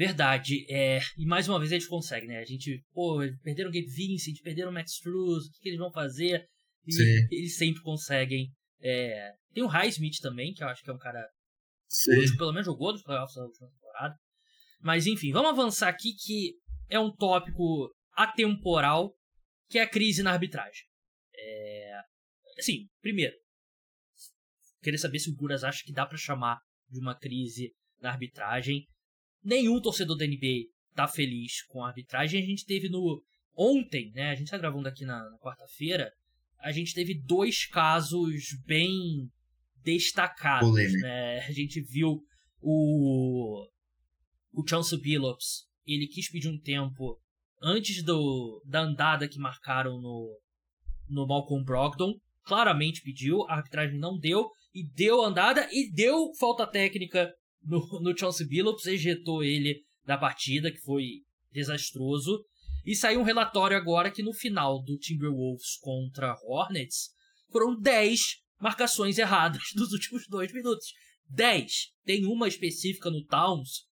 Verdade. 0.00 0.64
É, 0.70 0.98
e 1.18 1.26
mais 1.26 1.46
uma 1.46 1.58
vez 1.58 1.70
eles 1.70 1.86
conseguem, 1.86 2.26
né? 2.26 2.38
A 2.38 2.44
gente, 2.46 2.82
pô, 2.90 3.18
perderam 3.42 3.68
o 3.68 3.72
Gabe 3.72 3.86
Vincent, 3.86 4.40
perderam 4.42 4.70
o 4.70 4.72
Max 4.72 4.92
Struz, 4.92 5.44
o 5.44 5.52
que, 5.52 5.60
que, 5.60 5.68
eles 5.68 5.78
vão 5.78 5.92
fazer? 5.92 6.48
E 6.86 6.92
Sim. 6.94 7.26
eles 7.30 7.58
sempre 7.58 7.82
conseguem. 7.82 8.50
É, 8.80 9.34
tem 9.52 9.62
o 9.62 9.66
Highsmith 9.66 10.22
também, 10.22 10.54
que 10.54 10.64
eu 10.64 10.68
acho 10.68 10.82
que 10.82 10.88
é 10.88 10.94
um 10.94 10.98
cara 10.98 11.22
que 11.86 12.36
pelo 12.38 12.50
menos 12.50 12.64
jogou 12.64 12.92
nos 12.92 13.02
playoffs 13.02 13.34
da 13.34 13.42
última 13.42 13.68
temporada. 13.68 14.16
Mas 14.80 15.06
enfim, 15.06 15.32
vamos 15.32 15.50
avançar 15.50 15.90
aqui 15.90 16.14
que 16.14 16.54
é 16.88 16.98
um 16.98 17.14
tópico 17.14 17.94
atemporal, 18.14 19.14
que 19.68 19.78
é 19.78 19.82
a 19.82 19.90
crise 19.90 20.22
na 20.22 20.32
arbitragem. 20.32 20.82
É, 21.36 22.00
assim, 22.58 22.88
primeiro, 23.02 23.36
queria 24.82 24.98
saber 24.98 25.18
se 25.18 25.28
o 25.28 25.36
Guras 25.36 25.62
acha 25.62 25.82
que 25.84 25.92
dá 25.92 26.06
para 26.06 26.16
chamar 26.16 26.58
de 26.88 26.98
uma 26.98 27.14
crise 27.14 27.74
na 28.00 28.12
arbitragem 28.12 28.86
nenhum 29.42 29.80
torcedor 29.80 30.16
da 30.16 30.26
NBA 30.26 30.66
tá 30.94 31.08
feliz 31.08 31.62
com 31.62 31.82
a 31.82 31.88
arbitragem. 31.88 32.42
A 32.42 32.46
gente 32.46 32.64
teve 32.64 32.88
no. 32.88 33.22
Ontem, 33.56 34.10
né? 34.14 34.30
A 34.30 34.34
gente 34.34 34.50
tá 34.50 34.58
gravando 34.58 34.88
aqui 34.88 35.04
na, 35.04 35.18
na 35.18 35.38
quarta-feira. 35.38 36.10
A 36.60 36.72
gente 36.72 36.94
teve 36.94 37.14
dois 37.14 37.66
casos 37.66 38.56
bem 38.64 39.30
destacados, 39.82 40.92
né? 41.00 41.40
A 41.40 41.52
gente 41.52 41.80
viu 41.80 42.20
o. 42.60 43.66
O 44.52 44.66
Chance 44.66 44.98
Billups. 45.00 45.68
Ele 45.86 46.06
quis 46.06 46.30
pedir 46.30 46.48
um 46.48 46.58
tempo 46.58 47.18
antes 47.62 48.02
do, 48.02 48.62
da 48.66 48.80
andada 48.80 49.28
que 49.28 49.38
marcaram 49.38 50.00
no, 50.00 50.38
no 51.08 51.26
Malcolm 51.26 51.64
Brogdon. 51.64 52.14
Claramente 52.42 53.02
pediu, 53.02 53.44
a 53.44 53.56
arbitragem 53.56 53.98
não 53.98 54.18
deu. 54.18 54.48
E 54.74 54.84
deu 54.84 55.22
andada 55.22 55.68
e 55.72 55.90
deu 55.92 56.32
falta 56.38 56.66
técnica 56.66 57.32
no, 57.62 57.80
no 58.00 58.16
Chauncey 58.16 58.46
Billups, 58.46 58.86
ejetou 58.86 59.42
ele 59.42 59.82
da 60.04 60.16
partida, 60.16 60.70
que 60.70 60.80
foi 60.80 61.22
desastroso. 61.52 62.44
E 62.84 62.94
saiu 62.94 63.20
um 63.20 63.24
relatório 63.24 63.76
agora 63.76 64.10
que 64.10 64.22
no 64.22 64.32
final 64.32 64.82
do 64.82 64.96
Timberwolves 64.96 65.76
contra 65.80 66.36
Hornets 66.44 67.10
foram 67.50 67.78
10 67.78 68.20
marcações 68.60 69.18
erradas 69.18 69.62
nos 69.76 69.92
últimos 69.92 70.26
dois 70.28 70.52
minutos. 70.52 70.86
10. 71.28 71.72
Tem 72.04 72.24
uma 72.24 72.48
específica 72.48 73.10
no 73.10 73.24
Towns 73.24 73.88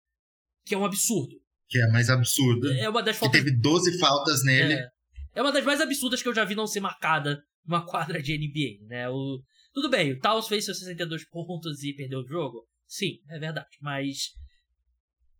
que 0.64 0.74
é 0.74 0.78
um 0.78 0.84
absurdo. 0.84 1.34
Que 1.68 1.78
é 1.78 1.84
a 1.84 1.88
mais 1.88 2.10
absurda. 2.10 2.74
É 2.78 2.88
uma 2.88 3.02
das 3.02 3.16
faltas... 3.16 3.40
Que 3.40 3.44
teve 3.44 3.58
12 3.58 3.98
faltas 3.98 4.44
nele. 4.44 4.74
É, 4.74 4.88
é 5.34 5.42
uma 5.42 5.52
das 5.52 5.64
mais 5.64 5.80
absurdas 5.80 6.22
que 6.22 6.28
eu 6.28 6.34
já 6.34 6.44
vi 6.44 6.54
não 6.54 6.66
ser 6.66 6.80
marcada 6.80 7.42
numa 7.64 7.84
quadra 7.84 8.22
de 8.22 8.36
NBA, 8.36 8.86
né? 8.86 9.08
O... 9.08 9.42
Tudo 9.72 9.88
bem, 9.88 10.12
o 10.12 10.18
Towns 10.18 10.48
fez 10.48 10.64
seus 10.64 10.78
62 10.78 11.28
pontos 11.28 11.82
e 11.82 11.94
perdeu 11.94 12.20
o 12.20 12.26
jogo. 12.26 12.67
Sim, 12.88 13.20
é 13.28 13.38
verdade. 13.38 13.76
Mas, 13.82 14.30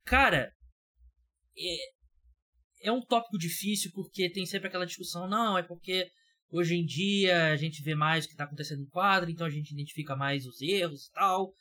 cara, 0.04 0.52
é, 1.56 2.88
é 2.88 2.92
um 2.92 3.00
tópico 3.00 3.38
difícil 3.38 3.90
porque 3.94 4.30
tem 4.30 4.44
sempre 4.44 4.68
aquela 4.68 4.84
discussão. 4.84 5.26
Não, 5.26 5.56
é 5.56 5.62
porque 5.62 6.10
hoje 6.50 6.74
em 6.74 6.84
dia 6.84 7.50
a 7.50 7.56
gente 7.56 7.82
vê 7.82 7.94
mais 7.94 8.24
o 8.24 8.28
que 8.28 8.34
está 8.34 8.44
acontecendo 8.44 8.80
no 8.80 8.90
quadro, 8.90 9.30
então 9.30 9.46
a 9.46 9.50
gente 9.50 9.72
identifica 9.72 10.14
mais 10.14 10.46
os 10.46 10.60
erros 10.60 11.06
e 11.06 11.12
tal. 11.12 11.52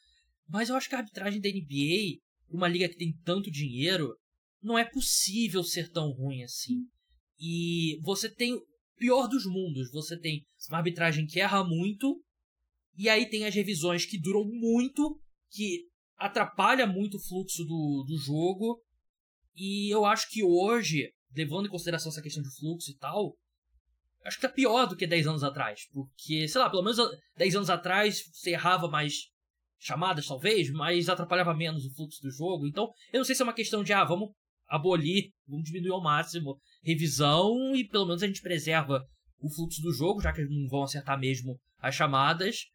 Mas 0.47 0.67
eu 0.67 0.75
acho 0.75 0.89
que 0.89 0.95
a 0.95 0.99
arbitragem 0.99 1.39
da 1.39 1.49
NBA, 1.49 2.19
uma 2.49 2.67
liga 2.67 2.89
que 2.89 2.97
tem 2.97 3.13
tanto 3.23 3.49
dinheiro, 3.49 4.13
não 4.61 4.77
é 4.77 4.83
possível 4.83 5.63
ser 5.63 5.89
tão 5.89 6.11
ruim 6.11 6.43
assim. 6.43 6.81
E 7.39 7.99
você 8.03 8.29
tem 8.29 8.53
o 8.53 8.61
pior 8.97 9.27
dos 9.27 9.45
mundos. 9.45 9.89
Você 9.91 10.19
tem 10.19 10.45
uma 10.69 10.79
arbitragem 10.79 11.25
que 11.25 11.39
erra 11.39 11.63
muito, 11.63 12.21
e 12.97 13.07
aí 13.07 13.29
tem 13.29 13.45
as 13.45 13.55
revisões 13.55 14.05
que 14.05 14.19
duram 14.19 14.43
muito, 14.45 15.21
que 15.51 15.85
atrapalha 16.17 16.85
muito 16.85 17.17
o 17.17 17.21
fluxo 17.21 17.63
do, 17.63 18.05
do 18.07 18.17
jogo. 18.17 18.81
E 19.55 19.93
eu 19.93 20.05
acho 20.05 20.29
que 20.29 20.43
hoje, 20.43 21.11
levando 21.35 21.67
em 21.67 21.71
consideração 21.71 22.11
essa 22.11 22.21
questão 22.21 22.43
de 22.43 22.55
fluxo 22.55 22.91
e 22.91 22.97
tal, 22.97 23.35
acho 24.23 24.37
que 24.37 24.47
tá 24.47 24.49
pior 24.49 24.85
do 24.87 24.95
que 24.95 25.07
10 25.07 25.27
anos 25.27 25.43
atrás. 25.43 25.87
Porque, 25.91 26.47
sei 26.47 26.61
lá, 26.61 26.69
pelo 26.69 26.83
menos 26.83 26.97
10 27.37 27.55
anos 27.55 27.69
atrás 27.69 28.23
você 28.33 28.51
errava 28.51 28.87
mais 28.87 29.13
chamadas, 29.79 30.25
talvez, 30.25 30.71
mas 30.71 31.07
atrapalhava 31.07 31.53
menos 31.53 31.85
o 31.85 31.93
fluxo 31.93 32.21
do 32.21 32.31
jogo. 32.31 32.67
Então, 32.67 32.91
eu 33.13 33.19
não 33.19 33.25
sei 33.25 33.35
se 33.35 33.41
é 33.41 33.45
uma 33.45 33.53
questão 33.53 33.83
de, 33.83 33.93
ah, 33.93 34.03
vamos 34.03 34.29
abolir, 34.67 35.31
vamos 35.47 35.65
diminuir 35.65 35.91
ao 35.91 36.01
máximo 36.01 36.59
revisão 36.83 37.75
e 37.75 37.87
pelo 37.87 38.05
menos 38.05 38.21
a 38.21 38.27
gente 38.27 38.41
preserva 38.41 39.01
o 39.39 39.49
fluxo 39.49 39.81
do 39.81 39.93
jogo, 39.93 40.21
já 40.21 40.33
que 40.33 40.41
eles 40.41 40.51
não 40.51 40.67
vão 40.67 40.83
acertar 40.83 41.17
mesmo 41.19 41.59
as 41.79 41.95
chamadas. 41.95 42.65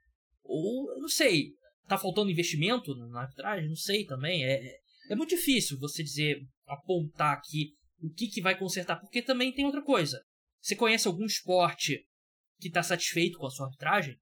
Ou, 0.44 0.90
eu 0.92 1.00
não 1.00 1.08
sei, 1.08 1.52
tá 1.96 1.98
faltando 1.98 2.30
investimento 2.30 2.94
na 2.94 3.22
arbitragem? 3.22 3.68
Não 3.68 3.76
sei 3.76 4.04
também. 4.04 4.44
É, 4.44 4.60
é 5.10 5.14
muito 5.14 5.30
difícil 5.30 5.78
você 5.78 6.02
dizer, 6.02 6.38
apontar 6.66 7.36
aqui 7.36 7.74
o 8.00 8.10
que, 8.12 8.28
que 8.28 8.40
vai 8.40 8.58
consertar, 8.58 8.96
porque 9.00 9.22
também 9.22 9.52
tem 9.52 9.64
outra 9.64 9.82
coisa. 9.82 10.20
Você 10.60 10.74
conhece 10.74 11.06
algum 11.06 11.24
esporte 11.24 12.04
que 12.60 12.68
está 12.68 12.82
satisfeito 12.82 13.38
com 13.38 13.46
a 13.46 13.50
sua 13.50 13.66
arbitragem? 13.66 14.16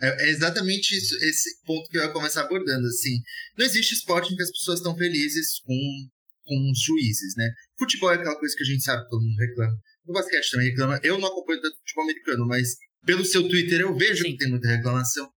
É, 0.00 0.26
é, 0.26 0.28
exatamente 0.28 0.96
isso, 0.96 1.16
esse 1.24 1.60
ponto 1.64 1.88
que 1.88 1.96
eu 1.96 2.02
ia 2.02 2.12
começar 2.12 2.42
abordando. 2.42 2.86
Assim, 2.86 3.20
não 3.56 3.64
existe 3.64 3.94
esporte 3.94 4.32
em 4.32 4.36
que 4.36 4.42
as 4.42 4.50
pessoas 4.50 4.78
estão 4.78 4.96
felizes 4.96 5.60
com, 5.60 6.08
com 6.44 6.70
os 6.70 6.80
juízes, 6.80 7.34
né? 7.36 7.50
Futebol 7.78 8.10
é 8.12 8.14
aquela 8.14 8.38
coisa 8.38 8.54
que 8.56 8.62
a 8.62 8.66
gente 8.66 8.82
sabe 8.82 9.04
que 9.04 9.10
todo 9.10 9.22
mundo 9.22 9.38
reclama. 9.38 9.78
O 10.06 10.12
basquete 10.12 10.50
também 10.50 10.68
reclama. 10.68 11.00
Eu 11.02 11.18
não 11.18 11.28
acompanho 11.28 11.60
tanto 11.60 11.78
futebol 11.78 12.04
americano, 12.04 12.46
mas 12.46 12.76
pelo 13.04 13.24
seu 13.24 13.48
Twitter 13.48 13.80
eu 13.80 13.96
vejo 13.96 14.24
Sim. 14.24 14.32
que 14.32 14.36
tem 14.36 14.50
muita 14.50 14.68
reclamação. 14.68 15.30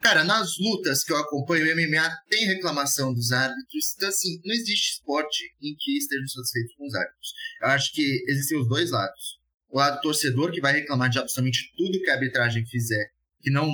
Cara, 0.00 0.22
nas 0.24 0.56
lutas 0.58 1.02
que 1.02 1.12
eu 1.12 1.16
acompanho, 1.16 1.64
o 1.64 1.76
MMA 1.76 2.10
tem 2.28 2.46
reclamação 2.46 3.12
dos 3.12 3.32
árbitros. 3.32 3.94
Então, 3.96 4.08
assim, 4.08 4.40
não 4.44 4.54
existe 4.54 4.92
esporte 4.92 5.44
em 5.60 5.74
que 5.78 5.96
estejam 5.96 6.28
satisfeitos 6.28 6.74
com 6.76 6.86
os 6.86 6.94
árbitros. 6.94 7.34
Eu 7.62 7.68
acho 7.68 7.92
que 7.92 8.24
existem 8.28 8.58
os 8.58 8.68
dois 8.68 8.90
lados. 8.90 9.38
O 9.68 9.78
lado 9.78 10.00
torcedor, 10.00 10.52
que 10.52 10.60
vai 10.60 10.72
reclamar 10.72 11.10
de 11.10 11.18
absolutamente 11.18 11.72
tudo 11.76 12.00
que 12.00 12.10
a 12.10 12.14
arbitragem 12.14 12.64
fizer, 12.66 13.10
que 13.40 13.50
não, 13.50 13.68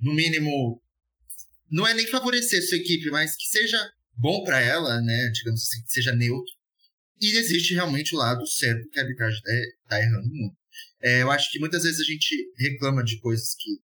no 0.00 0.14
mínimo, 0.14 0.80
não 1.70 1.86
é 1.86 1.94
nem 1.94 2.06
favorecer 2.06 2.62
sua 2.66 2.78
equipe, 2.78 3.10
mas 3.10 3.34
que 3.34 3.46
seja 3.46 3.78
bom 4.16 4.44
para 4.44 4.60
ela, 4.60 5.00
né? 5.00 5.30
Digamos 5.34 5.62
assim, 5.62 5.82
que 5.82 5.92
seja 5.92 6.14
neutro. 6.14 6.52
E 7.20 7.36
existe 7.36 7.74
realmente 7.74 8.14
o 8.14 8.18
lado 8.18 8.46
certo 8.46 8.88
que 8.90 8.98
a 8.98 9.02
arbitragem 9.02 9.38
está 9.38 10.00
errando 10.00 10.28
muito. 10.28 10.56
É, 11.00 11.22
eu 11.22 11.30
acho 11.30 11.50
que 11.50 11.58
muitas 11.58 11.82
vezes 11.82 12.00
a 12.00 12.04
gente 12.04 12.52
reclama 12.58 13.02
de 13.02 13.18
coisas 13.20 13.54
que 13.58 13.80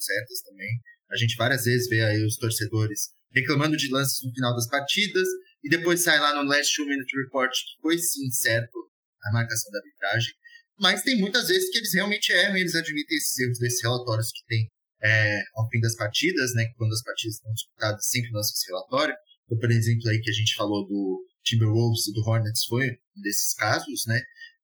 certas 0.00 0.40
também. 0.42 0.70
A 1.10 1.16
gente 1.16 1.36
várias 1.36 1.64
vezes 1.64 1.88
vê 1.88 2.02
aí 2.02 2.24
os 2.24 2.36
torcedores 2.36 3.10
reclamando 3.32 3.76
de 3.76 3.90
lances 3.90 4.18
no 4.22 4.32
final 4.32 4.54
das 4.54 4.68
partidas 4.68 5.28
e 5.62 5.68
depois 5.68 6.02
sai 6.02 6.18
lá 6.20 6.34
no 6.34 6.48
Last 6.48 6.74
Two 6.76 6.86
Minute 6.86 7.16
Report 7.24 7.50
que 7.50 7.82
foi 7.82 7.98
sim 7.98 8.30
certo 8.30 8.78
a 9.24 9.32
marcação 9.32 9.70
da 9.72 9.78
arbitragem. 9.78 10.34
Mas 10.78 11.02
tem 11.02 11.18
muitas 11.18 11.48
vezes 11.48 11.70
que 11.70 11.78
eles 11.78 11.94
realmente 11.94 12.32
erram 12.32 12.56
e 12.56 12.60
eles 12.60 12.74
admitem 12.74 13.16
esses 13.16 13.38
erros 13.38 13.58
desses 13.58 13.82
relatórios 13.82 14.30
que 14.30 14.44
tem 14.46 14.68
é, 15.02 15.42
ao 15.54 15.68
fim 15.68 15.80
das 15.80 15.94
partidas, 15.96 16.54
né? 16.54 16.66
Quando 16.76 16.92
as 16.92 17.02
partidas 17.02 17.36
estão 17.36 17.52
disputadas, 17.52 18.06
sempre 18.08 18.30
lança 18.32 18.52
esse 18.52 18.66
relatório. 18.68 19.14
Então, 19.44 19.58
por 19.58 19.70
exemplo, 19.70 20.08
aí 20.08 20.20
que 20.20 20.30
a 20.30 20.34
gente 20.34 20.54
falou 20.54 20.86
do 20.86 21.24
Timberwolves 21.44 22.08
e 22.08 22.12
do 22.12 22.22
Hornets 22.22 22.64
foi 22.64 22.90
um 22.90 23.22
desses 23.22 23.54
casos, 23.54 24.04
né? 24.06 24.20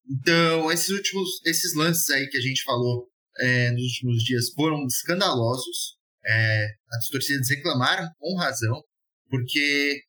Então, 0.08 0.72
esses 0.72 0.88
últimos, 0.88 1.28
esses 1.44 1.74
lances 1.74 2.08
aí 2.10 2.26
que 2.28 2.38
a 2.38 2.40
gente 2.40 2.62
falou 2.64 3.06
é, 3.40 3.70
nos 3.72 3.82
últimos 3.82 4.22
dias 4.22 4.50
foram 4.50 4.86
escandalosos. 4.86 5.98
É, 6.24 6.66
as 6.92 7.06
torcidas 7.08 7.48
reclamaram 7.48 8.08
com 8.18 8.36
razão, 8.36 8.82
porque 9.28 10.02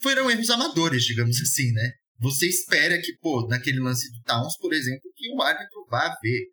foram 0.00 0.30
erros 0.30 0.50
amadores, 0.50 1.04
digamos 1.04 1.40
assim, 1.40 1.72
né? 1.72 1.92
Você 2.18 2.46
espera 2.46 3.00
que, 3.00 3.16
pô, 3.18 3.46
naquele 3.48 3.80
lance 3.80 4.10
do 4.12 4.22
Towns, 4.22 4.56
por 4.58 4.72
exemplo, 4.72 5.10
que 5.14 5.30
o 5.30 5.42
árbitro 5.42 5.86
vá 5.90 6.16
ver. 6.22 6.46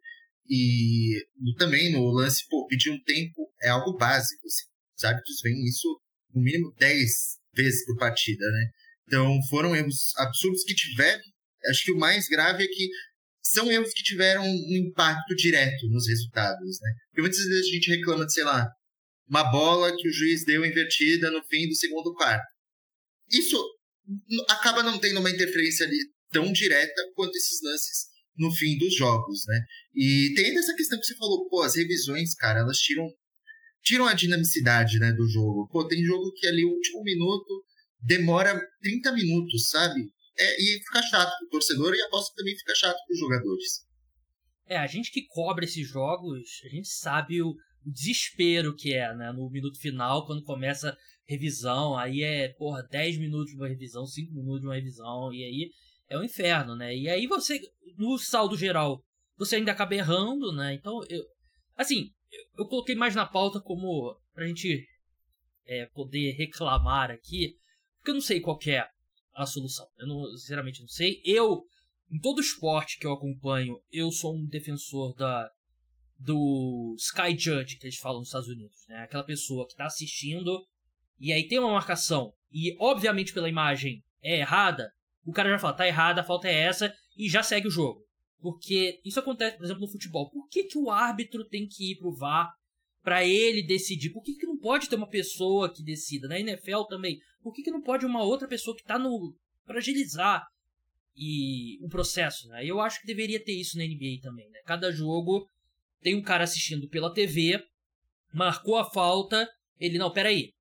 E 0.50 1.26
também 1.58 1.92
no 1.94 2.12
lance, 2.12 2.44
pô, 2.50 2.68
pedir 2.68 2.92
um 2.92 3.02
tempo 3.04 3.50
é 3.62 3.70
algo 3.70 3.96
básico. 3.98 4.46
Assim. 4.46 4.66
Os 4.98 5.04
árbitros 5.04 5.42
veem 5.42 5.64
isso 5.64 6.02
no 6.34 6.42
mínimo 6.42 6.74
10 6.78 7.10
vezes 7.56 7.86
por 7.86 7.98
partida, 7.98 8.46
né? 8.52 8.72
Então 9.08 9.40
foram 9.50 9.76
erros 9.76 10.14
absurdos 10.18 10.64
que 10.64 10.76
tiveram. 10.76 11.22
Acho 11.70 11.84
que 11.86 11.92
o 11.92 11.98
mais 11.98 12.28
grave 12.28 12.64
é 12.64 12.68
que 12.68 12.90
são 13.44 13.70
erros 13.70 13.94
que 13.94 14.04
tiveram 14.04 14.44
um 14.44 14.76
impacto 14.78 15.36
direto 15.36 15.88
nos 15.90 16.08
resultados, 16.08 16.80
né? 16.82 16.94
Porque 17.10 17.22
muitas 17.22 17.40
vezes 17.44 17.68
a 17.68 17.74
gente 17.74 17.90
reclama 17.92 18.26
de, 18.26 18.34
sei 18.34 18.44
lá, 18.44 18.68
uma 19.28 19.44
bola 19.52 19.96
que 19.96 20.08
o 20.08 20.14
juiz 20.14 20.46
deu 20.46 20.66
invertida 20.66 21.30
no 21.30 21.44
fim 21.46 21.68
do 21.68 21.76
segundo 21.76 22.14
quarto. 22.14 22.46
Isso 23.30 23.58
acaba 24.50 24.82
não 24.84 25.00
tendo 25.00 25.20
uma 25.20 25.30
interferência 25.30 25.86
ali 25.86 25.98
tão 26.32 26.52
direta 26.52 27.02
quanto 27.16 27.36
esses 27.36 27.62
lances 27.62 28.14
no 28.38 28.52
fim 28.52 28.78
dos 28.78 28.96
jogos, 28.96 29.44
né? 29.48 29.62
E 29.94 30.34
tem 30.36 30.58
essa 30.58 30.76
questão 30.76 31.00
que 31.00 31.06
você 31.06 31.16
falou, 31.16 31.48
pô, 31.50 31.62
as 31.62 31.76
revisões, 31.76 32.34
cara, 32.34 32.60
elas 32.60 32.78
tiram 32.78 33.08
tiram 33.84 34.08
a 34.08 34.14
dinamicidade, 34.14 34.98
né, 34.98 35.12
do 35.12 35.28
jogo. 35.28 35.68
Pô, 35.70 35.86
tem 35.86 36.02
jogo 36.04 36.32
que 36.38 36.48
ali 36.48 36.64
o 36.64 36.70
último 36.70 37.04
minuto 37.04 37.66
demora 38.00 38.60
30 38.82 39.12
minutos, 39.12 39.70
sabe? 39.70 40.10
É, 40.38 40.62
e 40.62 40.80
fica 40.80 41.02
chato 41.04 41.38
pro 41.38 41.50
torcedor 41.50 41.94
e 41.94 42.02
aposto 42.02 42.32
que 42.32 42.38
também 42.38 42.58
fica 42.58 42.76
chato 42.76 42.98
pros 43.06 43.20
jogadores. 43.20 43.86
É, 44.66 44.78
a 44.78 44.88
gente 44.88 45.12
que 45.12 45.28
cobra 45.28 45.66
esses 45.66 45.88
jogos, 45.88 46.62
a 46.66 46.70
gente 46.70 46.88
sabe 46.88 47.42
o, 47.42 47.56
desespero 47.86 48.76
que 48.76 48.94
é, 48.94 49.14
né? 49.16 49.32
No 49.32 49.50
minuto 49.50 49.80
final, 49.80 50.26
quando 50.26 50.44
começa 50.44 50.96
revisão, 51.26 51.98
aí 51.98 52.22
é, 52.22 52.50
porra, 52.50 52.84
10 52.90 53.18
minutos 53.18 53.52
de 53.52 53.58
uma 53.58 53.68
revisão, 53.68 54.06
5 54.06 54.34
minutos 54.34 54.62
de 54.62 54.68
uma 54.68 54.76
revisão, 54.76 55.34
e 55.34 55.44
aí 55.44 55.72
é 56.10 56.18
um 56.18 56.24
inferno, 56.24 56.76
né? 56.76 56.96
E 56.96 57.10
aí 57.10 57.28
você, 57.28 57.60
no 57.98 58.18
saldo 58.18 58.58
geral, 58.58 59.04
você 59.38 59.56
ainda 59.58 59.72
acaba 59.72 59.96
errando, 59.96 60.52
né? 60.54 60.74
Então, 60.74 61.00
eu, 61.10 61.24
assim, 61.76 62.10
eu, 62.32 62.64
eu 62.64 62.68
coloquei 62.68 62.96
mais 62.96 63.16
na 63.16 63.26
pauta 63.26 63.60
como 63.62 64.18
pra 64.34 64.48
gente 64.48 64.86
é, 65.66 65.86
poder 65.88 66.32
reclamar 66.32 67.10
aqui, 67.12 67.56
porque 67.98 68.12
eu 68.12 68.16
não 68.16 68.22
sei 68.22 68.40
qual 68.42 68.60
é 68.68 68.86
a 69.34 69.46
solução. 69.46 69.88
Eu 69.98 70.08
não, 70.08 70.38
sinceramente 70.38 70.82
não 70.82 70.88
sei. 70.88 71.22
Eu, 71.26 71.64
em 72.12 72.20
todo 72.20 72.42
esporte 72.42 72.98
que 73.00 73.08
eu 73.08 73.14
acompanho, 73.14 73.80
eu 73.92 74.12
sou 74.12 74.36
um 74.36 74.46
defensor 74.46 75.14
da 75.16 75.50
do 76.20 76.96
Sky 76.98 77.38
Judge 77.38 77.78
que 77.78 77.86
eles 77.86 77.98
falam 77.98 78.20
nos 78.20 78.30
Estados 78.30 78.48
Unidos, 78.48 78.86
né? 78.88 79.00
Aquela 79.00 79.24
pessoa 79.24 79.66
que 79.66 79.74
está 79.74 79.86
assistindo 79.86 80.66
e 81.20 81.34
aí 81.34 81.48
tem 81.48 81.60
uma 81.60 81.74
marcação 81.74 82.34
e 82.52 82.76
obviamente 82.80 83.34
pela 83.34 83.50
imagem 83.50 84.02
é 84.22 84.40
errada, 84.40 84.90
o 85.26 85.34
cara 85.34 85.50
já 85.50 85.60
fala, 85.60 85.74
tá 85.74 85.88
errada, 85.88 86.22
a 86.22 86.24
falta 86.24 86.48
é 86.48 86.54
essa 86.54 86.94
e 87.18 87.30
já 87.30 87.44
segue 87.44 87.68
o 87.68 87.72
jogo. 87.72 88.06
Porque 88.40 89.02
isso 89.04 89.20
acontece, 89.20 89.58
por 89.58 89.64
exemplo, 89.64 89.82
no 89.82 89.92
futebol. 89.92 90.30
Por 90.30 90.48
que, 90.50 90.66
que 90.66 90.78
o 90.78 90.90
árbitro 90.90 91.46
tem 91.46 91.68
que 91.68 91.92
ir 91.92 91.98
pro 91.98 92.14
VAR 92.14 92.54
para 93.04 93.26
ele 93.26 93.62
decidir? 93.62 94.12
Por 94.12 94.24
que, 94.24 94.34
que 94.36 94.48
não 94.48 94.58
pode 94.58 94.88
ter 94.90 94.96
uma 94.96 95.10
pessoa 95.10 95.72
que 95.72 95.84
decida? 95.84 96.28
Na 96.28 96.40
NFL 96.40 96.84
também. 96.88 97.20
Por 97.42 97.54
que, 97.54 97.62
que 97.62 97.72
não 97.72 97.82
pode 97.82 98.06
uma 98.06 98.24
outra 98.24 98.48
pessoa 98.48 98.76
que 98.76 98.84
tá 98.84 98.98
no. 98.98 99.36
para 99.66 99.78
agilizar 99.78 100.48
e 101.16 101.78
o 101.84 101.90
processo, 101.90 102.48
né? 102.48 102.66
Eu 102.66 102.80
acho 102.80 103.00
que 103.02 103.08
deveria 103.08 103.44
ter 103.44 103.54
isso 103.54 103.78
na 103.78 103.84
NBA 103.84 104.22
também, 104.22 104.50
né? 104.50 104.60
Cada 104.66 104.92
jogo 104.92 105.48
tem 106.02 106.16
um 106.16 106.22
cara 106.22 106.44
assistindo 106.44 106.88
pela 106.90 107.14
TV, 107.14 107.64
marcou 108.34 108.78
a 108.78 108.90
falta, 108.90 109.48
ele, 109.80 109.98
não, 109.98 110.12
peraí. 110.12 110.54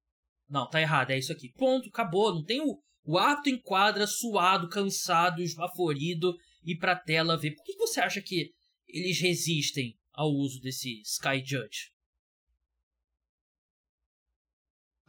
Não, 0.49 0.68
tá 0.68 0.80
errado, 0.80 1.12
é 1.12 1.18
isso 1.18 1.32
aqui. 1.32 1.51
Ponto, 1.55 1.88
acabou. 1.88 2.34
Não 2.34 2.45
tem 2.45 2.61
o, 2.61 2.78
o 3.05 3.16
árbitro 3.16 3.53
em 3.53 3.61
quadra, 3.61 4.07
suado, 4.07 4.68
cansado, 4.68 5.40
esbaforido, 5.40 6.36
ir 6.64 6.76
pra 6.76 6.97
tela 6.97 7.38
ver. 7.38 7.53
Por 7.53 7.64
que 7.64 7.76
você 7.76 8.01
acha 8.01 8.20
que 8.20 8.51
eles 8.86 9.18
resistem 9.20 9.97
ao 10.12 10.28
uso 10.28 10.61
desse 10.61 11.01
Sky 11.01 11.43
Judge? 11.45 11.93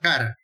Cara, 0.03 0.35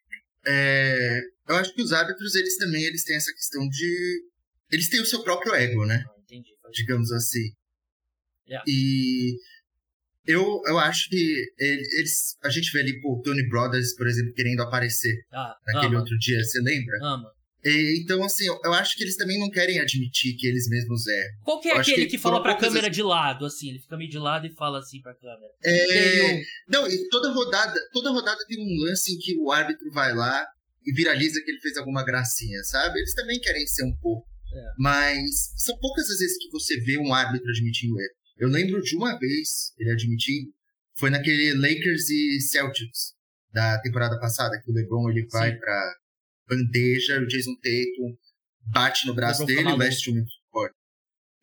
é, 0.47 1.20
eu 1.49 1.55
acho 1.57 1.74
que 1.76 1.82
os 1.82 1.91
árbitros, 1.91 2.34
eles 2.34 2.57
também 2.57 2.82
eles 2.84 3.03
têm 3.03 3.18
essa 3.18 3.32
questão 3.34 3.68
de... 3.68 4.24
Eles 4.72 4.89
têm 4.89 5.01
o 5.01 5.05
seu 5.05 5.22
próprio 5.22 5.53
ego, 5.53 5.86
né? 5.86 6.03
Ah, 6.07 6.14
entendi. 6.24 6.49
Digamos 6.72 7.12
assim. 7.12 7.51
Yeah. 8.47 8.64
E 8.66 9.36
eu, 10.26 10.62
eu 10.66 10.80
acho 10.80 11.10
que 11.10 11.45
eles... 11.60 12.38
A 12.43 12.49
gente 12.49 12.72
vê 12.72 12.80
ali, 12.80 13.01
pô, 13.01 13.22
Tony 13.24 13.47
Brothers, 13.49 13.95
por 13.95 14.07
exemplo, 14.07 14.34
querendo 14.34 14.62
aparecer 14.62 15.14
Ah, 15.32 15.55
naquele 15.68 15.95
ama, 15.95 15.99
outro 15.99 16.18
dia, 16.18 16.41
você 16.41 16.62
lembra? 16.62 16.97
ama. 17.01 17.30
Então, 18.01 18.24
assim, 18.24 18.45
eu, 18.45 18.74
acho 18.74 18.95
que 18.95 19.03
eles 19.03 19.18
também 19.18 19.38
não 19.39 19.49
querem 19.49 19.80
admitir 19.80 20.36
que 20.36 20.47
eles 20.47 20.70
mesmos 20.70 21.05
erram. 21.07 21.43
Qual 21.43 21.60
que 21.60 21.68
é 21.68 21.74
Eu 21.74 21.78
aquele 21.78 22.05
que 22.05 22.12
que, 22.12 22.18
fala 22.18 22.41
pra 22.41 22.55
câmera 22.55 22.89
de 22.89 23.03
lado, 23.03 23.45
assim? 23.45 23.70
Ele 23.70 23.80
fica 23.80 23.97
meio 23.97 24.10
de 24.10 24.18
lado 24.18 24.47
e 24.47 24.55
fala 24.55 24.80
assim 24.80 25.01
pra 25.01 25.14
câmera. 25.14 25.51
É, 25.64 26.34
um- 26.34 26.41
Não, 26.70 26.88
e 26.88 27.10
toda 27.10 27.32
rodada, 27.32 27.78
toda 27.91 28.12
rodada 28.12 28.39
tem 28.47 28.57
um 28.60 28.84
lance 28.86 29.14
em 29.14 29.18
que 29.18 29.38
o 29.38 29.51
árbitro 29.51 29.91
vai 29.91 30.14
lá 30.14 30.45
e 30.86 30.93
viraliza 30.93 31.41
que 31.43 31.51
ele 31.51 31.60
fez 31.60 31.76
alguma 31.78 32.03
gracinha, 32.05 32.64
sabe? 32.64 32.99
Eles 32.99 33.14
também 33.14 33.39
querem 33.39 33.68
ser 33.68 33.84
um 33.84 33.95
pouco. 33.97 34.28
É. 34.53 34.66
Mas 34.78 35.51
são 35.57 35.78
poucas 35.78 36.10
as 36.10 36.18
vezes 36.18 36.38
que 36.38 36.49
você 36.49 36.80
vê 36.80 36.97
um 36.97 37.14
árbitro 37.14 37.49
admitindo 37.49 37.99
erro. 37.99 38.14
Eu 38.38 38.47
lembro 38.47 38.82
de 38.82 38.95
uma 38.95 39.18
vez 39.20 39.74
ele 39.78 39.91
admitindo, 39.91 40.49
foi 40.97 41.10
naquele 41.10 41.53
Lakers 41.53 42.10
e 42.10 42.39
Celtics 42.41 43.14
da 43.53 43.80
temporada 43.82 44.18
passada, 44.20 44.60
que 44.64 44.72
o 44.72 44.74
LeBron 44.74 45.10
ele 45.10 45.28
vai 45.30 45.51
Sim. 45.51 45.60
Bandeja, 46.50 47.20
o 47.22 47.28
Jason 47.28 47.56
Tatum 47.56 48.18
bate 48.72 49.08
no 49.08 49.14
braço 49.14 49.45
dele, 49.45 49.64
o 49.72 49.78
Minute 49.78 50.12
Report. 50.12 50.72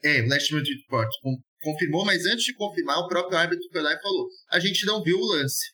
É, 0.04 0.22
o 0.22 0.28
Last 0.28 0.52
Minute 0.52 0.72
Report 0.82 1.08
con- 1.22 1.38
confirmou, 1.62 2.04
mas 2.04 2.26
antes 2.26 2.44
de 2.44 2.54
confirmar, 2.54 2.98
o 2.98 3.08
próprio 3.08 3.38
árbitro 3.38 3.66
foi 3.72 3.82
lá 3.82 3.92
e 3.92 4.00
falou: 4.00 4.28
a 4.50 4.60
gente 4.60 4.84
não 4.84 5.02
viu 5.02 5.16
o 5.18 5.26
lance. 5.26 5.72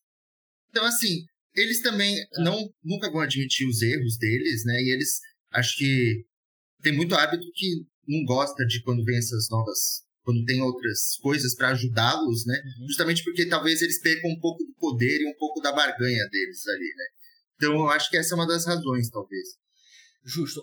Então, 0.70 0.84
assim, 0.84 1.24
eles 1.54 1.82
também 1.82 2.16
É. 2.18 2.42
não 2.42 2.56
nunca 2.84 3.10
vão 3.10 3.20
admitir 3.20 3.66
os 3.68 3.82
erros 3.82 4.16
deles, 4.18 4.64
né? 4.64 4.80
E 4.82 4.92
eles, 4.92 5.18
acho 5.52 5.76
que 5.76 6.24
tem 6.82 6.94
muito 6.94 7.14
árbitro 7.14 7.46
que 7.54 7.84
não 8.08 8.24
gosta 8.24 8.64
de 8.66 8.82
quando 8.82 9.04
vem 9.04 9.18
essas 9.18 9.48
novas, 9.50 10.02
quando 10.22 10.44
tem 10.44 10.60
outras 10.62 11.16
coisas 11.20 11.54
para 11.54 11.70
ajudá-los, 11.70 12.46
né? 12.46 12.54
Uhum. 12.80 12.86
Justamente 12.86 13.22
porque 13.24 13.46
talvez 13.48 13.82
eles 13.82 14.00
percam 14.00 14.30
um 14.30 14.40
pouco 14.40 14.64
do 14.64 14.72
poder 14.78 15.20
e 15.20 15.26
um 15.26 15.36
pouco 15.36 15.60
da 15.60 15.72
barganha 15.72 16.26
deles 16.30 16.66
ali, 16.68 16.94
né? 16.96 17.04
Então, 17.62 17.74
eu 17.74 17.88
acho 17.90 18.10
que 18.10 18.16
essa 18.16 18.34
é 18.34 18.36
uma 18.36 18.46
das 18.46 18.66
razões, 18.66 19.08
talvez. 19.08 19.48
Justo. 20.24 20.60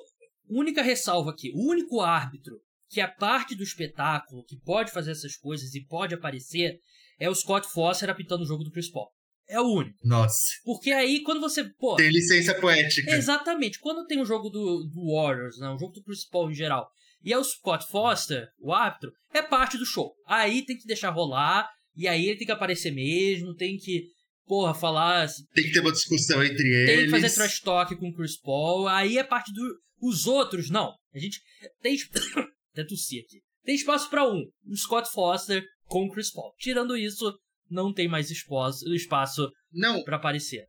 Única 0.49 0.81
ressalva 0.81 1.31
aqui: 1.31 1.51
o 1.53 1.69
único 1.69 2.01
árbitro 2.01 2.59
que 2.89 2.99
é 2.99 3.07
parte 3.07 3.55
do 3.55 3.63
espetáculo, 3.63 4.43
que 4.45 4.59
pode 4.59 4.91
fazer 4.91 5.11
essas 5.11 5.37
coisas 5.37 5.73
e 5.75 5.85
pode 5.85 6.15
aparecer, 6.15 6.79
é 7.19 7.29
o 7.29 7.35
Scott 7.35 7.67
Foster 7.71 8.09
apitando 8.09 8.41
o 8.41 8.45
jogo 8.45 8.63
do 8.63 8.71
Chris 8.71 8.89
Paul. 8.89 9.07
É 9.47 9.59
o 9.61 9.65
único. 9.65 9.97
Nossa, 10.03 10.37
Porque 10.63 10.91
aí, 10.91 11.21
quando 11.23 11.39
você. 11.39 11.63
Pô, 11.79 11.95
tem 11.95 12.09
licença 12.09 12.53
poética. 12.55 13.11
Exatamente. 13.11 13.79
Quando 13.79 14.05
tem 14.05 14.19
o 14.21 14.25
jogo 14.25 14.49
do, 14.49 14.83
do 14.83 15.13
Warriors, 15.13 15.57
né, 15.57 15.69
o 15.69 15.77
jogo 15.77 15.93
do 15.93 16.03
Chris 16.03 16.27
Paul 16.27 16.51
em 16.51 16.55
geral, 16.55 16.89
e 17.23 17.31
é 17.31 17.37
o 17.37 17.43
Scott 17.43 17.87
Foster, 17.87 18.47
o 18.59 18.73
árbitro, 18.73 19.11
é 19.33 19.41
parte 19.41 19.77
do 19.77 19.85
show. 19.85 20.13
Aí 20.27 20.65
tem 20.65 20.77
que 20.77 20.85
deixar 20.85 21.11
rolar, 21.11 21.69
e 21.95 22.07
aí 22.07 22.27
ele 22.27 22.37
tem 22.37 22.45
que 22.45 22.51
aparecer 22.51 22.91
mesmo, 22.91 23.55
tem 23.55 23.77
que, 23.77 24.07
porra, 24.49 24.73
falar, 24.73 25.27
Tem 25.53 25.63
que 25.63 25.71
ter 25.71 25.79
uma 25.79 25.91
discussão 25.91 26.43
entre 26.43 26.67
eles. 26.67 26.95
tem 26.95 27.05
que 27.05 27.11
fazer 27.11 27.29
trash 27.29 27.59
talk 27.59 27.95
com 27.95 28.09
o 28.09 28.13
Chris 28.15 28.35
Paul, 28.41 28.87
aí 28.87 29.19
é 29.19 29.23
parte 29.23 29.53
do... 29.53 29.61
Os 30.01 30.25
outros, 30.25 30.71
não. 30.71 30.91
A 31.13 31.19
gente 31.19 31.39
tem... 31.81 31.95
Até 32.73 32.83
tossi 32.83 33.19
aqui. 33.19 33.41
Tem 33.63 33.75
espaço 33.75 34.09
pra 34.09 34.27
um, 34.27 34.43
o 34.65 34.75
Scott 34.75 35.07
Foster 35.11 35.63
com 35.85 36.05
o 36.05 36.09
Chris 36.11 36.31
Paul. 36.31 36.51
Tirando 36.57 36.97
isso, 36.97 37.31
não 37.69 37.93
tem 37.93 38.07
mais 38.07 38.31
espaço, 38.31 38.91
espaço 38.93 39.47
Não, 39.71 40.03
pra 40.03 40.15
aparecer. 40.15 40.65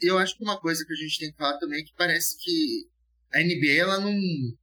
eu 0.00 0.16
acho 0.18 0.36
que 0.36 0.44
uma 0.44 0.60
coisa 0.60 0.84
que 0.86 0.92
a 0.92 0.96
gente 0.96 1.18
tem 1.18 1.32
que 1.32 1.36
falar 1.36 1.58
também 1.58 1.80
é 1.80 1.84
que 1.84 1.92
parece 1.96 2.36
que 2.38 2.86
a 3.32 3.40
NBA, 3.40 3.72
ela 3.80 3.98
não. 3.98 4.14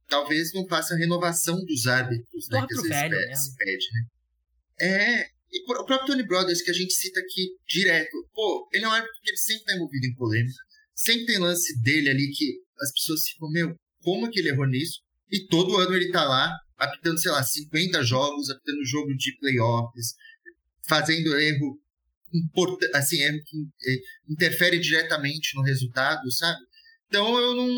Talvez 0.08 0.54
não 0.54 0.66
faça 0.66 0.94
a 0.94 0.96
renovação 0.96 1.62
dos 1.64 1.86
árbitros, 1.86 2.48
Do 2.48 2.56
né? 2.56 2.66
Que 2.66 2.74
às 2.74 2.82
vezes 3.10 3.56
pede, 3.56 3.86
né? 3.92 4.06
É. 4.80 5.39
E 5.52 5.62
o 5.62 5.84
próprio 5.84 6.06
Tony 6.06 6.22
Brothers, 6.22 6.62
que 6.62 6.70
a 6.70 6.74
gente 6.74 6.92
cita 6.92 7.18
aqui 7.20 7.50
direto. 7.68 8.16
Pô, 8.32 8.68
ele 8.72 8.84
é 8.84 8.88
um 8.88 8.92
árbitro 8.92 9.20
que 9.22 9.30
ele 9.30 9.36
sempre 9.36 9.64
tá 9.64 9.74
envolvido 9.74 10.06
em 10.06 10.14
polêmica. 10.14 10.62
Sempre 10.94 11.26
tem 11.26 11.38
lance 11.38 11.80
dele 11.82 12.10
ali 12.10 12.30
que 12.30 12.60
as 12.80 12.92
pessoas 12.92 13.22
ficam, 13.26 13.50
meu, 13.50 13.74
como 14.02 14.26
é 14.26 14.30
que 14.30 14.38
ele 14.38 14.50
errou 14.50 14.66
nisso? 14.66 15.00
E 15.30 15.46
todo 15.46 15.76
ano 15.76 15.94
ele 15.94 16.10
tá 16.10 16.24
lá, 16.24 16.52
apitando, 16.76 17.20
sei 17.20 17.30
lá, 17.30 17.42
50 17.42 18.02
jogos, 18.04 18.50
apitando 18.50 18.84
jogo 18.84 19.14
de 19.16 19.36
playoffs, 19.38 20.14
fazendo 20.86 21.38
erro 21.38 21.80
assim, 22.94 23.20
erro 23.20 23.38
que 23.44 23.56
eh, 23.90 23.98
interfere 24.28 24.78
diretamente 24.78 25.56
no 25.56 25.62
resultado, 25.62 26.30
sabe? 26.32 26.60
Então 27.08 27.38
eu 27.38 27.56
não. 27.56 27.68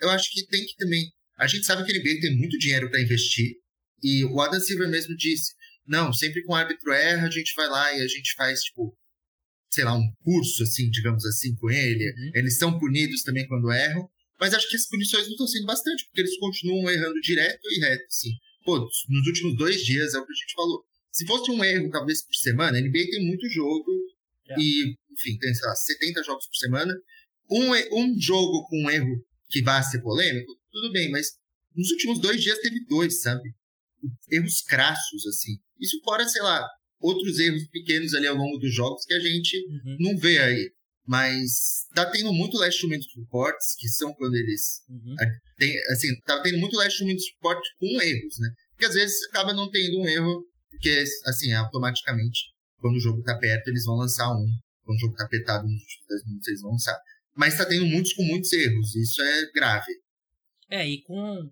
Eu 0.00 0.10
acho 0.10 0.30
que 0.32 0.46
tem 0.46 0.64
que 0.64 0.76
também. 0.76 1.10
A 1.38 1.46
gente 1.46 1.66
sabe 1.66 1.84
que 1.84 1.92
NBA 1.92 2.20
tem 2.20 2.36
muito 2.36 2.56
dinheiro 2.58 2.88
para 2.88 3.00
investir. 3.00 3.56
E 4.02 4.24
o 4.24 4.40
Adam 4.40 4.60
Silver 4.60 4.88
mesmo 4.88 5.16
disse: 5.16 5.52
não, 5.86 6.12
sempre 6.12 6.42
que 6.42 6.50
um 6.50 6.54
árbitro 6.54 6.92
erra, 6.92 7.26
a 7.26 7.30
gente 7.30 7.54
vai 7.54 7.68
lá 7.68 7.92
e 7.94 8.02
a 8.02 8.08
gente 8.08 8.34
faz, 8.34 8.60
tipo, 8.62 8.96
sei 9.70 9.84
lá, 9.84 9.94
um 9.94 10.10
curso, 10.22 10.62
assim, 10.62 10.90
digamos 10.90 11.24
assim, 11.24 11.54
com 11.56 11.70
ele. 11.70 12.10
Uhum. 12.10 12.30
Eles 12.34 12.58
são 12.58 12.78
punidos 12.78 13.22
também 13.22 13.46
quando 13.46 13.72
erram. 13.72 14.08
Mas 14.38 14.52
acho 14.52 14.68
que 14.68 14.76
as 14.76 14.86
punições 14.86 15.24
não 15.24 15.32
estão 15.32 15.46
sendo 15.46 15.66
bastante, 15.66 16.04
porque 16.06 16.20
eles 16.20 16.38
continuam 16.38 16.90
errando 16.90 17.20
direto 17.20 17.60
e 17.64 17.80
reto, 17.80 18.04
assim. 18.06 18.30
Pô, 18.64 18.78
nos 18.78 19.26
últimos 19.26 19.56
dois 19.56 19.82
dias 19.82 20.14
é 20.14 20.18
o 20.18 20.26
que 20.26 20.32
a 20.32 20.34
gente 20.34 20.52
falou. 20.54 20.84
Se 21.12 21.26
fosse 21.26 21.50
um 21.50 21.64
erro, 21.64 21.90
talvez, 21.90 22.22
por 22.22 22.34
semana, 22.34 22.76
a 22.76 22.80
NBA 22.80 23.10
tem 23.10 23.26
muito 23.26 23.48
jogo. 23.48 23.90
É. 24.48 24.60
E, 24.60 24.96
enfim, 25.10 25.38
tem, 25.38 25.54
sei 25.54 25.66
lá, 25.66 25.74
70 25.74 26.22
jogos 26.24 26.46
por 26.46 26.56
semana. 26.56 26.92
Um, 27.50 27.70
um 27.98 28.20
jogo 28.20 28.66
com 28.68 28.84
um 28.84 28.90
erro 28.90 29.24
que 29.48 29.62
vá 29.62 29.82
ser 29.82 30.02
polêmico, 30.02 30.52
tudo 30.72 30.92
bem, 30.92 31.10
mas 31.10 31.28
nos 31.74 31.90
últimos 31.92 32.18
dois 32.20 32.42
dias 32.42 32.58
teve 32.58 32.84
dois, 32.86 33.22
sabe? 33.22 33.54
Erros 34.30 34.62
crassos, 34.62 35.26
assim. 35.26 35.56
Isso 35.80 36.00
fora, 36.04 36.26
sei 36.28 36.42
lá, 36.42 36.66
outros 37.00 37.38
erros 37.38 37.66
pequenos 37.68 38.14
ali 38.14 38.26
ao 38.26 38.36
longo 38.36 38.58
dos 38.58 38.74
jogos 38.74 39.04
que 39.04 39.14
a 39.14 39.20
gente 39.20 39.56
Uhum, 39.68 39.96
não 40.00 40.18
vê 40.18 40.38
aí. 40.38 40.70
Mas 41.06 41.86
tá 41.94 42.10
tendo 42.10 42.32
muito 42.32 42.56
last 42.58 42.84
minute 42.86 43.06
reports, 43.16 43.76
que 43.78 43.88
são 43.88 44.12
quando 44.14 44.34
eles 44.34 44.82
uhum. 44.88 45.14
tem, 45.56 45.72
assim, 45.92 46.08
tá 46.24 46.42
tendo 46.42 46.58
muito 46.58 46.76
last 46.76 47.04
minute 47.04 47.22
report 47.34 47.60
com 47.78 48.02
erros, 48.02 48.38
né? 48.40 48.48
Porque 48.72 48.86
às 48.86 48.94
vezes 48.94 49.16
acaba 49.28 49.54
não 49.54 49.70
tendo 49.70 50.00
um 50.00 50.08
erro, 50.08 50.44
porque, 50.68 51.04
assim, 51.26 51.52
automaticamente, 51.52 52.40
quando 52.78 52.96
o 52.96 53.00
jogo 53.00 53.22
tá 53.22 53.38
perto, 53.38 53.68
eles 53.68 53.84
vão 53.84 53.96
lançar 53.96 54.28
um. 54.32 54.46
Quando 54.82 54.96
o 54.96 55.00
jogo 55.00 55.14
tá 55.14 55.24
apertado 55.24 55.62
nos 55.62 55.80
últimos 55.80 56.06
10 56.08 56.26
minutos, 56.26 56.48
eles 56.48 56.60
vão 56.60 56.70
lançar. 56.72 56.98
Mas 57.36 57.56
tá 57.56 57.64
tendo 57.64 57.86
muitos 57.86 58.12
com 58.12 58.24
muitos 58.24 58.52
erros, 58.52 58.94
isso 58.96 59.22
é 59.22 59.52
grave. 59.52 59.92
É, 60.68 60.88
e 60.88 61.02
com 61.02 61.48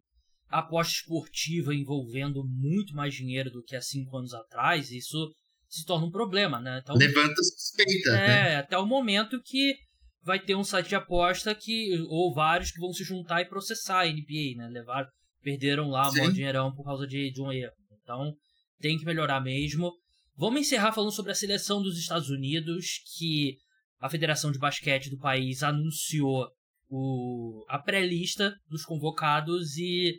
aposta 0.58 0.92
esportiva 0.92 1.74
envolvendo 1.74 2.44
muito 2.46 2.94
mais 2.94 3.14
dinheiro 3.14 3.50
do 3.50 3.62
que 3.62 3.74
há 3.74 3.80
cinco 3.80 4.16
anos 4.16 4.32
atrás, 4.32 4.90
isso 4.90 5.30
se 5.68 5.84
torna 5.84 6.06
um 6.06 6.10
problema, 6.10 6.60
né? 6.60 6.80
Então, 6.82 6.94
Levanta 6.94 7.42
suspeita, 7.42 8.12
né? 8.12 8.52
é, 8.52 8.56
até 8.56 8.78
o 8.78 8.86
momento 8.86 9.42
que 9.42 9.74
vai 10.22 10.38
ter 10.38 10.54
um 10.54 10.62
site 10.62 10.88
de 10.88 10.94
aposta 10.94 11.54
que 11.54 11.98
ou 12.08 12.32
vários 12.32 12.70
que 12.70 12.80
vão 12.80 12.92
se 12.92 13.02
juntar 13.02 13.42
e 13.42 13.48
processar 13.48 14.02
a 14.02 14.06
NBA, 14.06 14.56
né? 14.56 14.68
Levar, 14.70 15.08
perderam 15.42 15.90
lá 15.90 16.08
um 16.08 16.32
dinheirão 16.32 16.72
por 16.72 16.84
causa 16.84 17.06
de, 17.06 17.32
de 17.32 17.42
um 17.42 17.52
erro. 17.52 17.72
Então, 18.02 18.32
tem 18.80 18.96
que 18.96 19.04
melhorar 19.04 19.40
mesmo. 19.40 19.92
Vamos 20.36 20.60
encerrar 20.60 20.92
falando 20.92 21.12
sobre 21.12 21.32
a 21.32 21.34
seleção 21.34 21.82
dos 21.82 21.98
Estados 21.98 22.30
Unidos, 22.30 23.00
que 23.16 23.56
a 24.00 24.08
Federação 24.08 24.52
de 24.52 24.58
Basquete 24.58 25.10
do 25.10 25.18
país 25.18 25.62
anunciou 25.62 26.46
o, 26.88 27.64
a 27.68 27.78
pré-lista 27.78 28.54
dos 28.68 28.84
convocados 28.84 29.76
e 29.76 30.14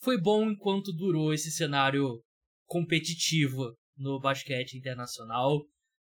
foi 0.00 0.20
bom 0.20 0.50
enquanto 0.50 0.92
durou 0.92 1.32
esse 1.32 1.50
cenário 1.50 2.20
competitivo 2.66 3.74
no 3.96 4.20
basquete 4.20 4.74
internacional. 4.76 5.62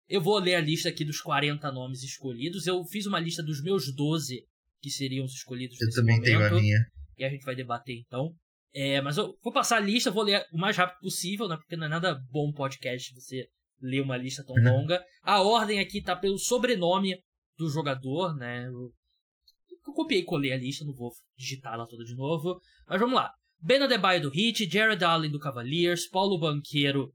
Eu 0.08 0.20
vou 0.20 0.38
ler 0.38 0.54
a 0.56 0.60
lista 0.60 0.88
aqui 0.88 1.04
dos 1.04 1.20
40 1.20 1.70
nomes 1.72 2.02
escolhidos. 2.02 2.66
Eu 2.66 2.84
fiz 2.84 3.06
uma 3.06 3.18
lista 3.20 3.42
dos 3.42 3.62
meus 3.62 3.94
12 3.94 4.42
que 4.80 4.90
seriam 4.90 5.24
os 5.24 5.32
escolhidos 5.32 5.80
Eu 5.80 5.90
também 5.90 6.16
momento. 6.16 6.24
tenho 6.26 6.46
a 6.46 6.50
minha. 6.60 6.78
E 7.18 7.24
a 7.24 7.28
gente 7.30 7.44
vai 7.44 7.54
debater 7.54 7.96
então. 8.06 8.30
É, 8.74 9.00
mas 9.00 9.16
eu 9.16 9.36
vou 9.42 9.52
passar 9.52 9.76
a 9.76 9.80
lista, 9.80 10.10
vou 10.10 10.24
ler 10.24 10.44
o 10.52 10.58
mais 10.58 10.76
rápido 10.76 10.98
possível, 11.00 11.48
né? 11.48 11.56
Porque 11.56 11.76
não 11.76 11.86
é 11.86 11.88
nada 11.88 12.18
bom 12.30 12.52
podcast 12.52 13.14
você 13.14 13.46
ler 13.80 14.00
uma 14.02 14.16
lista 14.16 14.44
tão 14.44 14.56
Uhum. 14.56 14.80
longa. 14.80 15.02
A 15.22 15.40
ordem 15.42 15.78
aqui 15.78 16.02
tá 16.02 16.16
pelo 16.16 16.38
sobrenome 16.38 17.16
do 17.56 17.68
jogador, 17.70 18.34
né? 18.36 18.66
Eu, 18.66 18.90
eu 19.86 19.92
copiei 19.94 20.20
e 20.20 20.24
colei 20.24 20.52
a 20.52 20.56
lista, 20.56 20.84
não 20.84 20.92
vou 20.92 21.12
digitar 21.36 21.74
ela 21.74 21.86
toda 21.86 22.04
de 22.04 22.14
novo. 22.16 22.60
Mas 22.88 22.98
vamos 23.00 23.14
lá. 23.14 23.30
Ben 23.66 23.80
Adebayo 23.80 24.20
do 24.20 24.30
Heat, 24.30 24.66
Jared 24.66 25.02
Allen 25.02 25.30
do 25.30 25.40
Cavaliers, 25.40 26.06
Paulo 26.06 26.38
Banqueiro 26.38 27.14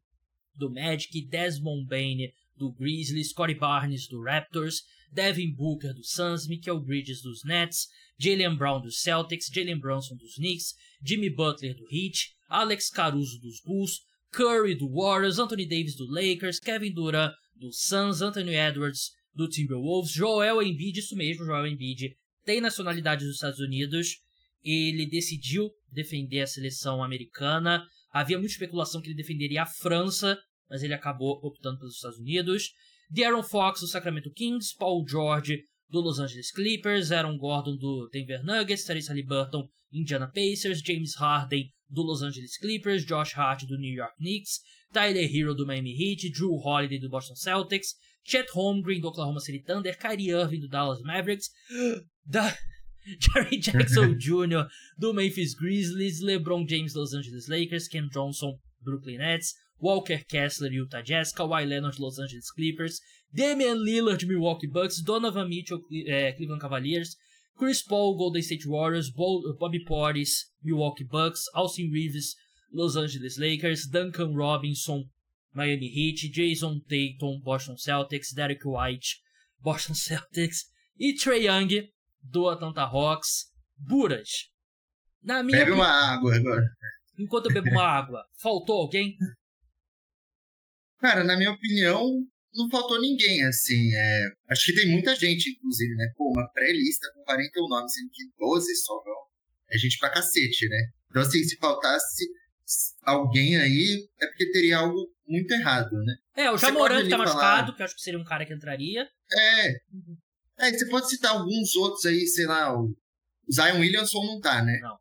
do 0.56 0.68
Magic, 0.68 1.28
Desmond 1.30 1.88
Bain 1.88 2.34
do 2.58 2.72
Grizzlies, 2.72 3.30
Scottie 3.30 3.54
Barnes, 3.54 4.08
do 4.08 4.24
Raptors, 4.24 4.82
Devin 5.14 5.54
Booker, 5.54 5.94
do 5.94 6.04
Suns, 6.04 6.48
Michael 6.48 6.80
Bridges, 6.80 7.22
dos 7.22 7.44
Nets, 7.46 7.88
Jalen 8.20 8.58
Brown, 8.58 8.82
dos 8.82 9.00
Celtics, 9.00 9.46
Jalen 9.54 9.80
Brunson, 9.80 10.18
dos 10.18 10.38
Knicks, 10.38 10.74
Jimmy 11.04 11.30
Butler, 11.30 11.76
do 11.76 11.86
Heat, 11.92 12.18
Alex 12.50 12.90
Caruso, 12.90 13.40
dos 13.40 13.62
Bulls, 13.64 14.02
Curry, 14.32 14.74
do 14.74 14.88
Warriors, 14.88 15.38
Anthony 15.38 15.68
Davis, 15.68 15.96
do 15.96 16.12
Lakers, 16.12 16.60
Kevin 16.60 16.96
Durant, 16.96 17.32
do 17.56 17.72
Suns, 17.72 18.24
Anthony 18.24 18.56
Edwards, 18.56 19.12
do 19.36 19.48
Timberwolves, 19.48 20.12
Joel 20.12 20.64
Embiid, 20.64 20.98
isso 20.98 21.16
mesmo, 21.16 21.46
Joel 21.46 21.68
Embiid, 21.68 22.18
tem 22.44 22.60
nacionalidade 22.60 23.24
dos 23.24 23.36
Estados 23.36 23.60
Unidos, 23.60 24.16
ele 24.64 25.06
decidiu 25.06 25.70
defender 25.92 26.42
a 26.42 26.48
seleção 26.48 27.04
americana, 27.04 27.86
havia 28.12 28.38
muita 28.38 28.54
especulação 28.54 29.02
que 29.02 29.08
ele 29.08 29.16
defenderia 29.16 29.64
a 29.64 29.66
França, 29.66 30.38
mas 30.70 30.84
ele 30.84 30.94
acabou 30.94 31.40
optando 31.44 31.80
pelos 31.80 31.96
Estados 31.96 32.20
Unidos. 32.20 32.72
De'Aaron 33.10 33.44
Fox 33.44 33.82
do 33.82 33.88
Sacramento 33.88 34.32
Kings, 34.32 34.76
Paul 34.78 35.04
George 35.08 35.64
do 35.90 36.00
Los 36.00 36.20
Angeles 36.20 36.52
Clippers, 36.52 37.12
Aaron 37.12 37.38
Gordon 37.38 37.76
do 37.78 38.08
Denver 38.12 38.44
Nuggets, 38.44 38.84
Therese 38.84 39.10
Halliburton 39.10 39.68
Indiana 39.92 40.30
Pacers, 40.32 40.82
James 40.82 41.16
Harden 41.16 41.72
do 41.90 42.04
Los 42.04 42.22
Angeles 42.22 42.58
Clippers, 42.58 43.04
Josh 43.04 43.34
Hart 43.34 43.66
do 43.66 43.78
New 43.78 43.92
York 43.92 44.14
Knicks, 44.20 44.60
Tyler 44.94 45.28
Hero 45.28 45.56
do 45.56 45.66
Miami 45.66 45.96
Heat, 45.96 46.32
Drew 46.32 46.58
Holiday 46.58 47.00
do 47.00 47.10
Boston 47.10 47.36
Celtics, 47.36 47.96
Chet 48.24 48.50
Holmgren 48.54 49.02
do 49.02 49.08
Oklahoma 49.08 49.40
City 49.40 49.64
Thunder, 49.66 49.94
Kyrie 49.94 50.32
Irving 50.32 50.62
do 50.62 50.68
Dallas 50.68 51.02
Mavericks, 51.02 51.50
da 52.26 52.56
Jerry 53.20 53.58
Jackson 53.58 54.16
Jr. 54.20 54.62
do 55.00 55.14
Memphis 55.14 55.56
Grizzlies, 55.56 56.24
LeBron 56.24 56.68
James 56.68 56.96
Los 56.96 57.14
Angeles 57.14 57.50
Lakers, 57.50 57.88
Ken 57.88 58.10
Johnson 58.12 58.60
Brooklyn 58.84 59.20
Nets, 59.20 59.56
Walker 59.80 60.20
Kessler 60.30 60.70
Utah 60.70 61.02
Jazz, 61.02 61.34
Kawhi 61.34 61.68
Leonard 61.68 62.00
Los 62.00 62.20
Angeles 62.20 62.52
Clippers, 62.52 63.02
Damian 63.34 63.78
Lillard 63.78 64.28
Milwaukee 64.28 64.68
Bucks, 64.68 65.02
Donovan 65.02 65.50
Mitchell 65.50 65.82
é, 66.08 66.34
Cleveland 66.34 66.62
Cavaliers, 66.62 67.16
Chris 67.58 67.82
Paul 67.82 68.18
Golden 68.18 68.42
State 68.42 68.66
Warriors, 68.66 69.12
Bobby 69.12 69.84
Portis 69.86 70.46
Milwaukee 70.64 71.04
Bucks, 71.04 71.46
Austin 71.54 71.92
Reeves 71.92 72.36
Los 72.74 72.96
Angeles 72.96 73.38
Lakers, 73.38 73.86
Duncan 73.86 74.36
Robinson 74.36 75.10
Miami 75.54 75.88
Heat, 75.88 76.32
Jason 76.32 76.82
Tatum 76.90 77.42
Boston 77.44 77.76
Celtics, 77.76 78.34
Derek 78.34 78.64
White 78.64 79.16
Boston 79.62 79.96
Celtics 79.96 80.66
e 80.98 81.16
Trey 81.16 81.44
Young 81.44 81.70
do 82.22 82.50
Atlanta 82.50 82.82
Hawks. 82.82 83.50
Buras. 83.78 84.50
Na 85.22 85.44
minha 85.44 85.60
Bebe 85.60 85.72
uma 85.72 85.88
água 85.88 86.36
agora. 86.36 86.66
Enquanto 87.18 87.48
eu 87.48 87.54
bebo 87.54 87.70
uma 87.70 87.84
água, 87.84 88.26
faltou 88.42 88.82
alguém? 88.82 89.18
Cara, 91.00 91.24
na 91.24 91.38
minha 91.38 91.52
opinião, 91.52 92.26
não 92.54 92.70
faltou 92.70 93.00
ninguém, 93.02 93.44
assim. 93.46 93.94
É... 93.94 94.30
Acho 94.50 94.66
que 94.66 94.76
tem 94.76 94.90
muita 94.90 95.16
gente, 95.16 95.50
inclusive, 95.50 95.96
né? 95.96 96.12
Pô, 96.16 96.32
uma 96.32 96.48
pré-lista 96.52 97.12
com 97.14 97.24
41 97.24 97.68
nomes, 97.68 97.94
sendo 97.94 98.10
que 98.12 98.24
12 98.38 98.76
só, 98.78 98.94
não. 99.06 99.30
É 99.72 99.78
gente 99.78 99.98
pra 99.98 100.10
cacete, 100.10 100.68
né? 100.70 100.78
Então, 101.10 101.22
assim, 101.22 101.44
se 101.44 101.58
faltasse 101.58 102.26
alguém 103.04 103.58
aí, 103.58 104.08
é 104.22 104.28
porque 104.28 104.52
teria 104.52 104.78
algo 104.78 105.12
muito 105.28 105.52
errado, 105.52 105.92
né? 106.04 106.16
É, 106.36 106.52
o 106.52 106.58
Jamoran 106.58 107.04
que 107.04 107.10
tá 107.10 107.18
machucado, 107.18 107.76
que 107.76 107.82
eu 107.82 107.86
acho 107.86 107.96
que 107.96 108.02
seria 108.02 108.20
um 108.20 108.24
cara 108.24 108.46
que 108.46 108.54
entraria. 108.54 109.08
É. 109.32 109.74
É, 110.60 110.72
você 110.72 110.86
pode 110.88 111.10
citar 111.10 111.32
alguns 111.32 111.76
outros 111.76 112.06
aí, 112.06 112.28
sei 112.28 112.46
lá, 112.46 112.78
o 112.78 112.96
Zion 113.52 113.80
Williamson 113.80 114.26
não 114.26 114.40
tá, 114.40 114.64
né? 114.64 114.80
Não. 114.82 114.98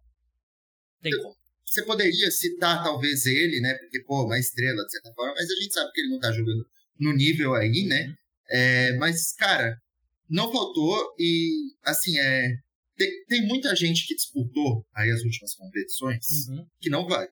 Tem 1.02 1.12
como. 1.22 1.36
Você 1.66 1.84
poderia 1.84 2.30
citar 2.30 2.82
talvez 2.82 3.26
ele, 3.26 3.60
né? 3.60 3.74
Porque, 3.74 4.00
pô, 4.00 4.24
uma 4.24 4.38
estrela, 4.38 4.84
de 4.84 4.90
certa 4.90 5.12
forma, 5.12 5.34
mas 5.34 5.50
a 5.50 5.54
gente 5.54 5.74
sabe 5.74 5.92
que 5.92 6.00
ele 6.00 6.10
não 6.10 6.18
tá 6.18 6.32
jogando 6.32 6.66
no 6.98 7.12
nível 7.12 7.54
aí, 7.54 7.84
né? 7.86 8.06
Uhum. 8.06 8.14
É, 8.50 8.96
mas, 8.96 9.32
cara, 9.34 9.78
não 10.28 10.50
faltou 10.50 11.14
e, 11.18 11.72
assim, 11.84 12.18
é, 12.18 12.56
tem, 12.96 13.24
tem, 13.26 13.46
muita 13.46 13.76
gente 13.76 14.06
que 14.06 14.14
disputou 14.14 14.86
aí 14.94 15.10
as 15.10 15.22
últimas 15.22 15.54
competições 15.54 16.48
uhum. 16.48 16.66
que 16.80 16.88
não 16.88 17.06
vai, 17.06 17.28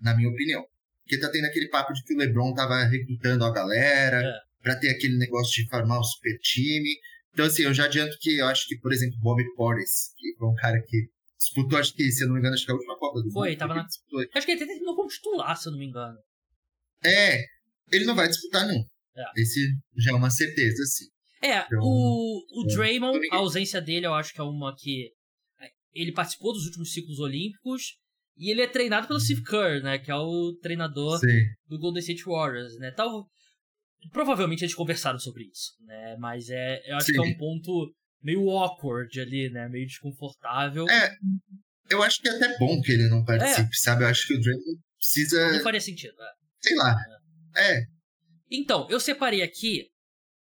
na 0.00 0.16
minha 0.16 0.30
opinião. 0.30 0.64
Porque 1.02 1.18
tá 1.18 1.30
tendo 1.30 1.44
aquele 1.44 1.68
papo 1.68 1.92
de 1.92 2.02
que 2.02 2.14
o 2.14 2.16
LeBron 2.16 2.54
tava 2.54 2.84
recrutando 2.84 3.44
a 3.44 3.52
galera 3.52 4.22
é. 4.22 4.32
para 4.62 4.76
ter 4.76 4.88
aquele 4.88 5.18
negócio 5.18 5.62
de 5.62 5.68
formar 5.68 6.00
o 6.00 6.04
super 6.04 6.38
time. 6.40 6.96
Então, 7.34 7.46
assim, 7.46 7.62
eu 7.64 7.74
já 7.74 7.86
adianto 7.86 8.16
que 8.20 8.38
eu 8.38 8.46
acho 8.46 8.66
que, 8.68 8.78
por 8.78 8.92
exemplo, 8.92 9.18
Bobby 9.20 9.44
Portis, 9.56 10.14
que 10.16 10.36
foi 10.38 10.48
um 10.48 10.54
cara 10.54 10.80
que 10.80 11.08
disputou, 11.36 11.78
acho 11.78 11.92
que, 11.92 12.10
se 12.12 12.22
eu 12.22 12.28
não 12.28 12.34
me 12.34 12.40
engano, 12.40 12.54
acho 12.54 12.64
que 12.64 12.70
é 12.70 12.74
a 12.74 12.76
última 12.76 12.96
Copa 12.96 13.20
do 13.20 13.30
Foi, 13.32 13.50
mundo, 13.50 13.58
tava 13.58 13.74
na. 13.74 13.82
Disputou. 13.82 14.24
Acho 14.32 14.46
que 14.46 14.52
ele 14.52 14.62
até 14.62 14.72
terminou 14.72 14.94
como 14.94 15.08
titular, 15.08 15.56
se 15.56 15.68
eu 15.68 15.72
não 15.72 15.78
me 15.80 15.86
engano. 15.86 16.16
É, 17.04 17.44
ele 17.90 18.04
não 18.04 18.14
vai 18.14 18.28
disputar, 18.28 18.66
não. 18.68 18.86
É. 19.16 19.24
Esse 19.36 19.68
já 19.98 20.12
é 20.12 20.14
uma 20.14 20.30
certeza, 20.30 20.84
sim. 20.84 21.06
É, 21.42 21.58
então, 21.58 21.80
o, 21.82 22.62
o 22.62 22.70
é, 22.70 22.74
Draymond, 22.74 23.28
a 23.32 23.36
ausência 23.36 23.80
dele, 23.80 24.06
eu 24.06 24.14
acho 24.14 24.32
que 24.32 24.40
é 24.40 24.44
uma 24.44 24.72
que. 24.76 25.10
É, 25.60 25.68
ele 25.92 26.12
participou 26.12 26.52
dos 26.52 26.66
últimos 26.66 26.92
ciclos 26.92 27.18
olímpicos 27.18 27.96
e 28.36 28.50
ele 28.50 28.62
é 28.62 28.68
treinado 28.68 29.08
pelo 29.08 29.20
Steve 29.20 29.42
Kerr, 29.42 29.82
né? 29.82 29.98
Que 29.98 30.12
é 30.12 30.16
o 30.16 30.56
treinador 30.62 31.18
sim. 31.18 31.44
do 31.66 31.78
Golden 31.80 32.00
State 32.00 32.24
Warriors, 32.24 32.78
né? 32.78 32.92
Tal, 32.92 33.26
provavelmente 34.10 34.62
eles 34.62 34.74
conversaram 34.74 35.18
sobre 35.18 35.44
isso, 35.44 35.72
né? 35.86 36.16
Mas 36.18 36.48
é, 36.50 36.82
eu 36.86 36.96
acho 36.96 37.06
sim. 37.06 37.12
que 37.12 37.18
é 37.18 37.22
um 37.22 37.36
ponto 37.36 37.94
meio 38.22 38.48
awkward 38.50 39.20
ali, 39.20 39.50
né? 39.50 39.68
Meio 39.68 39.86
desconfortável. 39.86 40.88
É, 40.88 41.14
eu 41.90 42.02
acho 42.02 42.20
que 42.20 42.28
é 42.28 42.32
até 42.32 42.58
bom 42.58 42.80
que 42.80 42.92
ele 42.92 43.08
não 43.08 43.24
participe, 43.24 43.68
é. 43.72 43.76
sabe? 43.76 44.04
Eu 44.04 44.08
acho 44.08 44.26
que 44.26 44.34
o 44.34 44.40
Draymond 44.40 44.80
precisa. 44.96 45.52
Não 45.52 45.62
faria 45.62 45.80
sentido, 45.80 46.14
né? 46.16 46.28
Sei 46.60 46.76
lá. 46.76 46.96
É. 47.56 47.78
é. 47.78 47.84
Então, 48.50 48.88
eu 48.90 48.98
separei 48.98 49.42
aqui 49.42 49.88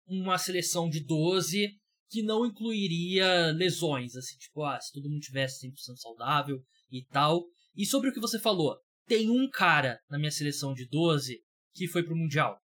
uma 0.07 0.39
seleção 0.39 0.89
de 0.89 1.05
12 1.05 1.71
que 2.09 2.23
não 2.23 2.47
incluiria 2.47 3.51
lesões, 3.53 4.15
assim, 4.15 4.37
tipo, 4.39 4.63
ah, 4.63 4.81
se 4.81 4.93
todo 4.93 5.11
mundo 5.11 5.21
tivesse 5.21 5.67
100% 5.67 5.97
saudável 5.97 6.59
e 6.91 7.05
tal. 7.07 7.45
E 7.75 7.85
sobre 7.85 8.11
o 8.11 8.13
que 8.13 8.21
você 8.21 8.39
falou, 8.39 8.77
tem 9.07 9.29
um 9.29 9.49
cara 9.51 9.99
na 10.09 10.19
minha 10.19 10.31
seleção 10.31 10.73
de 10.73 10.89
12 10.89 11.39
que 11.75 11.89
foi 11.89 12.03
pro 12.03 12.17
Mundial. 12.17 12.59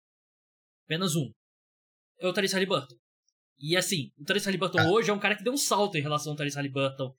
Apenas 0.90 1.16
um. 1.16 1.32
É 2.20 2.28
o 2.28 2.34
Therese 2.34 2.56
Halliburton. 2.56 2.96
E 3.60 3.78
assim, 3.78 4.12
o 4.18 4.26
Therese 4.26 4.46
Halliburton 4.46 4.80
ah. 4.80 4.90
hoje 4.90 5.12
é 5.12 5.14
um 5.14 5.20
cara 5.20 5.36
que 5.36 5.44
deu 5.44 5.54
um 5.54 5.58
salto 5.58 5.96
em 5.96 6.02
relação 6.02 6.32
ao 6.32 6.36
Therese 6.36 6.56
Halliburton 6.56 7.16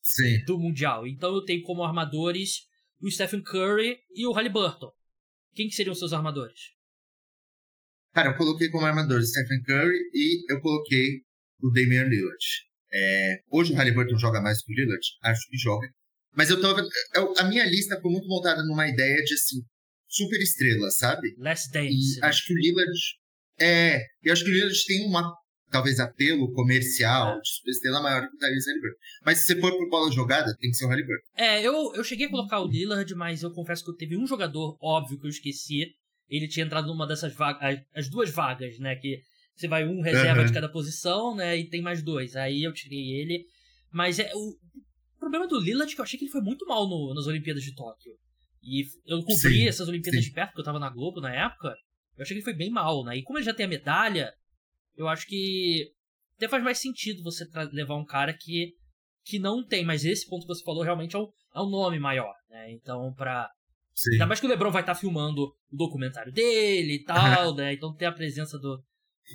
Sim. 0.00 0.42
do 0.46 0.58
Mundial. 0.58 1.06
Então 1.06 1.34
eu 1.34 1.44
tenho 1.44 1.62
como 1.62 1.84
armadores 1.84 2.66
o 3.02 3.10
Stephen 3.10 3.42
Curry 3.42 3.98
e 4.14 4.26
o 4.26 4.32
Halliburton. 4.32 4.90
Quem 5.54 5.68
que 5.68 5.74
seriam 5.74 5.94
seus 5.94 6.14
armadores? 6.14 6.70
Cara, 8.14 8.30
eu 8.30 8.36
coloquei 8.38 8.70
como 8.70 8.86
armador 8.86 9.22
Stephen 9.22 9.62
Curry 9.62 9.98
e 10.14 10.50
eu 10.50 10.62
coloquei 10.62 11.20
o 11.60 11.68
Damian 11.70 12.04
Lillard. 12.04 12.46
É, 12.90 13.42
hoje 13.50 13.74
o 13.74 13.76
Halliburton 13.76 14.16
joga 14.16 14.40
mais 14.40 14.64
que 14.64 14.72
o 14.72 14.74
Lillard? 14.74 15.06
Acho 15.22 15.50
que 15.50 15.58
joga. 15.58 15.86
Mas 16.34 16.48
eu 16.48 16.58
tava. 16.62 16.82
Eu, 17.14 17.34
a 17.36 17.44
minha 17.44 17.66
lista 17.66 18.00
foi 18.00 18.10
muito 18.10 18.26
montada 18.26 18.64
numa 18.64 18.88
ideia 18.88 19.22
de 19.22 19.34
assim, 19.34 19.62
super 20.12 20.40
estrela, 20.40 20.90
sabe? 20.90 21.34
Less 21.38 21.70
Dance. 21.70 22.18
E 22.18 22.20
né? 22.20 22.28
acho 22.28 22.46
que 22.46 22.52
o 22.52 22.56
Lillard. 22.56 22.98
É, 23.58 24.00
eu 24.22 24.32
acho 24.32 24.44
que 24.44 24.50
o 24.50 24.52
Lillard 24.52 24.84
tem 24.86 25.06
uma 25.06 25.32
talvez 25.70 25.98
apelo 25.98 26.52
comercial 26.52 27.36
é. 27.36 27.40
de 27.40 27.48
superestrela 27.48 28.02
maior 28.02 28.28
que 28.28 28.36
o 28.36 28.38
Tyrese 28.38 28.70
Halliburton. 28.70 28.98
Mas 29.24 29.38
se 29.38 29.46
você 29.46 29.60
for 29.60 29.72
por 29.72 29.88
bola 29.88 30.12
jogada, 30.12 30.54
tem 30.60 30.70
que 30.70 30.76
ser 30.76 30.84
o 30.84 30.88
Halliburton. 30.88 31.24
É, 31.36 31.62
eu, 31.62 31.94
eu 31.94 32.04
cheguei 32.04 32.26
a 32.26 32.30
colocar 32.30 32.60
o 32.60 32.68
Lillard, 32.68 33.14
mas 33.14 33.42
eu 33.42 33.50
confesso 33.52 33.84
que 33.84 33.96
teve 33.96 34.16
um 34.16 34.26
jogador 34.26 34.76
óbvio 34.82 35.18
que 35.18 35.26
eu 35.26 35.30
esqueci, 35.30 35.86
ele 36.28 36.46
tinha 36.46 36.66
entrado 36.66 36.86
numa 36.86 37.06
dessas 37.06 37.34
vagas, 37.34 37.80
as 37.94 38.08
duas 38.08 38.30
vagas, 38.30 38.78
né? 38.78 38.96
Que 38.96 39.22
você 39.56 39.66
vai 39.66 39.86
um 39.86 40.02
reserva 40.02 40.40
uhum. 40.40 40.46
de 40.46 40.52
cada 40.52 40.70
posição, 40.70 41.34
né? 41.34 41.56
E 41.56 41.68
tem 41.68 41.80
mais 41.80 42.02
dois. 42.02 42.36
Aí 42.36 42.62
eu 42.62 42.72
tirei 42.72 43.20
ele. 43.20 43.44
Mas 43.90 44.18
é 44.18 44.30
o, 44.34 44.56
problema 45.18 45.46
do 45.46 45.60
Lillard 45.60 45.90
é 45.90 45.94
que 45.94 46.00
eu 46.00 46.04
achei 46.04 46.18
que 46.18 46.24
ele 46.24 46.32
foi 46.32 46.40
muito 46.40 46.66
mal 46.66 46.88
no, 46.88 47.14
nas 47.14 47.26
Olimpíadas 47.26 47.62
de 47.62 47.74
Tóquio. 47.74 48.12
E 48.62 48.84
eu 49.06 49.20
cobri 49.22 49.36
sim, 49.36 49.66
essas 49.66 49.88
Olimpíadas 49.88 50.22
sim. 50.22 50.28
de 50.28 50.34
perto, 50.34 50.50
porque 50.50 50.60
eu 50.60 50.64
tava 50.64 50.78
na 50.78 50.90
Globo 50.90 51.20
na 51.20 51.34
época. 51.34 51.74
Eu 52.16 52.22
achei 52.22 52.34
que 52.34 52.38
ele 52.38 52.44
foi 52.44 52.54
bem 52.54 52.70
mal, 52.70 53.04
né? 53.04 53.16
E 53.16 53.22
como 53.22 53.38
ele 53.38 53.44
já 53.44 53.54
tem 53.54 53.66
a 53.66 53.68
medalha, 53.68 54.32
eu 54.96 55.08
acho 55.08 55.26
que 55.26 55.90
até 56.36 56.48
faz 56.48 56.62
mais 56.62 56.78
sentido 56.78 57.22
você 57.22 57.44
levar 57.72 57.96
um 57.96 58.04
cara 58.04 58.32
que, 58.32 58.74
que 59.24 59.38
não 59.38 59.66
tem. 59.66 59.84
Mas 59.84 60.04
esse 60.04 60.28
ponto 60.28 60.42
que 60.42 60.54
você 60.54 60.62
falou 60.62 60.82
realmente 60.82 61.16
é 61.16 61.18
o, 61.18 61.32
é 61.54 61.60
o 61.60 61.68
nome 61.68 61.98
maior, 61.98 62.34
né? 62.48 62.70
Então, 62.72 63.12
pra 63.14 63.50
Sim. 63.94 64.12
Ainda 64.12 64.26
mais 64.26 64.40
que 64.40 64.46
o 64.46 64.48
LeBron 64.48 64.70
vai 64.70 64.82
estar 64.82 64.94
tá 64.94 65.00
filmando 65.00 65.44
o 65.44 65.76
documentário 65.76 66.32
dele 66.32 66.94
e 66.94 67.04
tal, 67.04 67.54
né? 67.54 67.74
Então 67.74 67.94
ter 67.94 68.06
a 68.06 68.12
presença 68.12 68.58
do, 68.58 68.82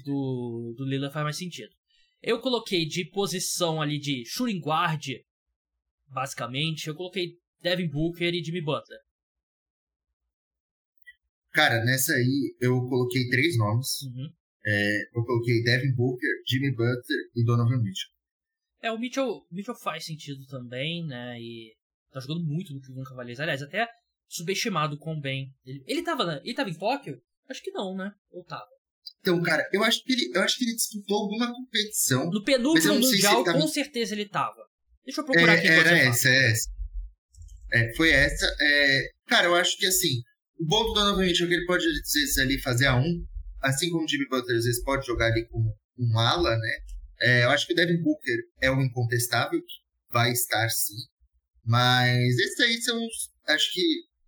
do, 0.04 0.74
do 0.78 0.86
Lillard 0.86 1.14
faz 1.14 1.24
mais 1.24 1.38
sentido. 1.38 1.70
Eu 2.22 2.40
coloquei 2.40 2.86
de 2.86 3.06
posição 3.06 3.82
ali 3.82 4.00
de 4.00 4.24
shooting 4.26 4.60
guard, 4.60 5.06
basicamente, 6.08 6.88
eu 6.88 6.96
coloquei 6.96 7.34
Devin 7.62 7.88
Booker 7.88 8.34
e 8.34 8.44
Jimmy 8.44 8.62
Butler. 8.62 9.00
Cara, 11.58 11.84
nessa 11.84 12.14
aí 12.14 12.56
eu 12.62 12.88
coloquei 12.88 13.28
três 13.30 13.58
nomes. 13.58 14.04
Uhum. 14.04 14.32
É, 14.64 15.02
eu 15.16 15.26
coloquei 15.26 15.64
Devin 15.64 15.92
Booker, 15.96 16.30
Jimmy 16.48 16.70
Butler 16.70 17.32
e 17.36 17.44
Donovan 17.44 17.82
Mitchell. 17.82 18.12
É, 18.84 18.92
o 18.92 19.00
Mitchell, 19.00 19.42
Mitchell 19.52 19.74
faz 19.74 20.06
sentido 20.06 20.46
também, 20.52 21.04
né? 21.08 21.36
E 21.40 21.74
tá 22.12 22.20
jogando 22.20 22.46
muito 22.46 22.76
no 22.76 22.80
Cleveland 22.80 23.10
Cavaliers. 23.10 23.40
Aliás, 23.40 23.64
até 23.64 23.88
subestimado 24.30 25.00
com 25.00 25.20
bem. 25.20 25.48
Ele, 25.66 25.84
ele, 25.88 26.04
tava, 26.04 26.40
ele 26.44 26.54
tava 26.54 26.70
em 26.70 26.78
Tóquio? 26.78 27.20
Acho 27.50 27.64
que 27.64 27.72
não, 27.72 27.96
né? 27.98 28.12
Ou 28.30 28.44
tava? 28.44 28.68
Então, 29.22 29.42
cara, 29.42 29.68
eu 29.74 29.84
acho 29.84 30.04
que 30.04 30.14
ele, 30.14 30.30
eu 30.36 30.44
acho 30.44 30.60
que 30.60 30.64
ele 30.64 30.76
disputou 30.76 31.18
alguma 31.18 31.52
competição. 31.52 32.30
No 32.30 32.44
penúltimo 32.44 33.00
mundial, 33.00 33.44
tava... 33.44 33.60
com 33.60 33.68
certeza 33.68 34.14
ele 34.14 34.30
tava. 34.30 34.64
Deixa 35.04 35.22
eu 35.22 35.26
procurar 35.26 35.56
é, 35.56 35.58
aqui. 35.58 35.68
Era 35.70 35.98
essa, 35.98 36.30
é 36.30 36.52
essa. 36.52 36.70
É, 37.74 37.96
foi 37.96 38.12
essa. 38.12 38.46
É, 38.62 39.10
cara, 39.26 39.48
eu 39.48 39.56
acho 39.56 39.76
que 39.76 39.88
assim, 39.88 40.22
o 40.60 40.66
bom 40.66 40.86
do 40.86 40.94
Donovan 40.94 41.26
Mitchell 41.26 41.46
é 41.46 41.50
que 41.50 41.56
ele 41.56 41.66
pode, 41.66 41.86
às 41.86 42.12
vezes, 42.12 42.38
ali 42.38 42.60
fazer 42.60 42.88
a 42.88 42.96
um, 42.96 43.26
assim 43.62 43.90
como 43.90 44.06
o 44.06 44.08
Jimmy 44.08 44.28
Butler, 44.28 44.58
às 44.58 44.66
vezes, 44.66 44.84
pode 44.84 45.06
jogar 45.06 45.28
ali 45.28 45.48
com 45.48 45.60
um 46.00 46.20
ala, 46.20 46.58
né? 46.58 46.78
É, 47.20 47.44
eu 47.46 47.50
acho 47.50 47.66
que 47.66 47.74
o 47.74 47.76
Devin 47.76 48.02
Booker 48.02 48.38
é 48.62 48.72
um 48.72 48.82
incontestável, 48.82 49.60
vai 50.12 50.32
estar 50.32 50.70
sim. 50.70 50.96
Mas 51.66 52.38
esses 52.38 52.60
aí 52.60 52.82
são, 52.82 53.00
acho 53.48 53.72
que, 53.74 53.82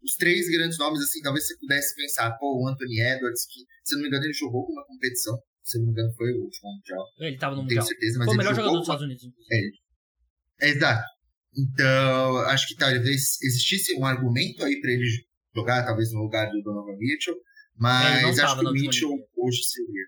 os 0.04 0.16
três 0.16 0.50
grandes 0.50 0.78
nomes, 0.78 1.02
assim, 1.02 1.22
talvez 1.22 1.46
você 1.46 1.58
pudesse 1.58 1.96
pensar, 1.96 2.32
pô, 2.38 2.64
o 2.64 2.68
Anthony 2.68 3.02
Edwards, 3.02 3.46
que, 3.46 3.60
se 3.84 3.96
não 3.96 4.02
me 4.02 4.08
engano, 4.08 4.26
ele 4.26 4.34
jogou 4.34 4.66
uma 4.70 4.86
competição, 4.86 5.38
se 5.64 5.78
não 5.78 5.86
me 5.86 5.92
engano, 5.92 6.14
foi 6.16 6.32
o 6.32 6.44
último 6.44 6.72
Mundial. 6.74 7.06
Ele 7.20 7.36
estava 7.36 7.56
no 7.56 7.64
Mundial. 7.64 7.86
Tenho 7.86 7.98
certeza, 8.00 8.20
mas 8.20 8.26
foi 8.26 8.36
o 8.36 8.38
melhor 8.38 8.56
jogador 8.56 8.78
dos 8.78 8.84
Estados 8.84 9.04
Unidos. 9.04 9.24
É, 9.52 10.68
é, 10.68 10.70
exato. 10.70 11.04
Então, 11.58 12.38
acho 12.48 12.68
que 12.68 12.76
talvez 12.76 13.42
existisse 13.42 13.96
um 13.96 14.06
argumento 14.06 14.64
aí 14.64 14.80
para 14.80 14.92
ele 14.92 15.06
jogar, 15.56 15.86
talvez 15.86 16.12
no 16.14 16.22
lugar 16.22 16.50
do 16.50 16.62
Donovan 16.62 16.98
Mitchell, 16.98 17.36
mas 17.76 18.40
acho 18.40 18.60
que 18.60 18.66
o 18.66 18.72
Mitchell 18.72 19.10
hoje 19.38 19.64
seria. 19.64 20.06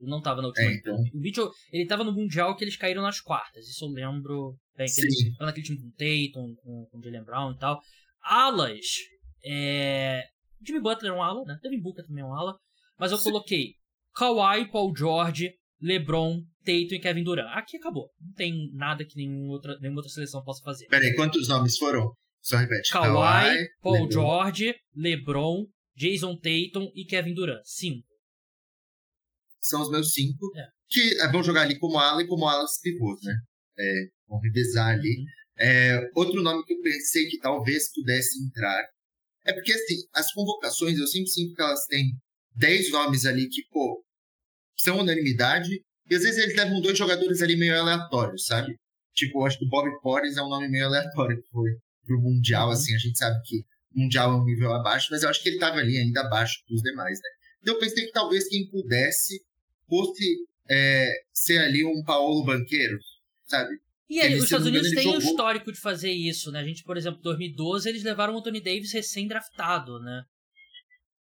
Ele 0.00 0.10
não 0.10 0.18
estava 0.18 0.42
na 0.42 0.48
última. 0.48 0.70
É, 0.70 0.74
então. 0.74 0.94
O 0.94 1.18
Mitchell, 1.18 1.50
ele 1.72 1.86
tava 1.86 2.04
no 2.04 2.12
Mundial 2.12 2.54
que 2.56 2.64
eles 2.64 2.76
caíram 2.76 3.02
nas 3.02 3.20
quartas. 3.20 3.66
Isso 3.66 3.84
eu 3.84 3.88
lembro. 3.88 4.56
Bem, 4.76 4.86
que 4.86 5.00
eles 5.00 5.14
estavam 5.14 5.46
naquele 5.46 5.64
time 5.64 5.78
com 5.78 5.90
Tatum, 5.90 6.54
com, 6.56 6.86
com 6.90 7.02
Jalen 7.02 7.24
Brown 7.24 7.52
e 7.52 7.58
tal. 7.58 7.80
Alas. 8.22 8.86
É... 9.44 10.22
Jimmy 10.66 10.80
Butler 10.80 11.12
é 11.12 11.14
um 11.14 11.22
ala, 11.22 11.44
né? 11.44 11.58
Devin 11.62 11.80
Booker 11.80 12.04
também 12.04 12.22
é 12.22 12.26
um 12.26 12.34
ala. 12.34 12.58
Mas 12.98 13.12
eu 13.12 13.18
Sim. 13.18 13.30
coloquei 13.30 13.74
Kawhi, 14.14 14.70
Paul 14.70 14.94
George, 14.96 15.52
LeBron, 15.80 16.42
Tatum 16.64 16.94
e 16.94 16.98
Kevin 16.98 17.22
Durant. 17.22 17.48
Aqui 17.56 17.76
acabou. 17.76 18.10
Não 18.20 18.32
tem 18.32 18.70
nada 18.72 19.04
que 19.04 19.16
nenhuma 19.16 19.52
outra, 19.52 19.78
nenhuma 19.80 19.98
outra 19.98 20.12
seleção 20.12 20.42
possa 20.42 20.62
fazer. 20.62 20.86
Peraí, 20.86 21.14
quantos 21.14 21.48
nomes 21.48 21.76
foram? 21.76 22.12
Só 22.44 22.58
repete. 22.58 22.92
Kawhi, 22.92 23.68
Paul 23.80 23.94
LeBron. 23.94 24.10
George, 24.10 24.74
LeBron, 24.94 25.66
Jason 25.96 26.36
Tatum 26.36 26.92
e 26.94 27.06
Kevin 27.06 27.32
Durant. 27.32 27.62
Cinco. 27.64 28.06
São 29.62 29.80
os 29.80 29.90
meus 29.90 30.12
cinco. 30.12 30.52
É. 30.54 30.66
Que 30.90 31.20
é 31.22 31.32
bom 31.32 31.42
jogar 31.42 31.62
ali 31.62 31.78
como 31.78 31.98
ala 31.98 32.22
e 32.22 32.26
como 32.26 32.46
alas 32.46 32.78
pivôs, 32.82 33.18
né? 33.22 33.34
É, 33.78 34.06
vão 34.28 34.38
revezar 34.40 34.90
ali. 34.90 35.20
Uhum. 35.20 35.24
É, 35.58 36.10
outro 36.14 36.42
nome 36.42 36.62
que 36.64 36.74
eu 36.74 36.82
pensei 36.82 37.26
que 37.28 37.38
talvez 37.38 37.90
pudesse 37.94 38.44
entrar. 38.44 38.84
É 39.46 39.52
porque, 39.54 39.72
assim, 39.72 39.96
as 40.12 40.30
convocações, 40.32 40.98
eu 40.98 41.06
sempre 41.06 41.30
sinto 41.30 41.54
que 41.54 41.62
elas 41.62 41.86
têm 41.86 42.12
10 42.56 42.90
nomes 42.90 43.24
ali 43.24 43.48
que, 43.48 43.62
pô, 43.70 44.04
são 44.76 44.98
unanimidade. 44.98 45.82
E 46.10 46.14
às 46.14 46.22
vezes 46.22 46.42
eles 46.42 46.56
levam 46.56 46.82
dois 46.82 46.98
jogadores 46.98 47.40
ali 47.40 47.56
meio 47.56 47.78
aleatórios, 47.78 48.44
sabe? 48.44 48.76
Tipo, 49.14 49.40
eu 49.40 49.46
acho 49.46 49.58
que 49.58 49.64
o 49.64 49.68
Bob 49.68 49.88
Porres 50.02 50.36
é 50.36 50.42
um 50.42 50.48
nome 50.50 50.68
meio 50.68 50.84
aleatório 50.84 51.40
que 51.40 51.48
foi 51.48 51.70
pro 52.04 52.20
Mundial, 52.20 52.70
assim. 52.70 52.94
A 52.94 52.98
gente 52.98 53.18
sabe 53.18 53.40
que 53.44 53.58
o 53.94 54.00
Mundial 54.00 54.32
é 54.32 54.36
um 54.36 54.44
nível 54.44 54.72
abaixo, 54.72 55.08
mas 55.10 55.22
eu 55.22 55.28
acho 55.28 55.42
que 55.42 55.48
ele 55.48 55.58
tava 55.58 55.78
ali 55.78 55.98
ainda 55.98 56.20
abaixo 56.22 56.62
dos 56.68 56.82
demais, 56.82 57.18
né? 57.20 57.28
Então 57.62 57.74
eu 57.74 57.80
pensei 57.80 58.04
que 58.06 58.12
talvez 58.12 58.48
quem 58.48 58.68
pudesse 58.68 59.42
fosse 59.88 60.36
é, 60.68 61.10
ser 61.32 61.58
ali 61.58 61.84
um 61.84 62.02
Paulo 62.04 62.44
Banqueiro, 62.44 62.98
sabe? 63.46 63.78
E 64.08 64.20
aí, 64.20 64.36
os 64.36 64.44
Estados 64.44 64.66
Unidos 64.66 64.90
têm 64.90 65.08
um 65.08 65.18
histórico 65.18 65.72
de 65.72 65.80
fazer 65.80 66.12
isso, 66.12 66.50
né? 66.52 66.60
A 66.60 66.64
gente, 66.64 66.82
por 66.84 66.96
exemplo, 66.96 67.18
em 67.20 67.22
2012, 67.22 67.88
eles 67.88 68.02
levaram 68.02 68.34
o 68.34 68.38
Anthony 68.38 68.62
Davis 68.62 68.92
recém-draftado, 68.92 69.98
né? 70.00 70.22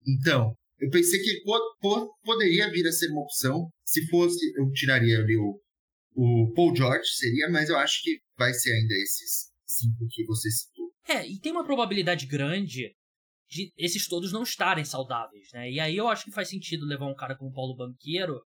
Então, 0.06 0.54
eu 0.78 0.88
pensei 0.90 1.20
que 1.20 1.28
ele 1.28 1.42
poderia 2.22 2.70
vir 2.70 2.86
a 2.86 2.92
ser 2.92 3.10
uma 3.10 3.22
opção. 3.22 3.68
Se 3.84 4.06
fosse, 4.08 4.38
eu 4.56 4.70
tiraria 4.72 5.18
ali 5.18 5.36
o, 5.36 5.60
o 6.14 6.52
Paul 6.54 6.74
George, 6.74 7.08
seria, 7.16 7.50
mas 7.50 7.68
eu 7.68 7.76
acho 7.76 8.00
que 8.02 8.18
vai 8.38 8.54
ser 8.54 8.72
ainda 8.72 8.94
esses 8.94 9.48
cinco 9.68 10.06
que 10.10 10.24
você 10.24 10.50
citou. 10.50 10.88
É, 11.06 11.26
e 11.26 11.38
tem 11.38 11.52
uma 11.52 11.64
probabilidade 11.64 12.26
grande 12.26 12.94
de 13.48 13.72
esses 13.76 14.06
todos 14.06 14.32
não 14.32 14.42
estarem 14.42 14.84
saudáveis, 14.84 15.48
né? 15.52 15.70
E 15.70 15.80
aí 15.80 15.96
eu 15.96 16.08
acho 16.08 16.24
que 16.24 16.30
faz 16.30 16.48
sentido 16.48 16.86
levar 16.86 17.06
um 17.06 17.14
cara 17.14 17.36
como 17.36 17.50
o 17.50 17.54
Paulo 17.54 17.76
Banqueiro 17.76 18.40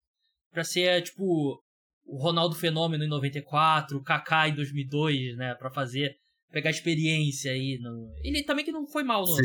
pra 0.52 0.64
ser, 0.64 1.02
tipo, 1.04 1.62
o 2.06 2.18
Ronaldo 2.18 2.56
Fenômeno 2.56 3.04
em 3.04 3.08
94, 3.08 3.98
o 3.98 4.04
Kaká 4.04 4.50
em 4.50 4.56
2002, 4.56 5.38
né? 5.38 5.56
Pra 5.56 5.72
fazer, 5.72 6.16
pegar 6.52 6.70
experiência 6.70 7.52
aí. 7.52 7.78
No... 7.80 8.14
Ele 8.24 8.44
também 8.44 8.66
que 8.66 8.72
não 8.72 8.86
foi 8.88 9.04
mal 9.04 9.26
no, 9.26 9.36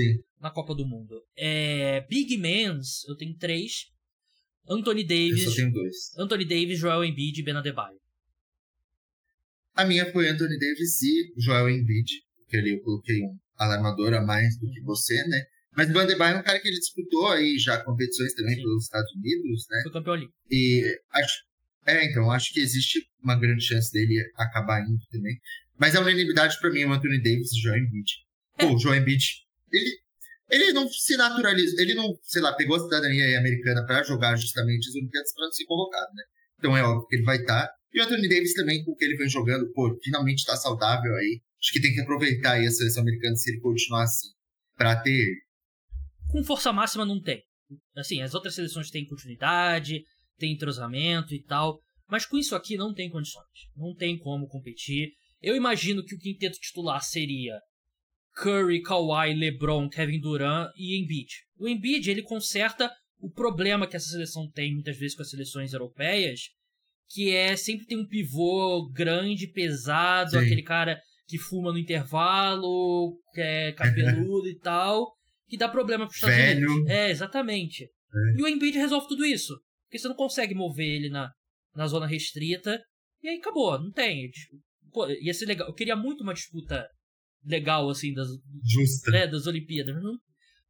na 0.41 0.51
Copa 0.51 0.75
do 0.75 0.87
Mundo. 0.87 1.23
É, 1.37 2.01
Big 2.09 2.37
Mans, 2.37 3.05
eu 3.09 3.17
tenho 3.17 3.37
três. 3.37 3.93
Anthony 4.69 5.05
Davis. 5.05 5.45
Eu 5.45 5.51
só 5.51 5.57
tenho 5.57 5.73
dois. 5.73 5.95
Anthony 6.19 6.45
Davis, 6.45 6.79
Joel 6.79 7.05
Embiid 7.05 7.39
e 7.39 7.45
Ben 7.45 7.55
Adebayo. 7.55 7.99
A 9.75 9.85
minha 9.85 10.11
foi 10.13 10.29
Anthony 10.29 10.59
Davis 10.59 11.03
e 11.03 11.33
Joel 11.37 11.69
Embiid, 11.69 12.11
que 12.49 12.57
ali 12.57 12.71
eu 12.75 12.81
coloquei 12.81 13.23
um 13.23 13.37
alarmador 13.57 14.15
a 14.15 14.21
mais 14.21 14.59
do 14.59 14.71
que 14.71 14.81
você, 14.83 15.15
né? 15.27 15.43
Mas 15.77 15.91
o 15.91 15.99
é 15.99 16.39
um 16.39 16.43
cara 16.43 16.61
que 16.61 16.69
ele 16.69 16.79
disputou 16.79 17.29
aí 17.29 17.59
já 17.59 17.83
competições 17.83 18.33
também 18.35 18.55
Sim. 18.55 18.63
pelos 18.63 18.85
Estados 18.85 19.13
Unidos, 19.17 19.67
né? 19.69 19.81
Foi 19.83 19.93
campeão 19.93 20.15
ali. 20.15 20.29
E 20.49 20.85
acho, 21.11 21.43
é, 21.87 22.05
então, 22.05 22.31
acho 22.31 22.53
que 22.53 22.61
existe 22.61 23.01
uma 23.23 23.39
grande 23.39 23.65
chance 23.65 23.93
dele 23.93 24.25
acabar 24.37 24.81
indo 24.83 25.03
também. 25.11 25.37
Mas 25.77 25.97
a 25.97 26.01
unanimidade 26.01 26.59
para 26.61 26.71
mim 26.71 26.81
é 26.81 26.87
o 26.87 26.93
Anthony 26.93 27.21
Davis 27.21 27.53
e 27.53 27.59
o 27.59 27.63
Joel 27.63 27.79
Embiid. 27.79 28.13
É. 28.59 28.67
Pô, 28.67 28.75
o 28.75 28.79
Joel 28.79 29.01
Embiid, 29.01 29.25
ele, 29.73 29.99
ele 30.51 30.73
não 30.73 30.89
se 30.89 31.17
naturaliza, 31.17 31.83
ele 31.83 31.95
não, 31.95 32.17
sei 32.23 32.41
lá, 32.41 32.53
pegou 32.53 32.77
a 32.77 32.81
cidadania 32.81 33.39
americana 33.39 33.85
para 33.85 34.05
jogar 34.05 34.37
justamente 34.37 34.89
as 34.89 34.95
Olimpíadas 34.95 35.33
para 35.35 35.51
ser 35.51 35.65
convocado, 35.65 36.15
né? 36.15 36.23
Então 36.59 36.77
é 36.77 36.83
óbvio 36.83 37.07
que 37.09 37.17
ele 37.17 37.25
vai 37.25 37.39
estar. 37.39 37.67
Tá. 37.67 37.75
E 37.95 38.01
o 38.01 38.05
Anthony 38.05 38.29
Davis 38.29 38.55
também, 38.55 38.85
com 38.85 38.91
o 38.91 38.97
que 38.97 39.05
ele 39.05 39.17
vem 39.17 39.29
jogando, 39.29 39.71
pô, 39.73 39.97
finalmente 40.03 40.41
está 40.41 40.57
saudável 40.57 41.15
aí. 41.15 41.41
Acho 41.63 41.73
que 41.73 41.81
tem 41.81 41.95
que 41.95 42.01
aproveitar 42.01 42.55
aí 42.55 42.67
a 42.67 42.71
seleção 42.71 43.03
americana 43.03 43.37
se 43.37 43.53
ele 43.53 43.61
continuar 43.61 44.03
assim, 44.03 44.31
para 44.77 45.01
ter. 45.01 45.37
Com 46.29 46.43
força 46.43 46.73
máxima 46.73 47.07
não 47.07 47.23
tem. 47.23 47.41
Assim, 47.97 48.21
as 48.21 48.35
outras 48.35 48.57
seleções 48.57 48.91
têm 48.91 49.07
continuidade, 49.07 50.03
tem 50.37 50.53
entrosamento 50.53 51.33
e 51.35 51.43
tal, 51.45 51.79
mas 52.09 52.27
com 52.27 52.37
isso 52.37 52.57
aqui 52.57 52.77
não 52.77 52.93
tem 52.93 53.09
condições. 53.09 53.47
Não 53.77 53.95
tem 53.95 54.19
como 54.19 54.49
competir. 54.49 55.13
Eu 55.41 55.55
imagino 55.55 56.05
que 56.05 56.17
o 56.17 56.19
quinteto 56.19 56.59
titular 56.59 57.01
seria 57.01 57.61
Curry, 58.35 58.83
Kawhi, 58.83 59.35
LeBron, 59.35 59.89
Kevin 59.89 60.19
Durant 60.19 60.73
e 60.77 61.01
Embiid. 61.01 61.31
O 61.57 61.69
Embiid, 61.69 62.11
ele 62.11 62.23
conserta 62.23 62.91
o 63.21 63.31
problema 63.31 63.87
que 63.87 63.95
essa 63.95 64.09
seleção 64.09 64.51
tem 64.51 64.75
muitas 64.75 64.99
vezes 64.99 65.15
com 65.15 65.23
as 65.23 65.31
seleções 65.31 65.73
europeias, 65.73 66.41
que 67.09 67.31
é 67.31 67.57
sempre 67.57 67.87
tem 67.87 67.99
um 67.99 68.07
pivô 68.07 68.91
grande, 68.91 69.47
pesado, 69.47 70.31
Sim. 70.31 70.39
aquele 70.39 70.63
cara 70.63 71.01
que 71.27 71.39
fuma 71.39 71.73
no 71.73 71.79
intervalo, 71.79 73.19
que 73.33 73.41
é 73.41 73.73
cabeludo 73.77 74.49
e 74.49 74.59
tal, 74.59 75.13
que 75.49 75.57
dá 75.57 75.69
problema 75.69 76.07
pros 76.07 76.17
Estados 76.17 76.37
Velho. 76.37 76.71
Unidos. 76.71 76.91
É, 76.91 77.11
exatamente. 77.11 77.85
É. 77.85 78.39
E 78.39 78.43
o 78.43 78.49
Embiid 78.49 78.77
resolve 78.79 79.09
tudo 79.09 79.25
isso. 79.25 79.55
Porque 79.85 79.99
você 79.99 80.09
não 80.09 80.17
consegue 80.17 80.55
mover 80.55 80.87
ele 80.87 81.09
na, 81.09 81.31
na 81.75 81.87
zona 81.87 82.07
restrita. 82.07 82.83
E 83.23 83.29
aí 83.29 83.39
acabou, 83.39 83.81
não 83.81 83.91
tem. 83.91 84.31
Pô, 84.93 85.09
ia 85.09 85.33
ser 85.33 85.47
legal. 85.47 85.69
Eu 85.69 85.75
queria 85.75 85.97
muito 85.97 86.23
uma 86.23 86.35
disputa 86.35 86.87
legal, 87.45 87.89
assim, 87.89 88.13
das, 88.13 88.29
Justa. 88.63 89.11
Né, 89.11 89.27
das 89.27 89.47
Olimpíadas. 89.47 89.95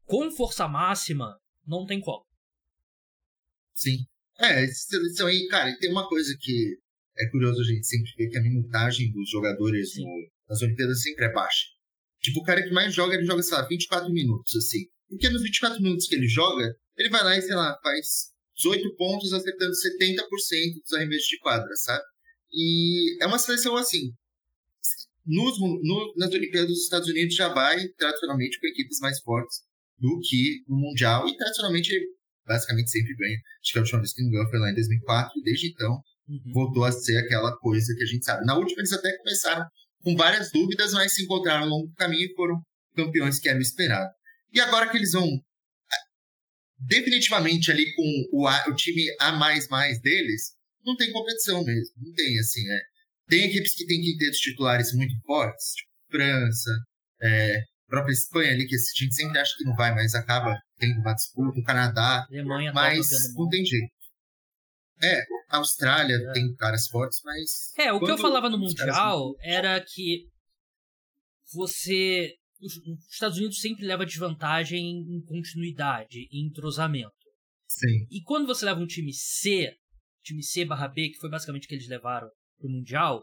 Com 0.04 0.30
força 0.30 0.68
máxima, 0.68 1.38
não 1.66 1.86
tem 1.86 2.00
como. 2.00 2.24
Sim. 3.74 4.04
É, 4.38 4.66
seleção 4.66 5.26
aí, 5.26 5.46
cara, 5.48 5.76
tem 5.78 5.90
uma 5.90 6.08
coisa 6.08 6.36
que 6.40 6.76
é 7.16 7.30
curioso 7.30 7.60
a 7.60 7.64
gente 7.64 7.86
sempre 7.86 8.10
ver 8.18 8.28
que 8.28 8.38
a 8.38 8.42
minutagem 8.42 9.12
dos 9.12 9.30
jogadores 9.30 9.96
no, 9.96 10.28
nas 10.48 10.62
Olimpíadas 10.62 11.02
sempre 11.02 11.26
é 11.26 11.32
baixa. 11.32 11.66
Tipo, 12.20 12.40
o 12.40 12.42
cara 12.42 12.62
que 12.62 12.72
mais 12.72 12.94
joga, 12.94 13.14
ele 13.14 13.24
joga, 13.24 13.42
sei 13.42 13.56
lá, 13.56 13.66
24 13.68 14.12
minutos, 14.12 14.56
assim. 14.56 14.86
Porque 15.08 15.28
nos 15.28 15.42
24 15.42 15.80
minutos 15.80 16.06
que 16.06 16.14
ele 16.14 16.26
joga, 16.26 16.74
ele 16.96 17.10
vai 17.10 17.22
lá 17.22 17.36
e, 17.36 17.42
sei 17.42 17.54
lá, 17.54 17.78
faz 17.82 18.32
18 18.56 18.96
pontos, 18.96 19.32
acertando 19.32 19.72
70% 19.72 20.82
dos 20.82 20.92
arremessos 20.94 21.28
de 21.28 21.38
quadra, 21.38 21.74
sabe? 21.76 22.02
E 22.52 23.22
é 23.22 23.26
uma 23.26 23.38
seleção 23.38 23.76
assim. 23.76 24.12
Nos, 25.26 25.58
no, 25.60 26.14
nas 26.16 26.30
Olimpíadas 26.30 26.68
dos 26.68 26.82
Estados 26.82 27.08
Unidos 27.08 27.34
já 27.34 27.48
vai, 27.48 27.88
tradicionalmente, 27.98 28.58
com 28.60 28.66
equipes 28.66 28.98
mais 29.00 29.20
fortes 29.20 29.60
do 29.98 30.20
que 30.20 30.64
no 30.68 30.76
Mundial. 30.76 31.28
E, 31.28 31.36
tradicionalmente, 31.36 31.90
basicamente 32.46 32.90
sempre 32.90 33.14
ganha. 33.16 33.38
Acho 33.62 33.72
que 33.72 33.78
a 33.78 33.82
última 33.82 34.00
vez 34.00 34.12
que 34.12 34.22
não 34.22 34.30
ganhou 34.30 34.50
foi 34.50 34.58
lá 34.58 34.70
em 34.70 34.74
2004. 34.74 35.32
E 35.38 35.42
desde 35.42 35.68
então, 35.68 36.00
uhum. 36.28 36.52
voltou 36.52 36.84
a 36.84 36.92
ser 36.92 37.16
aquela 37.18 37.56
coisa 37.58 37.94
que 37.96 38.02
a 38.02 38.06
gente 38.06 38.24
sabe. 38.24 38.44
Na 38.44 38.56
última, 38.56 38.80
eles 38.80 38.92
até 38.92 39.16
começaram 39.18 39.66
com 40.02 40.16
várias 40.16 40.50
dúvidas, 40.52 40.92
mas 40.92 41.14
se 41.14 41.24
encontraram 41.24 41.64
ao 41.64 41.68
longo 41.68 41.88
do 41.88 41.94
caminho 41.94 42.26
e 42.26 42.34
foram 42.34 42.60
campeões 42.94 43.38
que 43.38 43.48
eram 43.48 43.60
esperados. 43.60 44.12
E 44.52 44.60
agora 44.60 44.88
que 44.88 44.96
eles 44.96 45.12
vão 45.12 45.28
definitivamente 46.86 47.70
ali 47.70 47.92
com 47.94 48.24
o, 48.32 48.46
a, 48.46 48.64
o 48.68 48.74
time 48.74 49.04
A 49.20 49.32
mais 49.32 49.68
mais 49.68 50.00
deles, 50.00 50.52
não 50.84 50.96
tem 50.96 51.12
competição 51.12 51.64
mesmo. 51.64 51.94
Não 51.96 52.12
tem, 52.12 52.38
assim, 52.38 52.60
é. 52.70 52.80
Tem 53.26 53.44
equipes 53.44 53.74
que 53.74 53.86
têm 53.86 54.02
quintetos 54.02 54.38
titulares 54.38 54.92
muito 54.92 55.14
fortes, 55.24 55.72
tipo 55.74 55.94
França, 56.10 56.70
é, 57.22 57.62
própria 57.88 58.12
Espanha 58.12 58.52
ali, 58.52 58.66
que 58.66 58.74
a 58.74 58.78
gente 58.78 59.14
sempre 59.14 59.38
acha 59.38 59.52
que 59.56 59.64
não 59.64 59.74
vai, 59.74 59.94
mas 59.94 60.14
acaba 60.14 60.56
tendo 60.84 61.00
uma 61.00 61.14
disputa, 61.14 61.58
o 61.58 61.64
Canadá. 61.64 62.26
Alemanha 62.28 62.72
mas 62.72 63.08
não 63.34 63.48
tem 63.48 63.64
jeito. 63.64 63.92
É, 65.02 65.22
a 65.50 65.58
Austrália 65.58 66.14
é. 66.14 66.32
tem 66.32 66.54
caras 66.54 66.86
fortes, 66.88 67.20
mas. 67.24 67.72
É, 67.76 67.92
o 67.92 68.00
que 68.00 68.10
eu 68.10 68.18
falava 68.18 68.48
no 68.48 68.58
Mundial 68.58 69.34
era 69.40 69.80
que 69.80 70.26
você. 71.52 72.34
Os 72.60 72.80
Estados 73.12 73.36
Unidos 73.36 73.60
sempre 73.60 73.84
leva 73.84 74.06
desvantagem 74.06 74.78
em 74.80 75.22
continuidade, 75.22 76.28
em 76.32 76.46
entrosamento. 76.46 77.12
Sim. 77.68 78.06
E 78.10 78.22
quando 78.22 78.46
você 78.46 78.64
leva 78.64 78.80
um 78.80 78.86
time 78.86 79.12
C, 79.12 79.74
time 80.22 80.42
C 80.42 80.64
barra 80.64 80.88
B, 80.88 81.10
que 81.10 81.18
foi 81.18 81.28
basicamente 81.28 81.64
o 81.64 81.68
que 81.68 81.74
eles 81.74 81.88
levaram 81.88 82.28
pro 82.58 82.70
Mundial, 82.70 83.22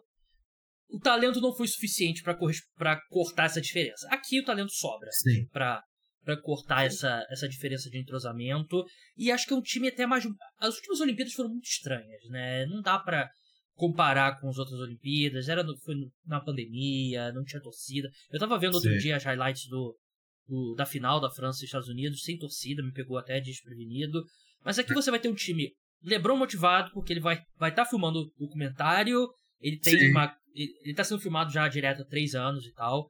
o 0.89 0.99
talento 0.99 1.39
não 1.39 1.55
foi 1.55 1.67
suficiente 1.67 2.21
para 2.21 3.01
cortar 3.09 3.45
essa 3.45 3.61
diferença. 3.61 4.07
Aqui 4.09 4.39
o 4.39 4.43
talento 4.45 4.73
sobra 4.73 5.09
para 5.51 5.81
para 6.23 6.39
cortar 6.39 6.85
essa, 6.85 7.25
essa 7.29 7.47
diferença 7.47 7.89
de 7.89 7.99
entrosamento. 7.99 8.83
E 9.17 9.31
acho 9.31 9.45
que 9.45 9.53
é 9.53 9.57
um 9.57 9.61
time 9.61 9.87
até 9.87 10.05
mais. 10.05 10.25
As 10.59 10.75
últimas 10.75 10.99
Olimpíadas 10.99 11.33
foram 11.33 11.49
muito 11.49 11.67
estranhas, 11.67 12.21
né? 12.29 12.65
Não 12.67 12.81
dá 12.81 12.99
para 12.99 13.29
comparar 13.75 14.39
com 14.39 14.49
as 14.49 14.57
outras 14.57 14.79
Olimpíadas. 14.79 15.49
Era 15.49 15.63
no, 15.63 15.77
foi 15.79 15.95
na 16.25 16.39
pandemia, 16.39 17.31
não 17.31 17.43
tinha 17.43 17.61
torcida. 17.61 18.09
Eu 18.29 18.39
tava 18.39 18.59
vendo 18.59 18.75
outro 18.75 18.91
Sim. 18.91 18.99
dia 18.99 19.15
as 19.15 19.23
highlights 19.23 19.67
do, 19.67 19.97
do, 20.47 20.75
da 20.75 20.85
final 20.85 21.19
da 21.19 21.31
França 21.31 21.63
e 21.63 21.65
Estados 21.65 21.89
Unidos, 21.89 22.23
sem 22.23 22.37
torcida, 22.37 22.83
me 22.83 22.91
pegou 22.91 23.17
até 23.17 23.39
desprevenido. 23.39 24.23
Mas 24.63 24.77
aqui 24.77 24.93
você 24.93 25.09
vai 25.09 25.19
ter 25.19 25.29
um 25.29 25.35
time 25.35 25.71
Lebron 26.03 26.37
motivado, 26.37 26.91
porque 26.93 27.13
ele 27.13 27.19
vai 27.19 27.35
estar 27.35 27.47
vai 27.57 27.73
tá 27.73 27.85
filmando 27.85 28.19
o 28.19 28.31
documentário. 28.39 29.27
Ele 29.59 29.79
tem 29.79 29.97
Sim. 29.97 30.11
uma. 30.11 30.35
Ele, 30.53 30.71
ele 30.83 30.93
tá 30.93 31.03
sendo 31.03 31.21
filmado 31.21 31.51
já 31.51 31.67
direto 31.67 32.01
há 32.01 32.05
três 32.05 32.35
anos 32.35 32.65
e 32.65 32.73
tal. 32.73 33.09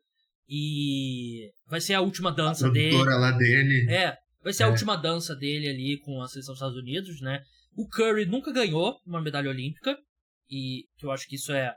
E 0.53 1.49
vai 1.65 1.79
ser 1.79 1.93
a 1.93 2.01
última 2.01 2.29
dança 2.29 2.67
a 2.67 2.69
dele. 2.69 2.97
lá 2.97 3.31
dele. 3.31 3.89
É, 3.89 4.17
vai 4.43 4.51
ser 4.51 4.63
é. 4.63 4.65
a 4.65 4.69
última 4.69 4.97
dança 4.97 5.33
dele 5.33 5.69
ali 5.69 5.97
com 6.01 6.21
a 6.21 6.27
seleção 6.27 6.51
dos 6.53 6.59
Estados 6.59 6.77
Unidos, 6.77 7.21
né? 7.21 7.41
O 7.73 7.87
Curry 7.87 8.25
nunca 8.25 8.51
ganhou 8.51 8.99
uma 9.07 9.21
medalha 9.21 9.49
olímpica. 9.49 9.97
E 10.49 10.83
eu 11.01 11.09
acho 11.09 11.25
que 11.25 11.37
isso 11.37 11.53
é. 11.53 11.73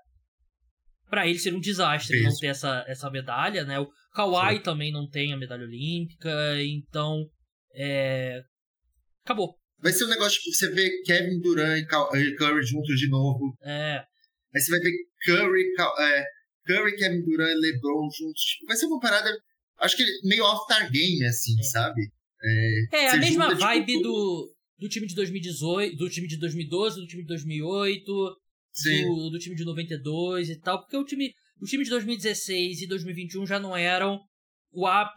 Pra 1.09 1.25
ele 1.25 1.39
seria 1.39 1.57
um 1.57 1.61
desastre 1.61 2.20
não 2.25 2.37
ter 2.37 2.49
essa, 2.49 2.85
essa 2.89 3.09
medalha, 3.11 3.62
né? 3.62 3.79
O 3.79 3.89
Kawhi 4.12 4.57
Sim. 4.57 4.62
também 4.62 4.91
não 4.91 5.09
tem 5.09 5.33
a 5.33 5.37
medalha 5.37 5.62
olímpica, 5.62 6.33
então. 6.64 7.25
É... 7.77 8.43
Acabou. 9.25 9.55
Vai 9.79 9.93
ser 9.93 10.07
um 10.07 10.09
negócio 10.09 10.41
que 10.43 10.53
você 10.53 10.68
vê 10.72 11.01
Kevin 11.03 11.41
Durant 11.41 11.79
e 11.79 12.37
Curry 12.37 12.62
juntos 12.64 12.99
de 12.99 13.09
novo. 13.09 13.57
É. 13.62 14.03
Aí 14.53 14.61
você 14.61 14.70
vai 14.72 14.81
ver 14.81 14.93
Curry, 15.27 15.62
é, 16.01 16.25
Curry, 16.66 16.96
Kevin 16.96 17.22
Durant 17.22 17.50
e 17.50 17.60
LeBron 17.60 18.08
juntos. 18.10 18.42
Tipo, 18.42 18.66
vai 18.66 18.76
ser 18.76 18.86
uma 18.86 19.00
parada, 19.00 19.30
acho 19.80 19.96
que 19.96 20.04
meio 20.24 20.44
off-tar 20.44 20.90
game, 20.90 21.24
assim, 21.24 21.58
é. 21.58 21.62
sabe? 21.62 22.02
É, 22.42 23.04
é 23.04 23.10
a 23.10 23.16
mesma 23.16 23.50
junta, 23.50 23.66
vibe 23.66 23.86
tipo, 23.86 24.02
do, 24.02 24.54
do 24.78 24.88
time 24.88 25.06
de 25.06 25.14
2018, 25.14 25.96
do 25.96 26.10
time 26.10 26.26
de 26.26 26.38
2012, 26.38 27.00
do 27.00 27.06
time 27.06 27.22
de 27.22 27.28
2008, 27.28 28.04
do, 28.04 29.30
do, 29.30 29.38
time 29.38 29.56
de 29.56 29.64
92 29.64 30.50
e 30.50 30.60
tal, 30.60 30.80
porque 30.80 30.96
o 30.96 31.04
time, 31.04 31.32
o 31.60 31.64
time 31.64 31.84
de 31.84 31.90
2016 31.90 32.82
e 32.82 32.86
2021 32.86 33.46
já 33.46 33.58
não 33.58 33.76
eram 33.76 34.20
o 34.72 34.86
A++++, 34.86 35.14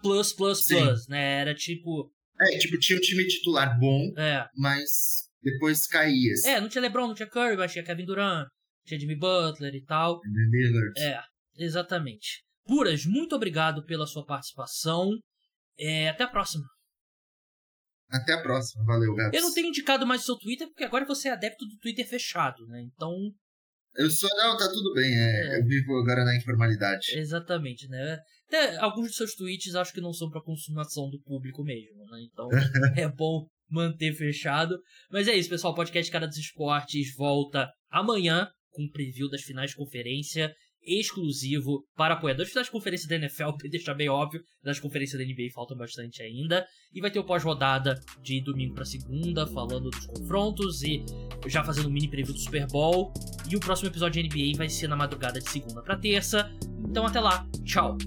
né? 1.10 1.42
Era 1.42 1.56
tipo... 1.56 2.12
É, 2.40 2.58
tipo, 2.60 2.78
tinha 2.78 2.98
um 2.98 3.02
time 3.02 3.28
titular 3.28 3.80
bom, 3.80 4.14
é. 4.16 4.48
mas 4.56 5.28
depois 5.42 5.88
caía. 5.88 6.34
Assim. 6.34 6.50
É, 6.50 6.62
não 6.62 6.70
tinha 6.70 6.82
LeBron, 6.82 7.08
não 7.08 7.16
tinha 7.16 7.28
Curry, 7.28 7.58
mas 7.58 7.72
tinha 7.72 7.84
Kevin 7.84 8.06
Durant, 8.06 8.48
tinha 8.86 9.00
Jimmy 9.00 9.16
Butler 9.16 9.74
e 9.74 9.84
tal. 9.84 10.22
Lillard. 10.24 10.94
É, 11.00 11.20
Exatamente. 11.58 12.44
Puras, 12.66 13.06
muito 13.06 13.36
obrigado 13.36 13.84
pela 13.86 14.06
sua 14.06 14.26
participação. 14.26 15.12
É, 15.80 16.10
até 16.10 16.24
a 16.24 16.28
próxima. 16.28 16.66
Até 18.10 18.34
a 18.34 18.42
próxima. 18.42 18.84
Valeu, 18.86 19.14
Gabs. 19.16 19.34
Eu 19.34 19.42
não 19.42 19.54
tenho 19.54 19.68
indicado 19.68 20.06
mais 20.06 20.22
o 20.22 20.26
seu 20.26 20.38
Twitter, 20.38 20.68
porque 20.68 20.84
agora 20.84 21.06
você 21.06 21.30
é 21.30 21.32
adepto 21.32 21.66
do 21.66 21.78
Twitter 21.78 22.08
fechado, 22.08 22.66
né? 22.68 22.82
Então. 22.82 23.14
Eu 23.96 24.10
sou. 24.10 24.30
Não, 24.38 24.58
tá 24.58 24.68
tudo 24.70 24.94
bem. 24.94 25.14
É, 25.14 25.56
é. 25.56 25.60
Eu 25.60 25.66
vivo 25.66 25.98
agora 25.98 26.24
na 26.24 26.36
informalidade. 26.38 27.18
Exatamente, 27.18 27.88
né? 27.88 28.20
Até 28.48 28.78
alguns 28.78 29.08
dos 29.08 29.16
seus 29.16 29.36
tweets 29.36 29.76
acho 29.76 29.92
que 29.92 30.02
não 30.02 30.14
são 30.14 30.30
para 30.30 30.42
consumação 30.42 31.10
do 31.10 31.22
público 31.22 31.64
mesmo, 31.64 32.06
né? 32.06 32.22
Então 32.32 32.48
é 32.96 33.08
bom 33.10 33.46
manter 33.70 34.14
fechado. 34.14 34.80
Mas 35.12 35.28
é 35.28 35.36
isso, 35.36 35.50
pessoal. 35.50 35.74
O 35.74 35.76
podcast 35.76 36.12
Cara 36.12 36.28
dos 36.28 36.38
Esportes 36.38 37.14
volta 37.16 37.70
amanhã 37.90 38.50
com 38.72 38.84
um 38.84 38.92
preview 38.92 39.30
das 39.30 39.42
finais 39.42 39.72
de 39.72 39.76
conferência 39.76 40.54
exclusivo 40.88 41.86
para 41.96 42.14
apoiadores 42.14 42.54
das 42.54 42.70
conferências 42.70 43.08
da 43.08 43.16
NFL, 43.16 43.52
para 43.60 43.70
deixar 43.70 43.94
bem 43.94 44.10
óbvio, 44.10 44.42
das 44.64 44.80
conferências 44.80 45.20
da 45.20 45.26
NBA 45.26 45.50
faltam 45.54 45.78
bastante 45.78 46.24
ainda. 46.24 46.66
E 46.94 47.02
vai 47.02 47.12
ter 47.12 47.20
o 47.20 47.24
pós-rodada 47.24 48.00
de 48.22 48.42
domingo 48.42 48.74
para 48.74 48.86
segunda, 48.86 49.46
falando 49.48 49.90
dos 49.90 50.06
confrontos 50.06 50.82
e 50.82 51.04
já 51.48 51.64
fazendo 51.64 51.90
um 51.90 51.92
mini 51.92 52.10
preview 52.10 52.34
do 52.34 52.40
Super 52.40 52.66
Bowl. 52.68 53.14
E 53.50 53.56
o 53.56 53.60
próximo 53.60 53.90
episódio 53.90 54.24
de 54.24 54.30
NBA 54.30 54.58
vai 54.58 54.70
ser 54.70 54.88
na 54.88 54.96
madrugada 54.96 55.40
de 55.40 55.50
segunda 55.50 55.82
para 55.82 55.98
terça. 55.98 56.50
Então 56.88 57.06
até 57.06 57.20
lá, 57.20 57.48
tchau! 57.66 57.98